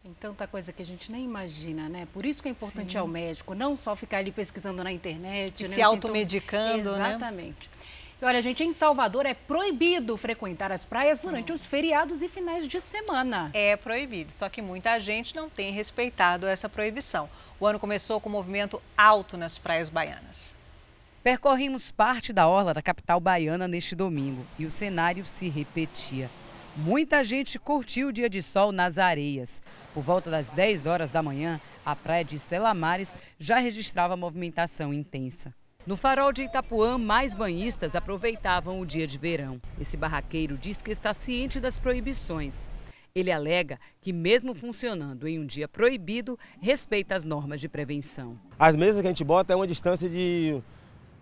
Tem 0.02 0.12
tanta 0.14 0.44
coisa 0.48 0.72
que 0.72 0.82
a 0.82 0.84
gente 0.84 1.12
nem 1.12 1.24
imagina, 1.24 1.88
né? 1.88 2.08
Por 2.12 2.26
isso 2.26 2.42
que 2.42 2.48
é 2.48 2.50
importante 2.50 2.92
Sim. 2.92 2.98
ao 2.98 3.06
médico, 3.06 3.54
não 3.54 3.76
só 3.76 3.94
ficar 3.94 4.18
ali 4.18 4.32
pesquisando 4.32 4.82
na 4.82 4.90
internet. 4.90 5.60
E 5.60 5.68
né? 5.68 5.74
se 5.76 5.80
automedicando, 5.80 6.90
Exatamente. 6.90 6.98
né? 6.98 7.08
Exatamente. 7.10 7.70
E 8.20 8.24
olha, 8.24 8.42
gente, 8.42 8.64
em 8.64 8.72
Salvador 8.72 9.26
é 9.26 9.34
proibido 9.34 10.16
frequentar 10.16 10.72
as 10.72 10.84
praias 10.84 11.20
durante 11.20 11.52
hum. 11.52 11.54
os 11.54 11.64
feriados 11.64 12.20
e 12.20 12.28
finais 12.28 12.66
de 12.66 12.80
semana. 12.80 13.48
É 13.54 13.76
proibido, 13.76 14.32
só 14.32 14.48
que 14.48 14.60
muita 14.60 14.98
gente 14.98 15.36
não 15.36 15.48
tem 15.48 15.72
respeitado 15.72 16.48
essa 16.48 16.68
proibição. 16.68 17.30
O 17.60 17.66
ano 17.66 17.78
começou 17.78 18.20
com 18.20 18.28
movimento 18.28 18.82
alto 18.98 19.36
nas 19.36 19.56
praias 19.56 19.88
baianas. 19.88 20.63
Percorrimos 21.24 21.90
parte 21.90 22.34
da 22.34 22.46
orla 22.46 22.74
da 22.74 22.82
capital 22.82 23.18
baiana 23.18 23.66
neste 23.66 23.94
domingo 23.94 24.44
e 24.58 24.66
o 24.66 24.70
cenário 24.70 25.24
se 25.24 25.48
repetia. 25.48 26.28
Muita 26.76 27.24
gente 27.24 27.58
curtiu 27.58 28.08
o 28.08 28.12
dia 28.12 28.28
de 28.28 28.42
sol 28.42 28.70
nas 28.70 28.98
areias. 28.98 29.62
Por 29.94 30.02
volta 30.02 30.30
das 30.30 30.50
10 30.50 30.84
horas 30.84 31.10
da 31.10 31.22
manhã, 31.22 31.58
a 31.82 31.96
praia 31.96 32.22
de 32.22 32.36
Estela 32.36 32.74
Mares 32.74 33.16
já 33.38 33.56
registrava 33.56 34.18
movimentação 34.18 34.92
intensa. 34.92 35.54
No 35.86 35.96
farol 35.96 36.30
de 36.30 36.42
Itapuã, 36.42 36.98
mais 36.98 37.34
banhistas 37.34 37.96
aproveitavam 37.96 38.78
o 38.78 38.84
dia 38.84 39.06
de 39.06 39.16
verão. 39.16 39.58
Esse 39.80 39.96
barraqueiro 39.96 40.58
diz 40.58 40.82
que 40.82 40.90
está 40.90 41.14
ciente 41.14 41.58
das 41.58 41.78
proibições. 41.78 42.68
Ele 43.14 43.32
alega 43.32 43.80
que, 44.02 44.12
mesmo 44.12 44.54
funcionando 44.54 45.26
em 45.26 45.38
um 45.38 45.46
dia 45.46 45.68
proibido, 45.68 46.38
respeita 46.60 47.14
as 47.14 47.24
normas 47.24 47.62
de 47.62 47.68
prevenção. 47.68 48.38
As 48.58 48.76
mesas 48.76 49.00
que 49.00 49.06
a 49.06 49.10
gente 49.10 49.24
bota 49.24 49.54
é 49.54 49.56
uma 49.56 49.66
distância 49.66 50.06
de 50.06 50.60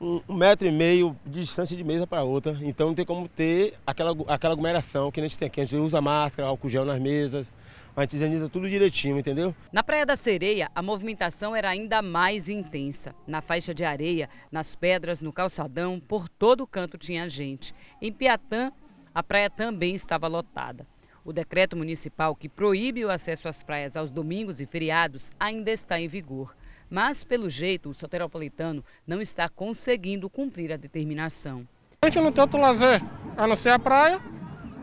um, 0.02 0.20
um 0.28 0.34
metro 0.34 0.66
e 0.66 0.72
meio 0.72 1.16
de 1.24 1.40
distância 1.40 1.76
de 1.76 1.84
mesa 1.84 2.06
para 2.06 2.24
outra. 2.24 2.58
Então 2.60 2.88
não 2.88 2.94
tem 2.94 3.06
como 3.06 3.28
ter 3.28 3.74
aquela, 3.86 4.10
aquela 4.26 4.52
aglomeração 4.52 5.12
que 5.12 5.20
a 5.20 5.22
gente 5.22 5.38
tem 5.38 5.46
aqui. 5.46 5.60
A 5.60 5.64
gente 5.64 5.76
usa 5.76 6.00
máscara, 6.00 6.48
álcool 6.48 6.68
gel 6.68 6.84
nas 6.84 6.98
mesas, 6.98 7.52
a 7.96 8.00
gente 8.00 8.16
higieniza 8.16 8.48
tudo 8.48 8.68
direitinho, 8.68 9.18
entendeu? 9.18 9.54
Na 9.72 9.82
Praia 9.82 10.04
da 10.04 10.16
Sereia, 10.16 10.70
a 10.74 10.82
movimentação 10.82 11.54
era 11.54 11.68
ainda 11.68 12.02
mais 12.02 12.48
intensa. 12.48 13.14
Na 13.26 13.40
faixa 13.40 13.72
de 13.72 13.84
areia, 13.84 14.28
nas 14.50 14.74
pedras, 14.74 15.20
no 15.20 15.32
calçadão, 15.32 16.00
por 16.00 16.28
todo 16.28 16.66
canto 16.66 16.98
tinha 16.98 17.28
gente. 17.28 17.72
Em 18.00 18.12
Piatã, 18.12 18.72
a 19.14 19.22
praia 19.22 19.48
também 19.48 19.94
estava 19.94 20.26
lotada. 20.26 20.86
O 21.24 21.32
decreto 21.32 21.76
municipal 21.76 22.34
que 22.34 22.48
proíbe 22.48 23.04
o 23.04 23.10
acesso 23.10 23.46
às 23.46 23.62
praias 23.62 23.96
aos 23.96 24.10
domingos 24.10 24.60
e 24.60 24.66
feriados 24.66 25.30
ainda 25.38 25.70
está 25.70 26.00
em 26.00 26.08
vigor. 26.08 26.56
Mas, 26.92 27.24
pelo 27.24 27.48
jeito, 27.48 27.88
o 27.88 27.94
soteropolitano 27.94 28.84
não 29.06 29.22
está 29.22 29.48
conseguindo 29.48 30.28
cumprir 30.28 30.70
a 30.70 30.76
determinação. 30.76 31.66
A 32.02 32.10
gente 32.10 32.22
não 32.22 32.30
tem 32.30 32.42
outro 32.42 32.60
lazer 32.60 33.00
a 33.34 33.46
não 33.46 33.56
ser 33.56 33.70
a 33.70 33.78
praia 33.78 34.20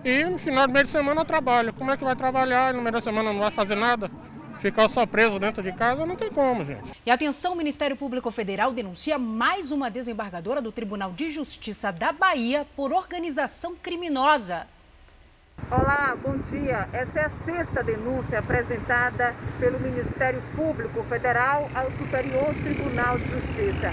e 0.03 0.24
no 0.24 0.39
final 0.39 0.66
do 0.66 0.74
meio 0.74 0.86
de 0.86 0.89
semana 0.89 1.22
eu 1.22 1.26
trabalho. 1.26 1.72
Como 1.72 1.91
é 1.91 1.95
que 1.95 2.03
vai 2.03 2.16
trabalhar 2.16 2.74
no 2.74 2.82
meio 2.82 2.93
da 2.93 2.99
semana 2.99 3.32
não 3.32 3.41
vai 3.41 3.51
fazer 3.51 3.76
nada? 3.76 4.10
Ficar 4.60 4.89
só 4.89 5.05
preso 5.05 5.38
dentro 5.38 5.62
de 5.62 5.72
casa 5.72 6.03
não 6.03 6.16
tem 6.16 6.32
como, 6.32 6.66
gente. 6.66 6.99
E 7.05 7.12
atenção, 7.12 7.53
o 7.53 7.55
Ministério 7.55 7.95
Público 7.95 8.32
Federal 8.32 8.74
denuncia 8.74 9.20
mais 9.20 9.72
uma 9.72 9.91
desembargadora 9.91 10.64
do 10.64 10.72
Tribunal 10.72 11.12
de 11.12 11.30
Justiça 11.30 11.91
da 11.91 12.12
Bahia 12.12 12.66
por 12.76 12.91
organização 12.91 13.76
criminosa. 13.76 14.66
Olá, 15.72 16.16
bom 16.24 16.38
dia. 16.38 16.88
Essa 16.91 17.20
é 17.20 17.26
a 17.26 17.30
sexta 17.30 17.84
denúncia 17.84 18.39
apresentada 18.39 19.36
pelo 19.60 19.80
Ministério 19.80 20.41
Público 20.55 21.03
Federal 21.03 21.70
ao 21.76 21.91
Superior 21.91 22.53
Tribunal 22.55 23.18
de 23.20 23.30
Justiça. 23.30 23.91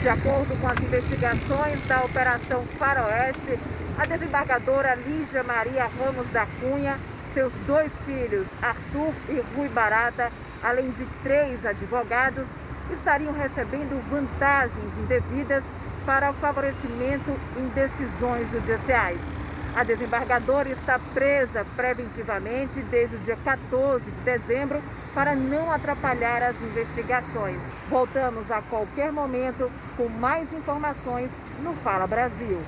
De 0.00 0.08
acordo 0.08 0.58
com 0.60 0.66
as 0.66 0.78
investigações 0.80 1.86
da 1.86 2.02
Operação 2.04 2.62
Faroeste, 2.78 3.58
a 3.98 4.06
desembargadora 4.06 4.94
Lígia 4.94 5.42
Maria 5.42 5.84
Ramos 5.84 6.26
da 6.28 6.46
Cunha, 6.60 6.98
seus 7.34 7.52
dois 7.66 7.92
filhos, 8.06 8.46
Arthur 8.62 9.12
e 9.28 9.42
Rui 9.54 9.68
Barata, 9.68 10.32
além 10.62 10.90
de 10.90 11.04
três 11.22 11.64
advogados, 11.66 12.46
estariam 12.90 13.32
recebendo 13.32 14.02
vantagens 14.10 14.98
indevidas 14.98 15.62
para 16.06 16.30
o 16.30 16.34
favorecimento 16.34 17.36
em 17.58 17.68
decisões 17.68 18.50
judiciais. 18.50 19.37
A 19.78 19.84
desembargadora 19.84 20.68
está 20.70 20.98
presa 21.14 21.64
preventivamente 21.76 22.80
desde 22.90 23.14
o 23.14 23.18
dia 23.20 23.36
14 23.44 24.10
de 24.10 24.20
dezembro 24.22 24.82
para 25.14 25.36
não 25.36 25.70
atrapalhar 25.70 26.42
as 26.42 26.60
investigações. 26.60 27.60
Voltamos 27.88 28.50
a 28.50 28.60
qualquer 28.60 29.12
momento 29.12 29.70
com 29.96 30.08
mais 30.08 30.52
informações 30.52 31.30
no 31.62 31.74
Fala 31.74 32.08
Brasil. 32.08 32.60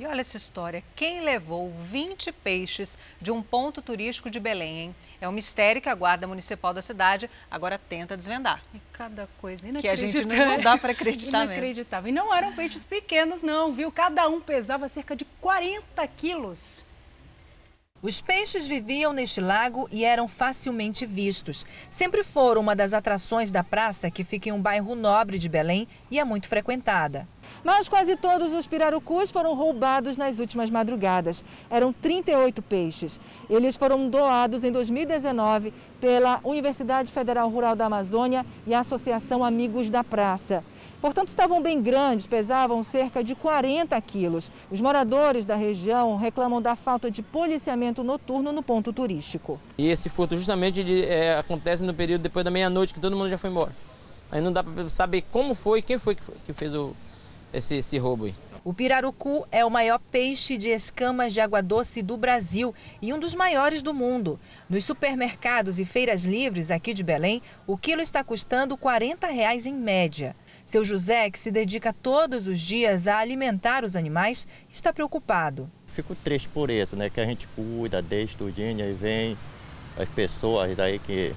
E 0.00 0.06
olha 0.06 0.22
essa 0.22 0.38
história. 0.38 0.82
Quem 0.96 1.20
levou 1.20 1.70
20 1.70 2.32
peixes 2.32 2.96
de 3.20 3.30
um 3.30 3.42
ponto 3.42 3.82
turístico 3.82 4.30
de 4.30 4.40
Belém, 4.40 4.78
hein? 4.78 4.96
É 5.20 5.28
um 5.28 5.32
mistério 5.32 5.82
que 5.82 5.90
a 5.90 5.94
Guarda 5.94 6.26
Municipal 6.26 6.72
da 6.72 6.80
cidade 6.80 7.28
agora 7.50 7.76
tenta 7.78 8.16
desvendar. 8.16 8.62
E 8.74 8.80
cada 8.94 9.28
coisa 9.36 9.70
Que 9.78 9.86
a 9.86 9.94
gente 9.94 10.24
não, 10.24 10.58
dá 10.58 10.78
para 10.78 10.92
acreditar 10.92 11.40
mesmo. 11.40 11.52
Inacreditável. 11.52 12.08
E 12.08 12.12
não 12.12 12.34
eram 12.34 12.54
peixes 12.54 12.82
pequenos, 12.82 13.42
não, 13.42 13.74
viu? 13.74 13.92
Cada 13.92 14.26
um 14.26 14.40
pesava 14.40 14.88
cerca 14.88 15.14
de 15.14 15.26
40 15.38 16.08
quilos. 16.16 16.82
Os 18.00 18.22
peixes 18.22 18.66
viviam 18.66 19.12
neste 19.12 19.38
lago 19.38 19.86
e 19.92 20.06
eram 20.06 20.26
facilmente 20.26 21.04
vistos. 21.04 21.66
Sempre 21.90 22.24
foram 22.24 22.62
uma 22.62 22.74
das 22.74 22.94
atrações 22.94 23.50
da 23.50 23.62
praça 23.62 24.10
que 24.10 24.24
fica 24.24 24.48
em 24.48 24.52
um 24.52 24.62
bairro 24.62 24.94
nobre 24.94 25.38
de 25.38 25.50
Belém 25.50 25.86
e 26.10 26.18
é 26.18 26.24
muito 26.24 26.48
frequentada. 26.48 27.28
Mas 27.62 27.88
quase 27.88 28.16
todos 28.16 28.52
os 28.52 28.66
pirarucus 28.66 29.30
foram 29.30 29.54
roubados 29.54 30.16
nas 30.16 30.38
últimas 30.38 30.70
madrugadas. 30.70 31.44
Eram 31.68 31.92
38 31.92 32.62
peixes. 32.62 33.20
Eles 33.48 33.76
foram 33.76 34.08
doados 34.08 34.64
em 34.64 34.72
2019 34.72 35.72
pela 36.00 36.40
Universidade 36.42 37.12
Federal 37.12 37.48
Rural 37.50 37.76
da 37.76 37.86
Amazônia 37.86 38.46
e 38.66 38.72
a 38.72 38.80
Associação 38.80 39.44
Amigos 39.44 39.90
da 39.90 40.02
Praça. 40.02 40.64
Portanto, 41.00 41.28
estavam 41.28 41.62
bem 41.62 41.80
grandes, 41.80 42.26
pesavam 42.26 42.82
cerca 42.82 43.24
de 43.24 43.34
40 43.34 43.98
quilos. 44.02 44.52
Os 44.70 44.80
moradores 44.80 45.46
da 45.46 45.56
região 45.56 46.16
reclamam 46.16 46.60
da 46.60 46.76
falta 46.76 47.10
de 47.10 47.22
policiamento 47.22 48.04
noturno 48.04 48.52
no 48.52 48.62
ponto 48.62 48.92
turístico. 48.92 49.58
E 49.78 49.88
esse 49.88 50.10
furto 50.10 50.36
justamente 50.36 50.80
ele, 50.80 51.04
é, 51.04 51.38
acontece 51.38 51.82
no 51.82 51.94
período 51.94 52.22
depois 52.22 52.44
da 52.44 52.50
meia-noite, 52.50 52.92
que 52.92 53.00
todo 53.00 53.16
mundo 53.16 53.30
já 53.30 53.38
foi 53.38 53.48
embora. 53.48 53.74
Aí 54.30 54.40
não 54.40 54.52
dá 54.52 54.62
para 54.62 54.88
saber 54.88 55.24
como 55.32 55.54
foi, 55.54 55.80
quem 55.80 55.98
foi 55.98 56.14
que, 56.14 56.22
foi, 56.22 56.34
que 56.44 56.52
fez 56.52 56.74
o, 56.74 56.94
esse, 57.52 57.76
esse 57.76 57.98
roubo 57.98 58.26
aí. 58.26 58.34
O 58.62 58.74
pirarucu 58.74 59.46
é 59.50 59.64
o 59.64 59.70
maior 59.70 59.98
peixe 59.98 60.58
de 60.58 60.68
escamas 60.68 61.32
de 61.32 61.40
água 61.40 61.62
doce 61.62 62.02
do 62.02 62.16
Brasil 62.16 62.74
e 63.00 63.10
um 63.10 63.18
dos 63.18 63.34
maiores 63.34 63.82
do 63.82 63.94
mundo. 63.94 64.38
Nos 64.68 64.84
supermercados 64.84 65.78
e 65.78 65.84
feiras 65.86 66.24
livres 66.24 66.70
aqui 66.70 66.92
de 66.92 67.02
Belém, 67.02 67.40
o 67.66 67.78
quilo 67.78 68.02
está 68.02 68.22
custando 68.22 68.76
40 68.76 69.26
reais 69.28 69.64
em 69.64 69.72
média. 69.72 70.36
Seu 70.66 70.84
José, 70.84 71.30
que 71.30 71.38
se 71.38 71.50
dedica 71.50 71.90
todos 71.90 72.46
os 72.46 72.60
dias 72.60 73.06
a 73.06 73.18
alimentar 73.18 73.82
os 73.82 73.96
animais, 73.96 74.46
está 74.70 74.92
preocupado. 74.92 75.70
Fico 75.86 76.14
triste 76.14 76.48
por 76.48 76.70
isso, 76.70 76.94
né? 76.94 77.08
Que 77.08 77.20
a 77.20 77.26
gente 77.26 77.48
cuida, 77.48 78.02
deixa 78.02 78.36
tudinho, 78.36 78.84
aí 78.84 78.92
vem 78.92 79.38
as 79.98 80.08
pessoas 80.10 80.78
aí 80.78 80.98
que 80.98 81.34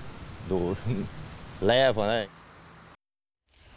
do, 0.47 0.77
levam, 1.61 2.05
né? 2.05 2.27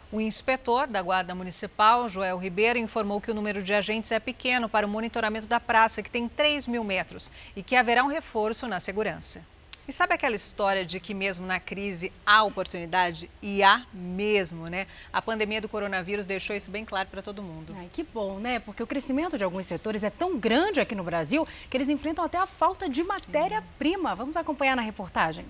O 0.09 0.21
inspetor 0.21 0.87
da 0.87 1.01
Guarda 1.01 1.35
Municipal, 1.35 2.07
Joel 2.07 2.37
Ribeiro, 2.37 2.79
informou 2.79 3.19
que 3.19 3.29
o 3.29 3.33
número 3.33 3.61
de 3.61 3.73
agentes 3.73 4.09
é 4.13 4.19
pequeno 4.19 4.69
para 4.69 4.87
o 4.87 4.89
monitoramento 4.89 5.47
da 5.47 5.59
praça, 5.59 6.01
que 6.01 6.09
tem 6.09 6.29
3 6.29 6.65
mil 6.65 6.81
metros, 6.81 7.29
e 7.57 7.61
que 7.61 7.75
haverá 7.75 8.05
um 8.05 8.07
reforço 8.07 8.67
na 8.67 8.79
segurança. 8.79 9.43
E 9.85 9.91
sabe 9.91 10.13
aquela 10.13 10.35
história 10.35 10.85
de 10.85 10.99
que 11.01 11.13
mesmo 11.13 11.45
na 11.45 11.59
crise 11.59 12.11
há 12.25 12.41
oportunidade? 12.43 13.29
E 13.41 13.61
há 13.61 13.85
mesmo, 13.93 14.67
né? 14.67 14.87
A 15.11 15.21
pandemia 15.21 15.59
do 15.59 15.67
coronavírus 15.67 16.25
deixou 16.25 16.55
isso 16.55 16.71
bem 16.71 16.85
claro 16.85 17.09
para 17.09 17.21
todo 17.21 17.43
mundo. 17.43 17.75
Ai, 17.77 17.89
que 17.91 18.03
bom, 18.03 18.39
né? 18.39 18.59
Porque 18.59 18.83
o 18.83 18.87
crescimento 18.87 19.37
de 19.37 19.43
alguns 19.43 19.65
setores 19.65 20.03
é 20.03 20.09
tão 20.09 20.37
grande 20.37 20.79
aqui 20.79 20.95
no 20.95 21.03
Brasil 21.03 21.45
que 21.69 21.75
eles 21.75 21.89
enfrentam 21.89 22.23
até 22.23 22.37
a 22.37 22.45
falta 22.47 22.89
de 22.89 23.03
matéria-prima. 23.03 24.15
Vamos 24.15 24.37
acompanhar 24.37 24.75
na 24.75 24.81
reportagem. 24.81 25.45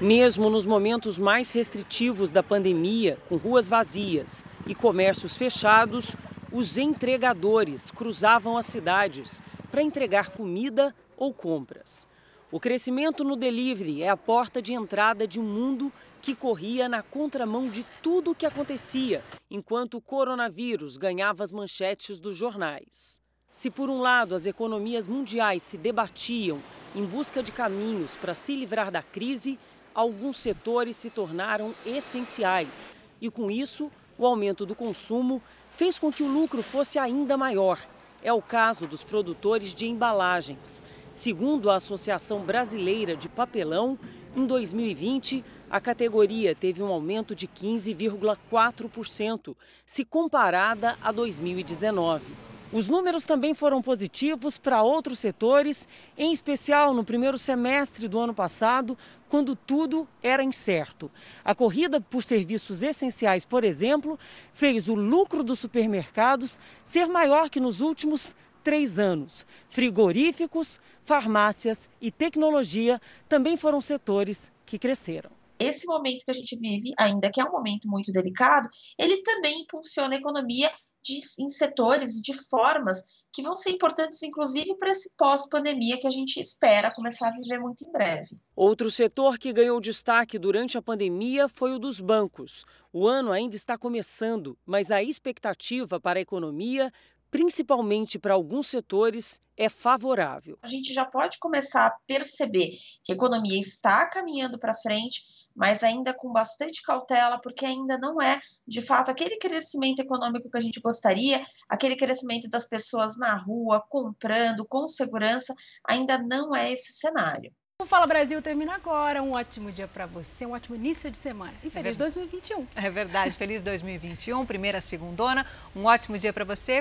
Mesmo 0.00 0.48
nos 0.48 0.64
momentos 0.64 1.18
mais 1.18 1.52
restritivos 1.52 2.30
da 2.30 2.40
pandemia, 2.40 3.18
com 3.28 3.36
ruas 3.36 3.68
vazias 3.68 4.44
e 4.64 4.72
comércios 4.72 5.36
fechados, 5.36 6.14
os 6.52 6.78
entregadores 6.78 7.90
cruzavam 7.90 8.56
as 8.56 8.66
cidades 8.66 9.42
para 9.72 9.82
entregar 9.82 10.30
comida 10.30 10.94
ou 11.16 11.34
compras. 11.34 12.06
O 12.48 12.60
crescimento 12.60 13.24
no 13.24 13.34
delivery 13.34 14.04
é 14.04 14.08
a 14.08 14.16
porta 14.16 14.62
de 14.62 14.72
entrada 14.72 15.26
de 15.26 15.40
um 15.40 15.42
mundo 15.42 15.92
que 16.22 16.32
corria 16.32 16.88
na 16.88 17.02
contramão 17.02 17.68
de 17.68 17.84
tudo 18.00 18.30
o 18.30 18.34
que 18.36 18.46
acontecia, 18.46 19.20
enquanto 19.50 19.94
o 19.94 20.00
coronavírus 20.00 20.96
ganhava 20.96 21.42
as 21.42 21.50
manchetes 21.50 22.20
dos 22.20 22.36
jornais. 22.36 23.20
Se, 23.50 23.68
por 23.68 23.90
um 23.90 23.98
lado, 23.98 24.36
as 24.36 24.46
economias 24.46 25.08
mundiais 25.08 25.64
se 25.64 25.76
debatiam 25.76 26.60
em 26.94 27.04
busca 27.04 27.42
de 27.42 27.50
caminhos 27.50 28.14
para 28.14 28.32
se 28.32 28.54
livrar 28.54 28.90
da 28.90 29.02
crise, 29.02 29.58
alguns 29.98 30.36
setores 30.36 30.96
se 30.96 31.10
tornaram 31.10 31.74
essenciais 31.84 32.88
e, 33.20 33.28
com 33.28 33.50
isso, 33.50 33.90
o 34.16 34.24
aumento 34.24 34.64
do 34.64 34.76
consumo 34.76 35.42
fez 35.76 35.98
com 35.98 36.12
que 36.12 36.22
o 36.22 36.28
lucro 36.28 36.62
fosse 36.62 37.00
ainda 37.00 37.36
maior. 37.36 37.80
É 38.22 38.32
o 38.32 38.40
caso 38.40 38.86
dos 38.86 39.02
produtores 39.02 39.74
de 39.74 39.88
embalagens. 39.88 40.80
Segundo 41.10 41.68
a 41.68 41.74
Associação 41.74 42.42
Brasileira 42.42 43.16
de 43.16 43.28
Papelão, 43.28 43.98
em 44.36 44.46
2020, 44.46 45.44
a 45.68 45.80
categoria 45.80 46.54
teve 46.54 46.80
um 46.80 46.92
aumento 46.92 47.34
de 47.34 47.48
15,4%, 47.48 49.56
se 49.84 50.04
comparada 50.04 50.96
a 51.02 51.10
2019. 51.10 52.47
Os 52.70 52.86
números 52.86 53.24
também 53.24 53.54
foram 53.54 53.80
positivos 53.80 54.58
para 54.58 54.82
outros 54.82 55.18
setores, 55.18 55.88
em 56.18 56.32
especial 56.32 56.92
no 56.92 57.02
primeiro 57.02 57.38
semestre 57.38 58.06
do 58.06 58.18
ano 58.18 58.34
passado, 58.34 58.96
quando 59.26 59.56
tudo 59.56 60.06
era 60.22 60.42
incerto. 60.42 61.10
A 61.42 61.54
corrida 61.54 61.98
por 61.98 62.22
serviços 62.22 62.82
essenciais, 62.82 63.44
por 63.44 63.64
exemplo, 63.64 64.18
fez 64.52 64.86
o 64.86 64.94
lucro 64.94 65.42
dos 65.42 65.58
supermercados 65.58 66.60
ser 66.84 67.06
maior 67.06 67.48
que 67.48 67.58
nos 67.58 67.80
últimos 67.80 68.36
três 68.62 68.98
anos. 68.98 69.46
Frigoríficos, 69.70 70.78
farmácias 71.04 71.88
e 72.02 72.10
tecnologia 72.10 73.00
também 73.26 73.56
foram 73.56 73.80
setores 73.80 74.52
que 74.66 74.78
cresceram 74.78 75.38
esse 75.58 75.86
momento 75.86 76.24
que 76.24 76.30
a 76.30 76.34
gente 76.34 76.56
vive, 76.56 76.92
ainda 76.96 77.30
que 77.30 77.40
é 77.40 77.44
um 77.44 77.50
momento 77.50 77.88
muito 77.88 78.12
delicado, 78.12 78.68
ele 78.96 79.22
também 79.22 79.62
impulsiona 79.62 80.14
a 80.14 80.18
economia 80.18 80.70
de, 81.02 81.20
em 81.40 81.48
setores 81.48 82.16
e 82.16 82.22
de 82.22 82.34
formas 82.48 83.26
que 83.32 83.42
vão 83.42 83.56
ser 83.56 83.70
importantes, 83.70 84.22
inclusive, 84.22 84.74
para 84.76 84.90
esse 84.90 85.14
pós-pandemia 85.16 85.98
que 85.98 86.06
a 86.06 86.10
gente 86.10 86.40
espera 86.40 86.90
começar 86.94 87.28
a 87.28 87.32
viver 87.32 87.58
muito 87.58 87.84
em 87.84 87.92
breve. 87.92 88.36
Outro 88.56 88.90
setor 88.90 89.38
que 89.38 89.52
ganhou 89.52 89.80
destaque 89.80 90.38
durante 90.38 90.76
a 90.76 90.82
pandemia 90.82 91.48
foi 91.48 91.72
o 91.72 91.78
dos 91.78 92.00
bancos. 92.00 92.64
O 92.92 93.06
ano 93.06 93.30
ainda 93.30 93.54
está 93.54 93.78
começando, 93.78 94.58
mas 94.66 94.90
a 94.90 95.02
expectativa 95.02 96.00
para 96.00 96.18
a 96.18 96.22
economia 96.22 96.90
principalmente 97.30 98.18
para 98.18 98.34
alguns 98.34 98.68
setores, 98.68 99.40
é 99.56 99.68
favorável. 99.68 100.56
A 100.62 100.68
gente 100.68 100.92
já 100.92 101.04
pode 101.04 101.38
começar 101.38 101.86
a 101.86 101.96
perceber 102.06 102.70
que 103.02 103.12
a 103.12 103.14
economia 103.14 103.58
está 103.58 104.08
caminhando 104.08 104.58
para 104.58 104.72
frente, 104.72 105.22
mas 105.54 105.82
ainda 105.82 106.14
com 106.14 106.32
bastante 106.32 106.80
cautela, 106.82 107.40
porque 107.40 107.66
ainda 107.66 107.98
não 107.98 108.22
é, 108.22 108.40
de 108.66 108.80
fato, 108.80 109.10
aquele 109.10 109.36
crescimento 109.36 110.00
econômico 110.00 110.48
que 110.48 110.56
a 110.56 110.60
gente 110.60 110.80
gostaria, 110.80 111.42
aquele 111.68 111.96
crescimento 111.96 112.48
das 112.48 112.68
pessoas 112.68 113.18
na 113.18 113.36
rua, 113.36 113.84
comprando, 113.88 114.64
com 114.64 114.86
segurança, 114.86 115.52
ainda 115.84 116.18
não 116.18 116.54
é 116.54 116.70
esse 116.70 116.92
cenário. 116.92 117.52
O 117.80 117.86
Fala 117.86 118.08
Brasil 118.08 118.42
termina 118.42 118.74
agora. 118.74 119.22
Um 119.22 119.34
ótimo 119.34 119.70
dia 119.70 119.86
para 119.86 120.04
você, 120.04 120.44
um 120.44 120.50
ótimo 120.50 120.74
início 120.74 121.08
de 121.12 121.16
semana. 121.16 121.54
E 121.62 121.70
feliz 121.70 121.94
é 121.94 121.98
2021. 122.00 122.66
É 122.74 122.90
verdade, 122.90 123.36
feliz 123.36 123.62
2021, 123.62 124.44
primeira 124.44 124.80
segundona. 124.80 125.46
Um 125.76 125.84
ótimo 125.84 126.18
dia 126.18 126.32
para 126.32 126.44
você. 126.44 126.80